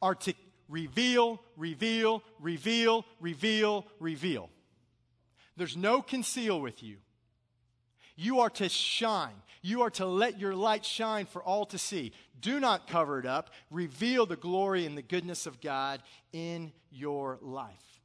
are 0.00 0.14
to 0.14 0.34
reveal, 0.68 1.40
reveal, 1.56 2.22
reveal, 2.40 3.04
reveal, 3.20 3.86
reveal. 3.98 4.50
There's 5.56 5.76
no 5.76 6.02
conceal 6.02 6.60
with 6.60 6.82
you. 6.82 6.96
You 8.16 8.40
are 8.40 8.50
to 8.50 8.68
shine. 8.68 9.34
You 9.62 9.82
are 9.82 9.90
to 9.90 10.06
let 10.06 10.38
your 10.38 10.54
light 10.54 10.84
shine 10.84 11.26
for 11.26 11.42
all 11.42 11.66
to 11.66 11.78
see. 11.78 12.12
Do 12.40 12.60
not 12.60 12.86
cover 12.86 13.18
it 13.18 13.26
up. 13.26 13.50
Reveal 13.70 14.26
the 14.26 14.36
glory 14.36 14.86
and 14.86 14.96
the 14.96 15.02
goodness 15.02 15.46
of 15.46 15.60
God 15.60 16.02
in 16.32 16.72
your 16.90 17.38
life. 17.42 18.00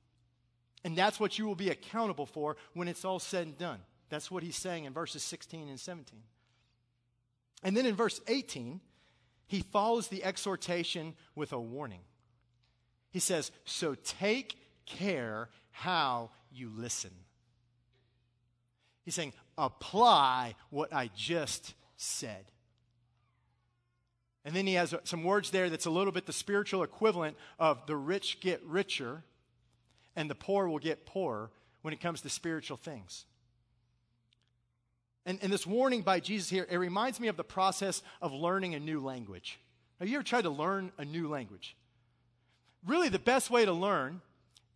And 0.83 0.97
that's 0.97 1.19
what 1.19 1.37
you 1.39 1.45
will 1.45 1.55
be 1.55 1.69
accountable 1.69 2.25
for 2.25 2.57
when 2.73 2.87
it's 2.87 3.05
all 3.05 3.19
said 3.19 3.47
and 3.47 3.57
done. 3.57 3.79
That's 4.09 4.29
what 4.29 4.43
he's 4.43 4.55
saying 4.55 4.85
in 4.85 4.93
verses 4.93 5.23
16 5.23 5.69
and 5.69 5.79
17. 5.79 6.19
And 7.63 7.77
then 7.77 7.85
in 7.85 7.95
verse 7.95 8.19
18, 8.27 8.81
he 9.47 9.61
follows 9.61 10.07
the 10.07 10.23
exhortation 10.23 11.13
with 11.35 11.53
a 11.53 11.59
warning. 11.59 12.01
He 13.11 13.19
says, 13.19 13.51
So 13.65 13.95
take 13.95 14.57
care 14.85 15.49
how 15.71 16.31
you 16.51 16.71
listen. 16.75 17.11
He's 19.03 19.15
saying, 19.15 19.33
apply 19.57 20.55
what 20.69 20.93
I 20.93 21.09
just 21.15 21.73
said. 21.97 22.45
And 24.45 24.55
then 24.55 24.67
he 24.67 24.73
has 24.73 24.93
some 25.03 25.23
words 25.23 25.51
there 25.51 25.69
that's 25.69 25.85
a 25.85 25.91
little 25.91 26.11
bit 26.11 26.25
the 26.25 26.33
spiritual 26.33 26.83
equivalent 26.83 27.37
of 27.59 27.85
the 27.85 27.95
rich 27.95 28.39
get 28.41 28.61
richer 28.63 29.23
and 30.15 30.29
the 30.29 30.35
poor 30.35 30.67
will 30.67 30.79
get 30.79 31.05
poorer 31.05 31.49
when 31.81 31.93
it 31.93 32.01
comes 32.01 32.21
to 32.21 32.29
spiritual 32.29 32.77
things. 32.77 33.25
And, 35.25 35.39
and 35.41 35.51
this 35.51 35.65
warning 35.65 36.01
by 36.01 36.19
Jesus 36.19 36.49
here, 36.49 36.67
it 36.69 36.77
reminds 36.77 37.19
me 37.19 37.27
of 37.27 37.37
the 37.37 37.43
process 37.43 38.01
of 38.21 38.33
learning 38.33 38.75
a 38.75 38.79
new 38.79 38.99
language. 38.99 39.59
Have 39.99 40.09
you 40.09 40.15
ever 40.15 40.23
tried 40.23 40.43
to 40.43 40.49
learn 40.49 40.91
a 40.97 41.05
new 41.05 41.29
language? 41.29 41.77
Really, 42.85 43.09
the 43.09 43.19
best 43.19 43.49
way 43.49 43.63
to 43.63 43.71
learn 43.71 44.21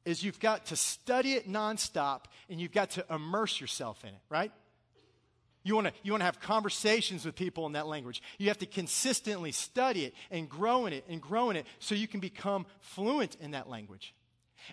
is 0.05 0.23
you've 0.23 0.39
got 0.39 0.67
to 0.67 0.77
study 0.77 1.33
it 1.33 1.51
nonstop 1.51 2.25
and 2.49 2.62
you've 2.62 2.71
got 2.71 2.91
to 2.91 3.05
immerse 3.10 3.60
yourself 3.60 4.03
in 4.03 4.12
it, 4.12 4.21
right? 4.29 4.53
You 5.63 5.75
want 5.75 5.88
to 5.88 5.93
you 6.01 6.13
want 6.13 6.21
to 6.21 6.25
have 6.25 6.39
conversations 6.39 7.25
with 7.25 7.36
people 7.36 7.65
in 7.65 7.73
that 7.73 7.88
language. 7.88 8.23
You 8.38 8.47
have 8.47 8.57
to 8.60 8.65
consistently 8.65 9.51
study 9.51 10.05
it 10.05 10.13
and 10.31 10.47
grow 10.47 10.86
in 10.86 10.93
it 10.93 11.03
and 11.10 11.21
grow 11.21 11.49
in 11.49 11.57
it 11.57 11.65
so 11.79 11.93
you 11.93 12.07
can 12.07 12.21
become 12.21 12.65
fluent 12.79 13.36
in 13.41 13.51
that 13.51 13.67
language. 13.67 14.15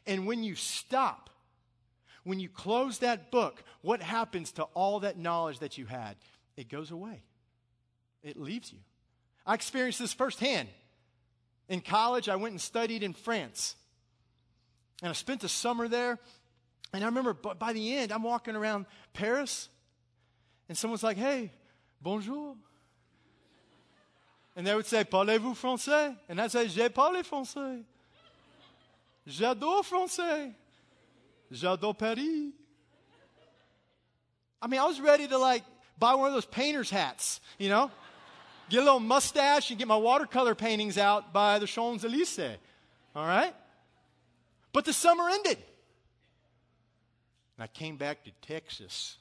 And 0.06 0.24
when 0.24 0.44
you 0.44 0.54
stop, 0.54 1.30
when 2.24 2.40
you 2.40 2.48
close 2.48 2.98
that 2.98 3.30
book, 3.30 3.62
what 3.82 4.02
happens 4.02 4.52
to 4.52 4.64
all 4.74 5.00
that 5.00 5.18
knowledge 5.18 5.60
that 5.60 5.78
you 5.78 5.86
had? 5.86 6.16
It 6.56 6.68
goes 6.68 6.90
away. 6.90 7.22
It 8.22 8.38
leaves 8.38 8.72
you. 8.72 8.78
I 9.46 9.54
experienced 9.54 9.98
this 9.98 10.12
firsthand. 10.12 10.68
In 11.68 11.80
college, 11.80 12.28
I 12.28 12.36
went 12.36 12.52
and 12.52 12.60
studied 12.60 13.02
in 13.02 13.12
France. 13.12 13.76
And 15.02 15.10
I 15.10 15.12
spent 15.12 15.40
the 15.40 15.48
summer 15.48 15.86
there. 15.88 16.18
And 16.92 17.02
I 17.02 17.06
remember 17.06 17.34
by 17.34 17.72
the 17.72 17.96
end, 17.96 18.12
I'm 18.12 18.22
walking 18.22 18.54
around 18.54 18.86
Paris, 19.12 19.68
and 20.68 20.78
someone's 20.78 21.02
like, 21.02 21.16
hey, 21.16 21.50
bonjour. 22.00 22.54
And 24.56 24.64
they 24.64 24.74
would 24.74 24.86
say, 24.86 25.02
parlez-vous 25.02 25.54
français? 25.54 26.16
And 26.28 26.40
I'd 26.40 26.52
say, 26.52 26.68
j'ai 26.68 26.88
parlé 26.88 27.26
français. 27.28 27.82
J'adore 29.26 29.82
français. 29.84 30.54
J'adore 31.54 31.96
Paris. 31.96 32.52
I 34.60 34.66
mean, 34.66 34.80
I 34.80 34.84
was 34.84 35.00
ready 35.00 35.28
to 35.28 35.38
like 35.38 35.62
buy 35.98 36.14
one 36.14 36.28
of 36.28 36.34
those 36.34 36.46
painter's 36.46 36.90
hats, 36.90 37.40
you 37.58 37.68
know? 37.68 37.90
Get 38.70 38.80
a 38.80 38.84
little 38.84 39.00
mustache 39.00 39.70
and 39.70 39.78
get 39.78 39.86
my 39.86 39.96
watercolor 39.96 40.54
paintings 40.54 40.96
out 40.96 41.32
by 41.32 41.58
the 41.58 41.66
Champs 41.66 42.04
Elysees. 42.04 42.56
All 43.14 43.26
right? 43.26 43.54
But 44.72 44.84
the 44.86 44.92
summer 44.92 45.28
ended. 45.28 45.58
And 47.56 47.64
I 47.64 47.66
came 47.66 47.96
back 47.96 48.24
to 48.24 48.30
Texas. 48.42 49.18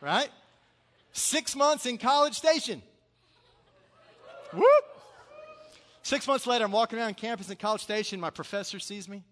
right? 0.00 0.30
Six 1.12 1.56
months 1.56 1.84
in 1.84 1.98
College 1.98 2.34
Station. 2.34 2.80
Whoop! 4.52 4.84
Six 6.02 6.28
months 6.28 6.46
later, 6.46 6.64
I'm 6.64 6.72
walking 6.72 6.98
around 6.98 7.16
campus 7.16 7.50
in 7.50 7.56
College 7.56 7.82
Station. 7.82 8.20
My 8.20 8.30
professor 8.30 8.78
sees 8.78 9.08
me, 9.08 9.24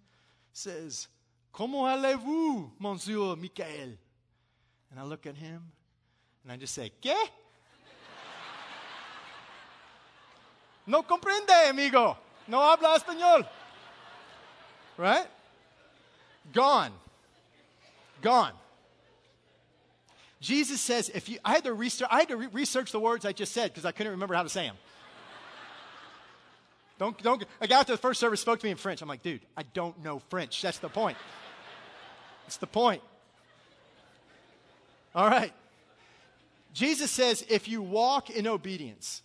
says, 0.53 1.07
Comment 1.55 1.87
allez-vous, 1.87 2.73
Monsieur 2.81 3.37
Michael? 3.37 3.97
And 4.91 4.99
I 4.99 5.05
look 5.05 5.25
at 5.27 5.37
him 5.37 5.63
and 6.43 6.53
I 6.53 6.57
just 6.57 6.75
say, 6.75 6.91
¿Qué? 7.01 7.15
No 10.87 11.03
comprende, 11.03 11.71
amigo. 11.71 12.17
No 12.49 12.61
habla 12.61 12.99
español. 12.99 13.47
Right? 14.97 15.27
Gone. 16.53 16.93
Gone. 18.21 18.53
Jesus 20.41 20.81
says, 20.81 21.09
if 21.15 21.29
you, 21.29 21.39
I 21.45 21.53
had 21.53 21.65
to 21.65 21.73
research, 21.73 22.09
I 22.11 22.19
had 22.19 22.29
to 22.29 22.37
re- 22.37 22.49
research 22.53 22.93
the 22.93 23.01
words 23.01 23.25
I 23.25 23.33
just 23.33 23.53
said 23.53 23.71
because 23.71 23.85
I 23.87 23.93
couldn't 23.93 24.13
remember 24.13 24.35
how 24.35 24.43
to 24.43 24.49
say 24.49 24.67
them. 24.67 24.77
Don't, 26.99 27.17
don't, 27.23 27.45
a 27.61 27.67
guy 27.67 27.81
after 27.81 27.93
the 27.93 27.99
first 27.99 28.21
service 28.21 28.41
spoke 28.41 28.61
to 28.61 28.67
me 28.67 28.71
in 28.71 28.77
French. 28.77 29.01
I'm 29.03 29.09
like, 29.09 29.23
dude, 29.23 29.41
I 29.57 29.63
don't 29.63 30.03
know 30.03 30.21
French. 30.29 30.61
That's 30.61 30.79
the 30.79 30.89
point. 30.89 31.17
That's 32.45 32.57
the 32.59 32.67
point. 32.67 33.03
All 35.15 35.29
right. 35.29 35.53
Jesus 36.73 37.11
says, 37.11 37.45
if 37.49 37.69
you 37.69 37.81
walk 37.81 38.31
in 38.31 38.47
obedience, 38.47 39.23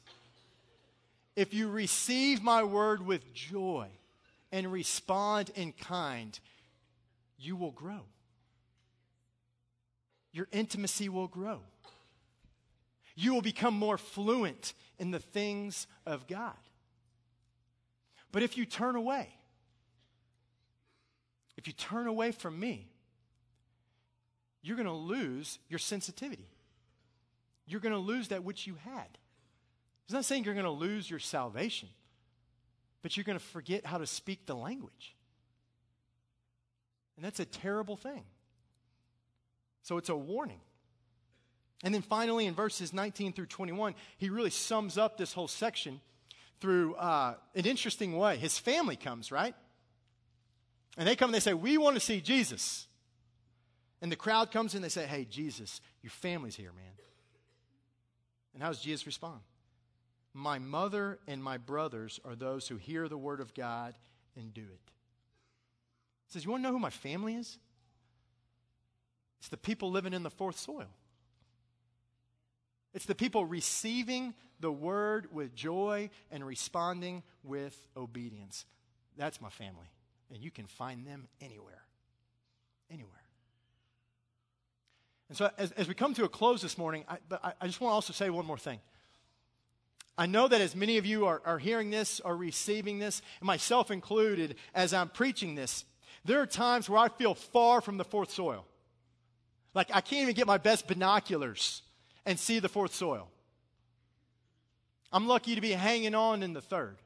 if 1.36 1.54
you 1.54 1.68
receive 1.70 2.44
my 2.44 2.64
word 2.64 3.06
with 3.06 3.34
joy 3.34 3.88
and 4.52 4.72
respond 4.72 5.52
in 5.56 5.72
kind, 5.74 6.40
you 7.40 7.56
will 7.56 7.72
grow. 7.72 8.02
Your 10.32 10.48
intimacy 10.52 11.10
will 11.10 11.28
grow. 11.28 11.62
You 13.16 13.34
will 13.34 13.42
become 13.42 13.74
more 13.74 13.98
fluent 13.98 14.74
in 15.00 15.12
the 15.12 15.20
things 15.20 15.88
of 16.06 16.28
God. 16.28 16.54
But 18.32 18.44
if 18.44 18.58
you 18.58 18.66
turn 18.66 18.96
away, 18.96 19.30
if 21.58 21.68
you 21.68 21.74
turn 21.74 22.08
away 22.08 22.32
from 22.32 22.60
me, 22.60 22.88
you're 24.62 24.76
going 24.76 24.88
to 24.88 24.94
lose 24.94 25.60
your 25.70 25.80
sensitivity. 25.80 26.48
You're 27.66 27.80
going 27.80 27.94
to 27.94 28.00
lose 28.00 28.30
that 28.30 28.44
which 28.44 28.68
you 28.68 28.76
had. 28.84 29.08
It's 30.06 30.14
not 30.14 30.26
saying 30.26 30.44
you're 30.44 30.56
going 30.56 30.66
to 30.66 30.72
lose 30.72 31.10
your 31.10 31.20
salvation, 31.20 31.90
but 33.02 33.16
you're 33.16 33.24
going 33.24 33.38
to 33.38 33.46
forget 33.46 33.86
how 33.86 34.00
to 34.00 34.08
speak 34.08 34.46
the 34.46 34.56
language. 34.56 35.16
And 37.16 37.26
that's 37.26 37.40
a 37.40 37.46
terrible 37.46 37.96
thing. 37.96 38.24
So 39.84 39.98
it's 39.98 40.10
a 40.10 40.16
warning. 40.16 40.62
And 41.84 41.94
then 41.94 42.02
finally, 42.02 42.46
in 42.46 42.54
verses 42.54 42.94
19 42.94 43.34
through 43.34 43.46
21, 43.46 43.96
he 44.18 44.30
really 44.30 44.50
sums 44.50 44.98
up 44.98 45.18
this 45.18 45.34
whole 45.34 45.48
section 45.48 46.02
through 46.60 46.96
uh, 46.96 47.36
an 47.56 47.66
interesting 47.66 48.18
way. 48.18 48.38
His 48.38 48.58
family 48.58 48.98
comes, 48.98 49.32
right? 49.32 49.56
And 50.98 51.08
they 51.08 51.16
come 51.16 51.30
and 51.30 51.36
they 51.36 51.40
say, 51.40 51.54
We 51.54 51.78
want 51.78 51.96
to 51.96 52.02
see 52.02 52.20
Jesus. 52.20 52.88
And 54.02 54.12
the 54.12 54.16
crowd 54.16 54.52
comes 54.52 54.76
and 54.76 54.84
they 54.84 54.90
say, 54.90 55.06
Hey, 55.06 55.26
Jesus, 55.30 55.82
your 56.02 56.12
family's 56.12 56.56
here, 56.56 56.72
man. 56.72 56.94
And 58.54 58.64
how 58.64 58.70
does 58.70 58.82
Jesus 58.82 59.06
respond? 59.06 59.40
My 60.34 60.60
mother 60.60 61.20
and 61.28 61.44
my 61.44 61.58
brothers 61.58 62.20
are 62.24 62.36
those 62.36 62.68
who 62.68 62.78
hear 62.78 63.08
the 63.08 63.18
word 63.18 63.42
of 63.42 63.54
God 63.54 63.96
and 64.36 64.54
do 64.54 64.62
it. 64.62 64.92
He 66.28 66.34
says, 66.34 66.46
You 66.46 66.52
want 66.52 66.64
to 66.64 66.68
know 66.68 66.74
who 66.74 66.80
my 66.80 66.90
family 66.90 67.36
is? 67.36 67.58
It's 69.40 69.50
the 69.50 69.58
people 69.58 69.92
living 69.92 70.14
in 70.14 70.24
the 70.24 70.30
fourth 70.30 70.60
soil. 70.60 70.88
It's 72.94 73.06
the 73.06 73.16
people 73.16 73.46
receiving 73.46 74.34
the 74.60 74.72
word 74.72 75.28
with 75.32 75.56
joy 75.56 76.10
and 76.32 76.46
responding 76.46 77.24
with 77.44 77.88
obedience. 77.96 78.66
That's 79.16 79.40
my 79.40 79.50
family. 79.50 79.88
And 80.34 80.44
you 80.44 80.52
can 80.52 80.66
find 80.66 81.06
them 81.06 81.28
anywhere. 81.42 81.84
Anywhere. 82.92 83.19
And 85.30 85.38
so, 85.38 85.50
as, 85.58 85.72
as 85.74 85.88
we 85.88 85.94
come 85.94 86.14
to 86.16 86.26
a 86.26 86.30
close 86.30 86.62
this 86.62 86.78
morning, 86.78 87.06
I, 87.08 87.18
but 87.30 87.44
I, 87.46 87.54
I 87.62 87.68
just 87.68 87.80
want 87.80 87.92
to 87.92 87.96
also 87.96 88.14
say 88.14 88.30
one 88.30 88.46
more 88.46 88.58
thing. 88.58 88.80
I 90.18 90.26
know 90.26 90.48
that 90.48 90.60
as 90.60 90.76
many 90.76 90.98
of 90.98 91.06
you 91.06 91.28
are, 91.28 91.42
are 91.46 91.60
hearing 91.60 91.92
this 91.92 92.20
or 92.20 92.36
receiving 92.36 93.00
this, 93.00 93.22
and 93.40 93.48
myself 93.48 93.90
included, 93.90 94.56
as 94.76 94.94
I'm 94.94 95.08
preaching 95.08 95.56
this, 95.56 95.86
there 96.26 96.42
are 96.42 96.46
times 96.46 96.90
where 96.90 97.00
I 97.00 97.08
feel 97.08 97.36
far 97.36 97.80
from 97.80 97.98
the 97.98 98.04
fourth 98.04 98.32
soil. 98.32 98.66
Like 99.74 99.90
I 99.94 100.02
can't 100.02 100.24
even 100.24 100.36
get 100.36 100.48
my 100.48 100.58
best 100.58 100.88
binoculars 100.88 101.84
and 102.26 102.38
see 102.38 102.60
the 102.60 102.68
fourth 102.68 102.94
soil. 102.94 103.30
I'm 105.12 105.28
lucky 105.28 105.56
to 105.56 105.62
be 105.62 105.72
hanging 105.72 106.16
on 106.16 106.44
in 106.44 106.54
the 106.54 106.62
third. 106.62 106.98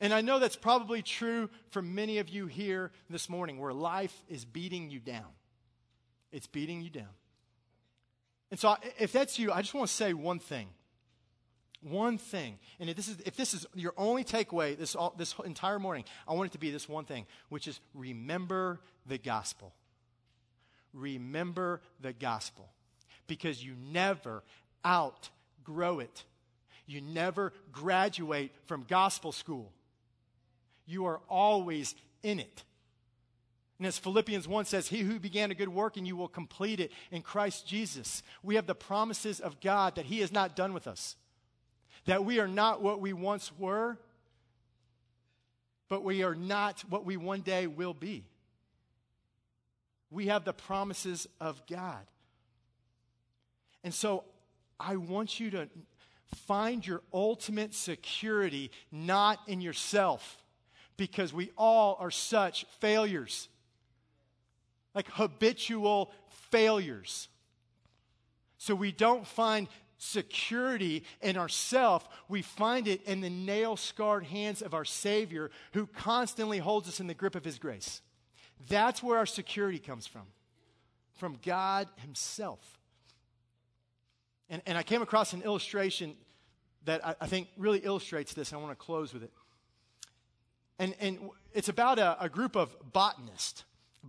And 0.00 0.12
I 0.12 0.20
know 0.20 0.38
that's 0.38 0.56
probably 0.56 1.02
true 1.02 1.48
for 1.70 1.82
many 1.82 2.18
of 2.18 2.28
you 2.28 2.46
here 2.46 2.90
this 3.08 3.28
morning 3.28 3.58
where 3.58 3.72
life 3.72 4.16
is 4.28 4.44
beating 4.44 4.90
you 4.90 5.00
down. 5.00 5.26
It's 6.32 6.46
beating 6.46 6.80
you 6.80 6.90
down. 6.90 7.14
And 8.50 8.58
so, 8.58 8.76
if 8.98 9.12
that's 9.12 9.38
you, 9.38 9.52
I 9.52 9.62
just 9.62 9.74
want 9.74 9.88
to 9.88 9.94
say 9.94 10.12
one 10.12 10.38
thing. 10.38 10.68
One 11.82 12.18
thing. 12.18 12.58
And 12.78 12.88
if 12.88 12.96
this 12.96 13.08
is, 13.08 13.18
if 13.26 13.36
this 13.36 13.54
is 13.54 13.66
your 13.74 13.92
only 13.96 14.24
takeaway 14.24 14.78
this, 14.78 14.94
all, 14.94 15.14
this 15.16 15.34
entire 15.44 15.78
morning, 15.78 16.04
I 16.28 16.34
want 16.34 16.50
it 16.50 16.52
to 16.52 16.58
be 16.58 16.70
this 16.70 16.88
one 16.88 17.04
thing, 17.04 17.26
which 17.48 17.66
is 17.66 17.80
remember 17.94 18.80
the 19.06 19.18
gospel. 19.18 19.74
Remember 20.92 21.80
the 22.00 22.12
gospel. 22.12 22.68
Because 23.26 23.64
you 23.64 23.74
never 23.90 24.42
outgrow 24.86 26.00
it. 26.00 26.24
You 26.86 27.00
never 27.00 27.52
graduate 27.72 28.52
from 28.66 28.84
gospel 28.88 29.32
school. 29.32 29.72
You 30.86 31.06
are 31.06 31.20
always 31.28 31.94
in 32.22 32.38
it. 32.38 32.64
And 33.82 33.86
as 33.88 33.98
Philippians 33.98 34.46
1 34.46 34.66
says, 34.66 34.86
He 34.86 35.00
who 35.00 35.18
began 35.18 35.50
a 35.50 35.56
good 35.56 35.68
work 35.68 35.96
and 35.96 36.06
you 36.06 36.14
will 36.14 36.28
complete 36.28 36.78
it 36.78 36.92
in 37.10 37.20
Christ 37.20 37.66
Jesus. 37.66 38.22
We 38.40 38.54
have 38.54 38.68
the 38.68 38.76
promises 38.76 39.40
of 39.40 39.60
God 39.60 39.96
that 39.96 40.06
He 40.06 40.20
is 40.20 40.30
not 40.30 40.54
done 40.54 40.72
with 40.72 40.86
us, 40.86 41.16
that 42.04 42.24
we 42.24 42.38
are 42.38 42.46
not 42.46 42.80
what 42.80 43.00
we 43.00 43.12
once 43.12 43.50
were, 43.58 43.98
but 45.88 46.04
we 46.04 46.22
are 46.22 46.36
not 46.36 46.84
what 46.90 47.04
we 47.04 47.16
one 47.16 47.40
day 47.40 47.66
will 47.66 47.92
be. 47.92 48.24
We 50.12 50.28
have 50.28 50.44
the 50.44 50.52
promises 50.52 51.26
of 51.40 51.60
God. 51.66 52.06
And 53.82 53.92
so 53.92 54.22
I 54.78 54.94
want 54.94 55.40
you 55.40 55.50
to 55.50 55.68
find 56.46 56.86
your 56.86 57.02
ultimate 57.12 57.74
security 57.74 58.70
not 58.92 59.40
in 59.48 59.60
yourself 59.60 60.38
because 60.96 61.32
we 61.32 61.50
all 61.58 61.96
are 61.98 62.12
such 62.12 62.64
failures. 62.78 63.48
Like 64.94 65.08
habitual 65.08 66.12
failures. 66.50 67.28
So 68.58 68.74
we 68.74 68.92
don't 68.92 69.26
find 69.26 69.68
security 69.98 71.04
in 71.20 71.36
ourself. 71.36 72.08
We 72.28 72.42
find 72.42 72.88
it 72.88 73.02
in 73.04 73.20
the 73.20 73.30
nail 73.30 73.76
scarred 73.76 74.24
hands 74.24 74.60
of 74.60 74.74
our 74.74 74.84
Savior 74.84 75.50
who 75.72 75.86
constantly 75.86 76.58
holds 76.58 76.88
us 76.88 77.00
in 77.00 77.06
the 77.06 77.14
grip 77.14 77.34
of 77.34 77.44
His 77.44 77.58
grace. 77.58 78.02
That's 78.68 79.02
where 79.02 79.18
our 79.18 79.26
security 79.26 79.78
comes 79.78 80.06
from, 80.06 80.22
from 81.14 81.38
God 81.44 81.88
Himself. 81.96 82.78
And, 84.48 84.60
and 84.66 84.76
I 84.76 84.82
came 84.82 85.02
across 85.02 85.32
an 85.32 85.42
illustration 85.42 86.14
that 86.84 87.04
I, 87.06 87.14
I 87.22 87.26
think 87.26 87.48
really 87.56 87.78
illustrates 87.78 88.34
this. 88.34 88.52
I 88.52 88.56
want 88.56 88.72
to 88.72 88.76
close 88.76 89.14
with 89.14 89.22
it. 89.22 89.32
And, 90.78 90.94
and 91.00 91.18
it's 91.54 91.68
about 91.68 91.98
a, 91.98 92.22
a 92.22 92.28
group 92.28 92.56
of 92.56 92.74
botanists, 92.92 93.64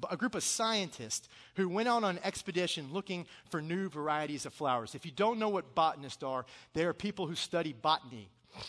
a 0.10 0.18
group 0.18 0.36
of 0.36 0.44
scientists 0.44 1.30
who 1.56 1.70
went 1.70 1.88
on 1.88 2.04
an 2.04 2.20
expedition 2.24 2.90
looking 2.92 3.26
for 3.50 3.62
new 3.62 3.90
varieties 3.90 4.46
of 4.46 4.54
flowers. 4.54 4.96
If 4.96 5.06
you 5.06 5.12
don't 5.12 5.40
know 5.40 5.50
what 5.50 5.76
botanists 5.76 6.24
are, 6.24 6.46
they 6.74 6.86
are 6.86 6.94
people 6.94 7.28
who 7.28 7.36
study 7.36 7.74
botany. 7.74 8.30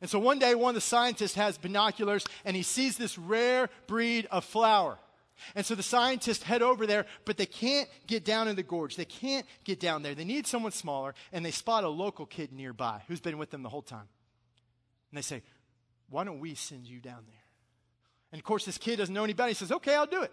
and 0.00 0.08
so 0.08 0.18
one 0.18 0.38
day, 0.38 0.54
one 0.54 0.70
of 0.70 0.74
the 0.76 0.80
scientists 0.80 1.34
has 1.34 1.58
binoculars 1.58 2.24
and 2.44 2.54
he 2.56 2.62
sees 2.62 2.96
this 2.96 3.18
rare 3.18 3.68
breed 3.86 4.26
of 4.30 4.44
flower. 4.44 4.98
And 5.54 5.64
so 5.64 5.74
the 5.74 5.82
scientists 5.82 6.42
head 6.42 6.62
over 6.62 6.86
there, 6.86 7.06
but 7.24 7.36
they 7.36 7.46
can't 7.46 7.88
get 8.06 8.24
down 8.24 8.48
in 8.48 8.56
the 8.56 8.62
gorge. 8.62 8.96
They 8.96 9.04
can't 9.04 9.46
get 9.64 9.80
down 9.80 10.02
there. 10.02 10.14
They 10.14 10.24
need 10.24 10.46
someone 10.46 10.72
smaller, 10.72 11.14
and 11.32 11.44
they 11.46 11.52
spot 11.52 11.84
a 11.84 11.88
local 11.88 12.26
kid 12.26 12.52
nearby 12.52 13.02
who's 13.06 13.20
been 13.20 13.38
with 13.38 13.50
them 13.50 13.62
the 13.62 13.68
whole 13.68 13.82
time. 13.82 14.08
And 15.10 15.18
they 15.18 15.22
say, 15.22 15.42
Why 16.10 16.24
don't 16.24 16.40
we 16.40 16.54
send 16.54 16.86
you 16.86 16.98
down 16.98 17.24
there? 17.26 17.37
And 18.32 18.38
of 18.38 18.44
course, 18.44 18.64
this 18.64 18.78
kid 18.78 18.96
doesn't 18.96 19.14
know 19.14 19.24
any 19.24 19.32
better. 19.32 19.48
He 19.48 19.54
says, 19.54 19.72
Okay, 19.72 19.94
I'll 19.94 20.06
do 20.06 20.22
it. 20.22 20.32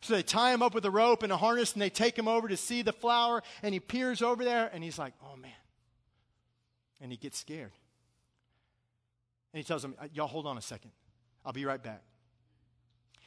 So 0.00 0.14
they 0.14 0.22
tie 0.22 0.52
him 0.52 0.62
up 0.62 0.74
with 0.74 0.84
a 0.86 0.90
rope 0.90 1.22
and 1.22 1.32
a 1.32 1.36
harness, 1.36 1.74
and 1.74 1.82
they 1.82 1.90
take 1.90 2.18
him 2.18 2.26
over 2.26 2.48
to 2.48 2.56
see 2.56 2.82
the 2.82 2.92
flower, 2.92 3.42
and 3.62 3.74
he 3.74 3.80
peers 3.80 4.22
over 4.22 4.44
there, 4.44 4.70
and 4.72 4.82
he's 4.82 4.98
like, 4.98 5.12
Oh 5.22 5.36
man. 5.36 5.52
And 7.00 7.10
he 7.10 7.16
gets 7.16 7.38
scared. 7.38 7.72
And 9.52 9.58
he 9.58 9.64
tells 9.64 9.82
them, 9.82 9.94
uh, 10.00 10.06
Y'all 10.12 10.26
hold 10.26 10.46
on 10.46 10.58
a 10.58 10.62
second. 10.62 10.90
I'll 11.44 11.52
be 11.52 11.64
right 11.64 11.82
back. 11.82 12.02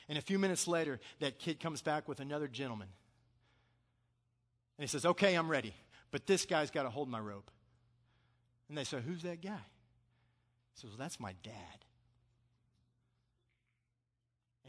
And 0.09 0.17
a 0.17 0.21
few 0.21 0.37
minutes 0.37 0.67
later, 0.67 0.99
that 1.19 1.39
kid 1.39 1.59
comes 1.59 1.81
back 1.81 2.07
with 2.07 2.19
another 2.19 2.47
gentleman. 2.47 2.89
And 4.77 4.83
he 4.83 4.87
says, 4.87 5.05
Okay, 5.05 5.35
I'm 5.35 5.49
ready. 5.49 5.73
But 6.11 6.27
this 6.27 6.45
guy's 6.45 6.69
got 6.69 6.83
to 6.83 6.89
hold 6.89 7.09
my 7.09 7.19
rope. 7.19 7.49
And 8.67 8.77
they 8.77 8.83
say, 8.83 8.99
Who's 8.99 9.23
that 9.23 9.41
guy? 9.41 9.61
He 10.73 10.81
says, 10.81 10.89
Well, 10.89 10.97
that's 10.97 11.19
my 11.19 11.33
dad. 11.43 11.85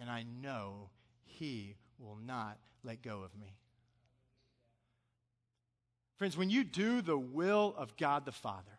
And 0.00 0.10
I 0.10 0.24
know 0.42 0.90
he 1.24 1.76
will 1.98 2.18
not 2.24 2.58
let 2.82 3.02
go 3.02 3.22
of 3.22 3.34
me. 3.38 3.56
Friends, 6.16 6.36
when 6.36 6.50
you 6.50 6.64
do 6.64 7.02
the 7.02 7.18
will 7.18 7.74
of 7.76 7.96
God 7.96 8.24
the 8.24 8.32
Father, 8.32 8.78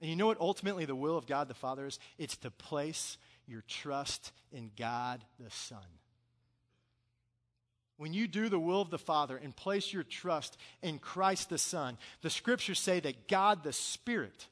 and 0.00 0.08
you 0.08 0.16
know 0.16 0.26
what 0.26 0.40
ultimately 0.40 0.84
the 0.84 0.94
will 0.94 1.16
of 1.16 1.26
God 1.26 1.48
the 1.48 1.54
Father 1.54 1.86
is? 1.86 1.98
It's 2.18 2.36
to 2.38 2.50
place 2.50 3.18
your 3.46 3.62
trust 3.66 4.32
in 4.52 4.70
God 4.76 5.24
the 5.38 5.50
Son. 5.50 5.78
When 7.96 8.14
you 8.14 8.28
do 8.28 8.48
the 8.48 8.60
will 8.60 8.80
of 8.80 8.90
the 8.90 8.98
Father 8.98 9.36
and 9.36 9.54
place 9.54 9.92
your 9.92 10.04
trust 10.04 10.56
in 10.82 11.00
Christ 11.00 11.50
the 11.50 11.58
Son, 11.58 11.98
the 12.22 12.30
scriptures 12.30 12.78
say 12.78 13.00
that 13.00 13.26
God 13.26 13.64
the 13.64 13.72
Spirit 13.72 14.46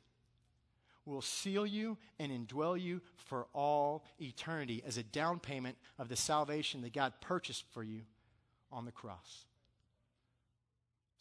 will 1.07 1.23
seal 1.23 1.65
you 1.65 1.97
and 2.19 2.33
indwell 2.33 2.79
you 2.79 3.01
for 3.17 3.47
all 3.55 4.05
eternity 4.21 4.83
as 4.87 4.99
a 4.99 5.03
down 5.03 5.39
payment 5.39 5.77
of 5.99 6.09
the 6.09 6.17
salvation 6.17 6.83
that 6.83 6.93
God 6.93 7.13
purchased 7.21 7.65
for 7.73 7.83
you 7.83 8.03
on 8.73 8.85
the 8.85 8.93
cross. 8.93 9.47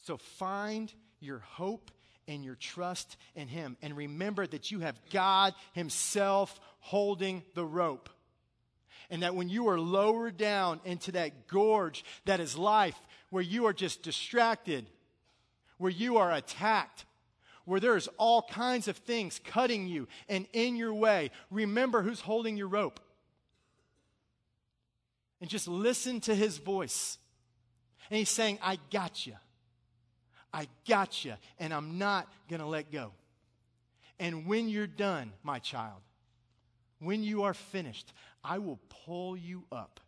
So 0.04 0.18
find 0.18 0.92
your 1.20 1.40
hope 1.40 1.92
and 2.28 2.44
your 2.44 2.56
trust 2.56 3.18
in 3.36 3.48
Him. 3.48 3.78
And 3.82 3.96
remember 3.96 4.46
that 4.48 4.72
you 4.72 4.80
have 4.80 5.00
God 5.12 5.54
Himself 5.74 6.60
holding 6.80 7.44
the 7.54 7.66
rope. 7.66 8.10
And 9.10 9.22
that 9.22 9.36
when 9.36 9.50
you 9.50 9.70
are 9.70 9.80
lowered 9.80 10.38
down 10.38 10.80
into 10.84 11.12
that 11.14 11.48
gorge 11.48 12.04
that 12.26 12.40
is 12.40 12.58
life, 12.58 13.00
where 13.30 13.44
you 13.44 13.66
are 13.68 13.74
just 13.74 14.02
distracted, 14.02 14.86
where 15.78 15.92
you 15.92 16.18
are 16.18 16.32
attacked, 16.32 17.06
where 17.66 17.80
there's 17.80 18.08
all 18.18 18.44
kinds 18.44 18.88
of 18.88 18.98
things 18.98 19.40
cutting 19.44 19.88
you 19.88 20.08
and 20.30 20.48
in 20.54 20.76
your 20.76 20.94
way, 20.94 21.32
remember 21.52 22.02
who's 22.02 22.22
holding 22.22 22.58
your 22.58 22.68
rope. 22.68 23.00
And 25.42 25.50
just 25.50 25.68
listen 25.68 26.22
to 26.22 26.34
his 26.34 26.58
voice. 26.58 27.18
And 28.10 28.18
he's 28.18 28.30
saying, 28.30 28.60
I 28.62 28.78
got 28.92 29.28
you. 29.28 29.34
I 30.54 30.68
got 30.88 31.26
you, 31.26 31.34
and 31.60 31.74
I'm 31.74 31.98
not 31.98 32.32
going 32.50 32.62
to 32.62 32.66
let 32.66 32.90
go. 32.90 33.12
And 34.20 34.46
when 34.48 34.70
you're 34.70 34.88
done, 34.88 35.34
my 35.44 35.60
child, 35.60 36.00
when 37.00 37.24
you 37.24 37.44
are 37.44 37.54
finished, 37.54 38.14
I 38.42 38.60
will 38.60 38.80
pull 39.06 39.36
you 39.36 39.66
up 39.70 40.00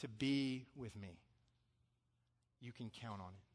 to 0.00 0.08
be 0.08 0.66
with 0.74 0.96
me. 0.96 1.20
You 2.60 2.72
can 2.72 2.90
count 2.90 3.20
on 3.20 3.28
it. 3.28 3.51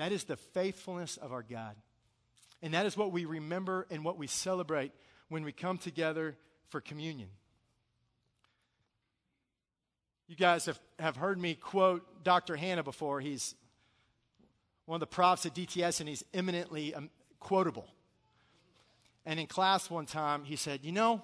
That 0.00 0.12
is 0.12 0.24
the 0.24 0.38
faithfulness 0.38 1.18
of 1.18 1.30
our 1.30 1.42
God. 1.42 1.76
And 2.62 2.72
that 2.72 2.86
is 2.86 2.96
what 2.96 3.12
we 3.12 3.26
remember 3.26 3.86
and 3.90 4.02
what 4.02 4.16
we 4.16 4.28
celebrate 4.28 4.92
when 5.28 5.44
we 5.44 5.52
come 5.52 5.76
together 5.76 6.38
for 6.70 6.80
communion. 6.80 7.28
You 10.26 10.36
guys 10.36 10.64
have, 10.64 10.80
have 10.98 11.16
heard 11.16 11.38
me 11.38 11.54
quote 11.54 12.24
Dr. 12.24 12.56
Hanna 12.56 12.82
before. 12.82 13.20
He's 13.20 13.54
one 14.86 14.96
of 14.96 15.00
the 15.00 15.06
profs 15.06 15.44
at 15.44 15.54
DTS, 15.54 16.00
and 16.00 16.08
he's 16.08 16.24
eminently 16.32 16.94
um, 16.94 17.10
quotable. 17.38 17.86
And 19.26 19.38
in 19.38 19.46
class 19.46 19.90
one 19.90 20.06
time, 20.06 20.44
he 20.44 20.56
said, 20.56 20.80
You 20.82 20.92
know, 20.92 21.20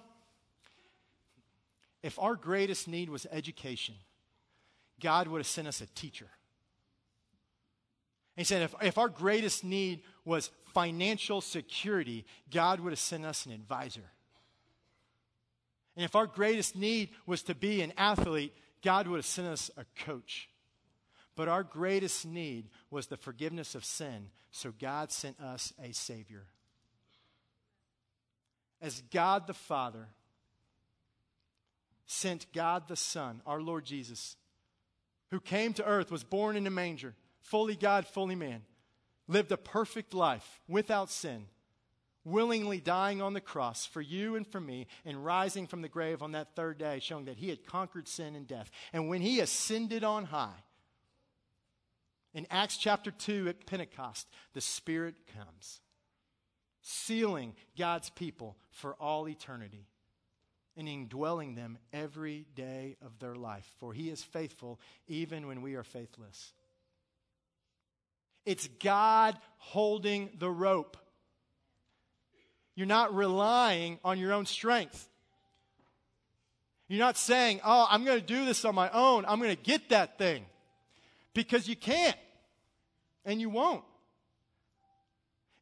if 2.02 2.18
our 2.18 2.36
greatest 2.36 2.88
need 2.88 3.08
was 3.08 3.26
education, 3.32 3.94
God 5.00 5.28
would 5.28 5.38
have 5.38 5.46
sent 5.46 5.66
us 5.66 5.80
a 5.80 5.86
teacher. 5.86 6.28
He 8.36 8.44
said, 8.44 8.62
if, 8.62 8.74
if 8.82 8.98
our 8.98 9.08
greatest 9.08 9.64
need 9.64 10.02
was 10.24 10.50
financial 10.74 11.40
security, 11.40 12.26
God 12.50 12.80
would 12.80 12.90
have 12.90 12.98
sent 12.98 13.24
us 13.24 13.46
an 13.46 13.52
advisor. 13.52 14.04
And 15.96 16.04
if 16.04 16.14
our 16.14 16.26
greatest 16.26 16.76
need 16.76 17.10
was 17.24 17.42
to 17.44 17.54
be 17.54 17.80
an 17.80 17.94
athlete, 17.96 18.52
God 18.82 19.08
would 19.08 19.16
have 19.16 19.26
sent 19.26 19.48
us 19.48 19.70
a 19.78 19.86
coach. 20.04 20.50
But 21.34 21.48
our 21.48 21.62
greatest 21.62 22.26
need 22.26 22.68
was 22.90 23.06
the 23.06 23.16
forgiveness 23.16 23.74
of 23.74 23.84
sin, 23.84 24.28
so 24.50 24.72
God 24.78 25.10
sent 25.10 25.40
us 25.40 25.72
a 25.82 25.92
Savior. 25.92 26.44
As 28.82 29.02
God 29.10 29.46
the 29.46 29.54
Father 29.54 30.08
sent 32.06 32.52
God 32.52 32.88
the 32.88 32.96
Son, 32.96 33.40
our 33.46 33.60
Lord 33.60 33.84
Jesus, 33.86 34.36
who 35.30 35.40
came 35.40 35.72
to 35.74 35.84
earth, 35.84 36.10
was 36.10 36.22
born 36.22 36.56
in 36.56 36.66
a 36.66 36.70
manger, 36.70 37.14
fully 37.50 37.76
God, 37.76 38.06
fully 38.06 38.34
man, 38.34 38.62
lived 39.28 39.52
a 39.52 39.56
perfect 39.56 40.14
life 40.14 40.60
without 40.68 41.10
sin, 41.10 41.46
willingly 42.24 42.80
dying 42.80 43.22
on 43.22 43.32
the 43.32 43.40
cross 43.40 43.86
for 43.86 44.00
you 44.00 44.36
and 44.36 44.46
for 44.46 44.60
me, 44.60 44.86
and 45.04 45.24
rising 45.24 45.66
from 45.66 45.82
the 45.82 45.88
grave 45.88 46.22
on 46.22 46.32
that 46.32 46.54
third 46.54 46.78
day, 46.78 46.98
showing 47.00 47.26
that 47.26 47.38
he 47.38 47.48
had 47.48 47.66
conquered 47.66 48.08
sin 48.08 48.34
and 48.36 48.46
death. 48.46 48.70
And 48.92 49.08
when 49.08 49.20
he 49.20 49.40
ascended 49.40 50.04
on 50.04 50.24
high, 50.24 50.62
in 52.34 52.46
Acts 52.50 52.76
chapter 52.76 53.10
2 53.10 53.48
at 53.48 53.66
Pentecost, 53.66 54.28
the 54.52 54.60
Spirit 54.60 55.14
comes, 55.34 55.80
sealing 56.82 57.54
God's 57.78 58.10
people 58.10 58.56
for 58.70 58.94
all 58.94 59.28
eternity 59.28 59.86
and 60.76 60.86
indwelling 60.88 61.54
them 61.54 61.78
every 61.92 62.44
day 62.54 62.96
of 63.04 63.18
their 63.18 63.34
life. 63.34 63.66
For 63.78 63.94
he 63.94 64.10
is 64.10 64.22
faithful 64.22 64.78
even 65.08 65.46
when 65.46 65.62
we 65.62 65.74
are 65.76 65.82
faithless. 65.82 66.52
It's 68.46 68.68
God 68.80 69.36
holding 69.58 70.30
the 70.38 70.50
rope. 70.50 70.96
You're 72.76 72.86
not 72.86 73.14
relying 73.14 73.98
on 74.04 74.18
your 74.18 74.32
own 74.32 74.46
strength. 74.46 75.08
You're 76.88 77.00
not 77.00 77.16
saying, 77.16 77.60
oh, 77.64 77.86
I'm 77.90 78.04
going 78.04 78.20
to 78.20 78.24
do 78.24 78.44
this 78.44 78.64
on 78.64 78.74
my 78.74 78.88
own. 78.90 79.24
I'm 79.26 79.40
going 79.40 79.54
to 79.54 79.62
get 79.62 79.88
that 79.88 80.18
thing. 80.18 80.46
Because 81.34 81.68
you 81.68 81.74
can't 81.74 82.16
and 83.24 83.40
you 83.40 83.50
won't. 83.50 83.82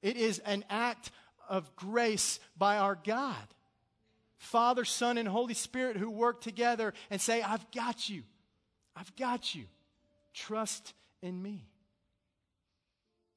It 0.02 0.16
is 0.16 0.38
an 0.40 0.64
act 0.68 1.10
of 1.48 1.74
grace 1.76 2.38
by 2.58 2.76
our 2.76 2.98
God. 3.02 3.34
Father, 4.36 4.84
Son, 4.84 5.16
and 5.16 5.26
Holy 5.26 5.54
Spirit 5.54 5.96
who 5.96 6.10
work 6.10 6.42
together 6.42 6.92
and 7.10 7.20
say, 7.20 7.40
I've 7.40 7.70
got 7.70 8.08
you. 8.08 8.22
I've 8.94 9.16
got 9.16 9.54
you. 9.54 9.64
Trust 10.34 10.92
in 11.22 11.42
me. 11.42 11.64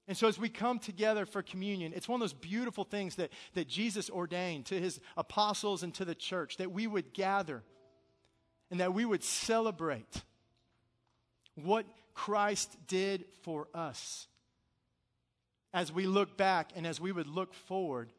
And 0.07 0.15
so, 0.15 0.27
as 0.27 0.39
we 0.39 0.47
come 0.47 0.79
together 0.79 1.25
for 1.25 1.41
communion, 1.41 1.91
it's 1.93 2.07
one 2.07 2.21
of 2.21 2.21
those 2.21 2.33
beautiful 2.33 2.85
things 2.85 3.15
that, 3.15 3.29
that 3.55 3.67
Jesus 3.67 4.09
ordained 4.09 4.67
to 4.67 4.79
his 4.79 5.01
apostles 5.17 5.83
and 5.83 5.93
to 5.95 6.05
the 6.05 6.15
church 6.15 6.57
that 6.57 6.71
we 6.71 6.87
would 6.87 7.13
gather 7.13 7.61
and 8.71 8.79
that 8.79 8.93
we 8.93 9.03
would 9.03 9.23
celebrate 9.23 10.23
what 11.55 11.85
Christ 12.13 12.77
did 12.87 13.25
for 13.41 13.67
us 13.73 14.27
as 15.73 15.91
we 15.91 16.07
look 16.07 16.37
back 16.37 16.71
and 16.75 16.87
as 16.87 17.01
we 17.01 17.11
would 17.11 17.27
look 17.27 17.53
forward 17.53 18.13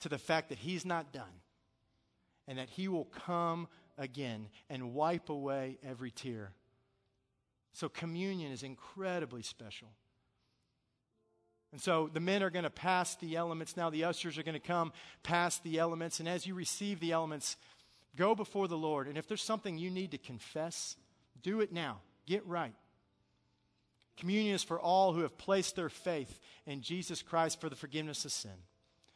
to 0.00 0.10
the 0.10 0.18
fact 0.18 0.50
that 0.50 0.58
He's 0.58 0.84
not 0.84 1.10
done 1.10 1.40
and 2.46 2.58
that 2.58 2.68
He 2.68 2.86
will 2.86 3.06
come 3.06 3.66
again 3.96 4.48
and 4.68 4.92
wipe 4.92 5.30
away 5.30 5.78
every 5.82 6.10
tear. 6.10 6.52
So, 7.72 7.88
communion 7.88 8.52
is 8.52 8.62
incredibly 8.62 9.42
special. 9.42 9.88
And 11.72 11.80
so 11.80 12.10
the 12.12 12.20
men 12.20 12.42
are 12.42 12.50
going 12.50 12.64
to 12.64 12.70
pass 12.70 13.14
the 13.16 13.36
elements. 13.36 13.76
Now 13.76 13.90
the 13.90 14.04
ushers 14.04 14.38
are 14.38 14.42
going 14.42 14.54
to 14.54 14.60
come 14.60 14.92
pass 15.22 15.58
the 15.58 15.78
elements. 15.78 16.18
And 16.18 16.28
as 16.28 16.46
you 16.46 16.54
receive 16.54 17.00
the 17.00 17.12
elements, 17.12 17.56
go 18.16 18.34
before 18.34 18.66
the 18.66 18.76
Lord. 18.76 19.06
And 19.06 19.16
if 19.16 19.28
there's 19.28 19.42
something 19.42 19.78
you 19.78 19.90
need 19.90 20.10
to 20.10 20.18
confess, 20.18 20.96
do 21.42 21.60
it 21.60 21.72
now. 21.72 21.98
Get 22.26 22.46
right. 22.46 22.74
Communion 24.16 24.54
is 24.54 24.64
for 24.64 24.80
all 24.80 25.12
who 25.12 25.22
have 25.22 25.38
placed 25.38 25.76
their 25.76 25.88
faith 25.88 26.40
in 26.66 26.82
Jesus 26.82 27.22
Christ 27.22 27.60
for 27.60 27.68
the 27.68 27.76
forgiveness 27.76 28.24
of 28.24 28.32
sin. 28.32 28.50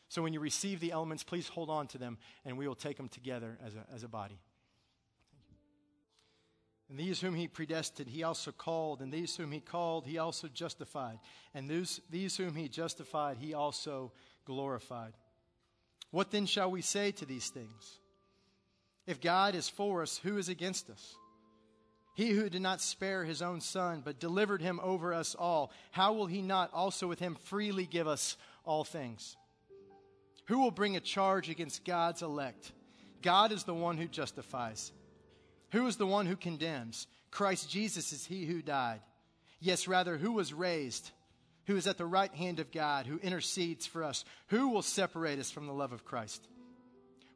So 0.08 0.22
when 0.22 0.32
you 0.32 0.40
receive 0.40 0.80
the 0.80 0.92
elements, 0.92 1.24
please 1.24 1.48
hold 1.48 1.68
on 1.68 1.88
to 1.88 1.98
them 1.98 2.18
and 2.44 2.56
we 2.56 2.68
will 2.68 2.74
take 2.74 2.96
them 2.96 3.08
together 3.08 3.58
as 3.64 3.74
a, 3.74 3.84
as 3.92 4.04
a 4.04 4.08
body. 4.08 4.38
And 6.88 6.98
these 6.98 7.20
whom 7.20 7.34
he 7.34 7.48
predestined, 7.48 8.08
he 8.08 8.22
also 8.22 8.52
called. 8.52 9.00
And 9.00 9.12
these 9.12 9.36
whom 9.36 9.52
he 9.52 9.60
called, 9.60 10.06
he 10.06 10.18
also 10.18 10.48
justified. 10.48 11.18
And 11.54 11.68
these, 11.68 12.00
these 12.10 12.36
whom 12.36 12.54
he 12.54 12.68
justified, 12.68 13.38
he 13.38 13.54
also 13.54 14.12
glorified. 14.44 15.14
What 16.10 16.30
then 16.30 16.46
shall 16.46 16.70
we 16.70 16.82
say 16.82 17.10
to 17.12 17.24
these 17.24 17.48
things? 17.48 17.98
If 19.06 19.20
God 19.20 19.54
is 19.54 19.68
for 19.68 20.02
us, 20.02 20.18
who 20.18 20.36
is 20.38 20.48
against 20.48 20.90
us? 20.90 21.16
He 22.14 22.30
who 22.30 22.48
did 22.48 22.62
not 22.62 22.80
spare 22.80 23.24
his 23.24 23.42
own 23.42 23.60
son, 23.60 24.02
but 24.04 24.20
delivered 24.20 24.62
him 24.62 24.78
over 24.82 25.12
us 25.12 25.34
all, 25.34 25.72
how 25.90 26.12
will 26.12 26.26
he 26.26 26.42
not 26.42 26.72
also 26.72 27.08
with 27.08 27.18
him 27.18 27.34
freely 27.34 27.86
give 27.86 28.06
us 28.06 28.36
all 28.64 28.84
things? 28.84 29.36
Who 30.46 30.60
will 30.60 30.70
bring 30.70 30.96
a 30.96 31.00
charge 31.00 31.50
against 31.50 31.84
God's 31.84 32.22
elect? 32.22 32.70
God 33.20 33.50
is 33.50 33.64
the 33.64 33.74
one 33.74 33.96
who 33.96 34.06
justifies. 34.06 34.92
Who 35.74 35.86
is 35.86 35.96
the 35.96 36.06
one 36.06 36.26
who 36.26 36.36
condemns? 36.36 37.06
Christ 37.30 37.68
Jesus 37.68 38.12
is 38.12 38.24
he 38.24 38.46
who 38.46 38.62
died. 38.62 39.00
Yes, 39.60 39.86
rather, 39.86 40.16
who 40.16 40.32
was 40.32 40.54
raised, 40.54 41.10
who 41.66 41.76
is 41.76 41.86
at 41.86 41.98
the 41.98 42.06
right 42.06 42.32
hand 42.32 42.60
of 42.60 42.72
God, 42.72 43.06
who 43.06 43.18
intercedes 43.18 43.86
for 43.86 44.02
us. 44.02 44.24
Who 44.48 44.70
will 44.70 44.82
separate 44.82 45.38
us 45.38 45.50
from 45.50 45.66
the 45.66 45.72
love 45.72 45.92
of 45.92 46.04
Christ? 46.04 46.48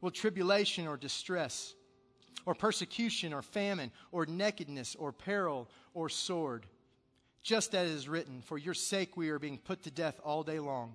Will 0.00 0.10
tribulation 0.10 0.86
or 0.86 0.96
distress? 0.96 1.74
or 2.48 2.54
persecution, 2.54 3.34
or 3.34 3.42
famine, 3.42 3.92
or 4.10 4.24
nakedness, 4.24 4.94
or 4.94 5.12
peril, 5.12 5.68
or 5.92 6.08
sword. 6.08 6.64
Just 7.42 7.74
as 7.74 7.90
it 7.90 7.94
is 7.94 8.08
written, 8.08 8.40
For 8.40 8.56
your 8.56 8.72
sake 8.72 9.18
we 9.18 9.28
are 9.28 9.38
being 9.38 9.58
put 9.58 9.82
to 9.82 9.90
death 9.90 10.18
all 10.24 10.42
day 10.42 10.58
long. 10.58 10.94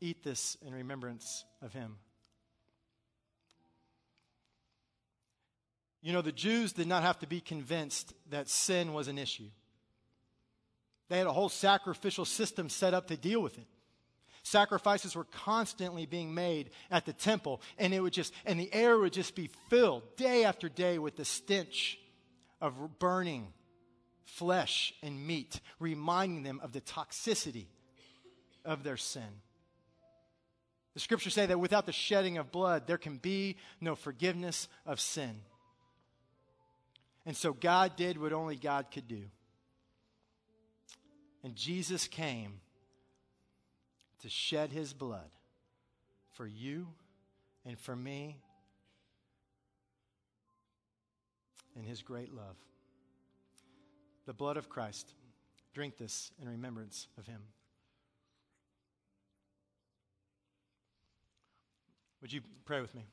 Eat 0.00 0.22
this 0.22 0.56
in 0.66 0.74
remembrance 0.74 1.44
of 1.62 1.72
him. 1.72 1.96
You 6.02 6.12
know, 6.12 6.20
the 6.20 6.32
Jews 6.32 6.72
did 6.72 6.86
not 6.86 7.02
have 7.02 7.18
to 7.20 7.26
be 7.26 7.40
convinced 7.40 8.12
that 8.28 8.48
sin 8.48 8.92
was 8.92 9.08
an 9.08 9.16
issue. 9.16 9.48
They 11.08 11.18
had 11.18 11.26
a 11.26 11.32
whole 11.32 11.48
sacrificial 11.48 12.26
system 12.26 12.68
set 12.68 12.92
up 12.92 13.06
to 13.08 13.16
deal 13.16 13.40
with 13.40 13.56
it. 13.56 13.66
Sacrifices 14.42 15.16
were 15.16 15.24
constantly 15.24 16.04
being 16.04 16.34
made 16.34 16.68
at 16.90 17.06
the 17.06 17.14
temple, 17.14 17.62
and 17.78 17.94
it 17.94 18.00
would 18.00 18.12
just, 18.12 18.34
and 18.44 18.60
the 18.60 18.72
air 18.74 18.98
would 18.98 19.14
just 19.14 19.34
be 19.34 19.48
filled 19.70 20.02
day 20.16 20.44
after 20.44 20.68
day 20.68 20.98
with 20.98 21.16
the 21.16 21.24
stench 21.24 21.98
of 22.60 22.98
burning 22.98 23.54
flesh 24.24 24.92
and 25.02 25.26
meat, 25.26 25.60
reminding 25.78 26.42
them 26.42 26.60
of 26.62 26.72
the 26.72 26.82
toxicity 26.82 27.66
of 28.64 28.82
their 28.84 28.98
sin. 28.98 29.40
The 30.94 31.00
scriptures 31.00 31.34
say 31.34 31.46
that 31.46 31.58
without 31.58 31.86
the 31.86 31.92
shedding 31.92 32.38
of 32.38 32.52
blood, 32.52 32.86
there 32.86 32.98
can 32.98 33.18
be 33.18 33.56
no 33.80 33.96
forgiveness 33.96 34.68
of 34.86 35.00
sin. 35.00 35.40
And 37.26 37.36
so 37.36 37.52
God 37.52 37.96
did 37.96 38.20
what 38.20 38.32
only 38.32 38.56
God 38.56 38.86
could 38.92 39.08
do. 39.08 39.24
And 41.42 41.56
Jesus 41.56 42.06
came 42.06 42.60
to 44.22 44.28
shed 44.28 44.70
his 44.70 44.92
blood 44.92 45.30
for 46.32 46.46
you 46.46 46.88
and 47.66 47.78
for 47.78 47.94
me 47.94 48.38
in 51.76 51.84
his 51.84 52.02
great 52.02 52.32
love. 52.32 52.56
The 54.26 54.32
blood 54.32 54.56
of 54.56 54.68
Christ. 54.68 55.12
Drink 55.74 55.98
this 55.98 56.30
in 56.40 56.48
remembrance 56.48 57.08
of 57.18 57.26
him. 57.26 57.40
Would 62.24 62.32
you 62.32 62.40
pray 62.64 62.80
with 62.80 62.94
me? 62.94 63.04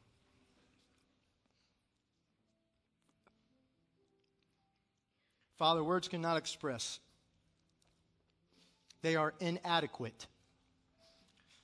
Father, 5.57 5.83
words 5.83 6.07
cannot 6.07 6.37
express, 6.37 7.01
they 9.01 9.17
are 9.17 9.33
inadequate 9.41 10.27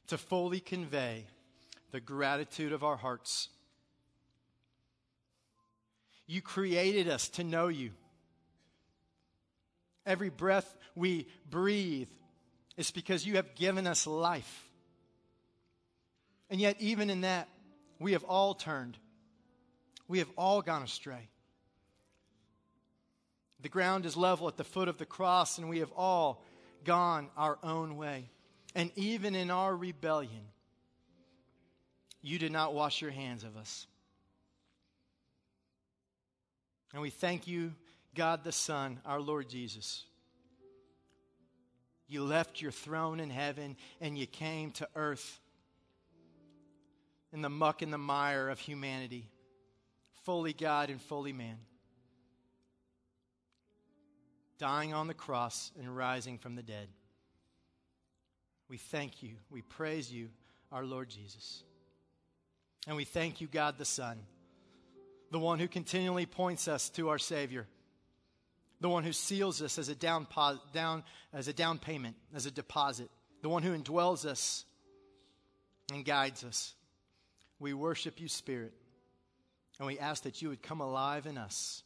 to 0.08 0.18
fully 0.18 0.60
convey 0.60 1.24
the 1.92 2.02
gratitude 2.02 2.74
of 2.74 2.84
our 2.84 2.98
hearts. 2.98 3.48
You 6.26 6.42
created 6.42 7.08
us 7.08 7.30
to 7.30 7.46
know 7.46 7.70
you. 7.70 7.92
Every 10.06 10.30
breath 10.30 10.76
we 10.96 11.28
breathe, 11.50 12.10
It's 12.76 12.92
because 12.92 13.26
you 13.26 13.38
have 13.38 13.56
given 13.56 13.88
us 13.88 14.06
life. 14.06 14.67
And 16.50 16.62
yet, 16.62 16.78
even 16.80 17.10
in 17.10 17.22
that, 17.22 17.48
we 18.00 18.14
have 18.14 18.24
all 18.24 18.54
turned. 18.54 18.98
We 20.08 20.20
have 20.20 20.30
all 20.38 20.62
gone 20.62 20.84
astray. 20.84 21.30
The 23.62 23.70
ground 23.70 24.06
is 24.06 24.16
level 24.16 24.48
at 24.48 24.56
the 24.56 24.64
foot 24.64 24.88
of 24.88 24.98
the 24.98 25.06
cross, 25.06 25.58
and 25.58 25.68
we 25.68 25.80
have 25.80 25.92
all 25.96 26.44
gone 26.84 27.30
our 27.36 27.58
own 27.64 27.98
way. 27.98 28.30
And 28.76 28.92
even 28.96 29.36
in 29.36 29.50
our 29.50 29.76
rebellion, 29.76 30.48
you 32.22 32.40
did 32.40 32.52
not 32.52 32.74
wash 32.74 33.02
your 33.02 33.12
hands 33.12 33.44
of 33.44 33.58
us. 33.58 33.88
And 36.94 37.02
we 37.02 37.10
thank 37.10 37.48
you, 37.48 37.74
God 38.16 38.44
the 38.44 38.52
Son, 38.52 39.00
our 39.06 39.20
Lord 39.20 39.50
Jesus. 39.50 40.04
You 42.08 42.24
left 42.24 42.62
your 42.62 42.72
throne 42.72 43.20
in 43.20 43.30
heaven 43.30 43.76
and 44.00 44.18
you 44.18 44.26
came 44.26 44.72
to 44.74 44.88
earth 44.96 45.40
in 47.38 47.44
the 47.44 47.50
muck 47.50 47.84
and 47.84 47.94
the 47.94 48.00
mire 48.00 48.50
of 48.50 48.58
humanity, 48.58 49.30
fully 50.24 50.54
God 50.54 50.90
and 50.90 51.00
fully 51.00 51.34
man, 51.34 51.60
dying 54.58 54.92
on 54.92 55.06
the 55.06 55.14
cross 55.14 55.72
and 55.80 55.96
rising 55.96 56.40
from 56.40 56.56
the 56.56 56.64
dead. 56.64 56.88
We 58.70 58.78
thank 58.78 59.22
you. 59.22 59.34
We 59.52 59.62
praise 59.62 60.12
you, 60.12 60.30
our 60.72 60.84
Lord 60.84 61.10
Jesus. 61.10 61.62
And 62.88 62.98
we 62.98 63.04
thank 63.04 63.40
you, 63.40 63.46
God 63.46 63.78
the 63.78 63.86
Son, 63.86 64.18
the 65.30 65.38
one 65.38 65.60
who 65.60 65.68
continually 65.68 66.26
points 66.26 66.68
us 66.68 66.90
to 66.90 67.10
our 67.10 67.20
Savior, 67.20 67.68
the 68.82 68.90
one 68.90 69.04
who 69.04 69.14
seals 69.14 69.62
us 69.62 69.78
as 69.78 69.90
a 69.90 69.96
down, 69.96 70.26
down, 70.74 71.04
as 71.32 71.48
a 71.48 71.54
down 71.54 71.78
payment, 71.78 72.16
as 72.34 72.48
a 72.48 72.52
deposit, 72.52 73.12
the 73.44 73.50
one 73.50 73.62
who 73.62 73.78
indwells 73.78 74.26
us 74.26 74.66
and 75.94 76.04
guides 76.04 76.44
us. 76.44 76.74
We 77.60 77.74
worship 77.74 78.20
you, 78.20 78.28
Spirit, 78.28 78.74
and 79.80 79.88
we 79.88 80.00
ask 80.00 80.24
that 80.24 80.42
you 80.42 80.50
would 80.50 80.62
come 80.62 80.82
alive 80.82 81.26
in 81.26 81.38
us, 81.38 81.84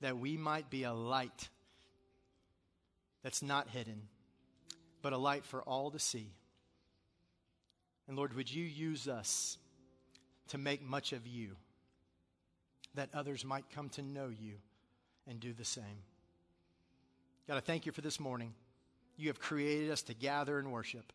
that 0.00 0.18
we 0.18 0.36
might 0.36 0.68
be 0.70 0.82
a 0.82 0.92
light 0.92 1.48
that's 3.22 3.42
not 3.42 3.68
hidden, 3.68 4.02
but 5.02 5.12
a 5.12 5.18
light 5.18 5.44
for 5.44 5.62
all 5.62 5.90
to 5.90 5.98
see. 5.98 6.32
And 8.08 8.16
Lord, 8.16 8.34
would 8.34 8.52
you 8.52 8.64
use 8.64 9.08
us 9.08 9.58
to 10.48 10.58
make 10.58 10.82
much 10.82 11.12
of 11.12 11.26
you, 11.26 11.56
that 12.94 13.10
others 13.14 13.44
might 13.44 13.64
come 13.74 13.88
to 13.90 14.02
know 14.02 14.28
you 14.28 14.54
and 15.28 15.40
do 15.40 15.52
the 15.52 15.64
same? 15.64 16.02
God, 17.48 17.56
I 17.56 17.60
thank 17.60 17.86
you 17.86 17.92
for 17.92 18.00
this 18.00 18.18
morning. 18.18 18.54
You 19.16 19.28
have 19.28 19.40
created 19.40 19.90
us 19.90 20.02
to 20.02 20.14
gather 20.14 20.58
and 20.58 20.72
worship. 20.72 21.12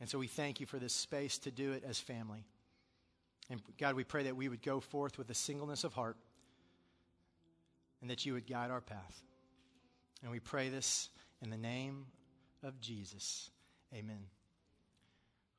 And 0.00 0.08
so 0.08 0.18
we 0.18 0.26
thank 0.26 0.60
you 0.60 0.66
for 0.66 0.78
this 0.78 0.92
space 0.92 1.38
to 1.38 1.50
do 1.50 1.72
it 1.72 1.84
as 1.86 1.98
family. 1.98 2.44
And 3.50 3.60
God, 3.78 3.94
we 3.94 4.04
pray 4.04 4.24
that 4.24 4.36
we 4.36 4.48
would 4.48 4.62
go 4.62 4.80
forth 4.80 5.18
with 5.18 5.30
a 5.30 5.34
singleness 5.34 5.84
of 5.84 5.92
heart 5.92 6.16
and 8.00 8.10
that 8.10 8.24
you 8.24 8.32
would 8.34 8.46
guide 8.46 8.70
our 8.70 8.80
path. 8.80 9.22
And 10.22 10.30
we 10.30 10.40
pray 10.40 10.68
this 10.68 11.10
in 11.42 11.50
the 11.50 11.56
name 11.56 12.06
of 12.62 12.80
Jesus. 12.80 13.50
Amen. 13.94 14.26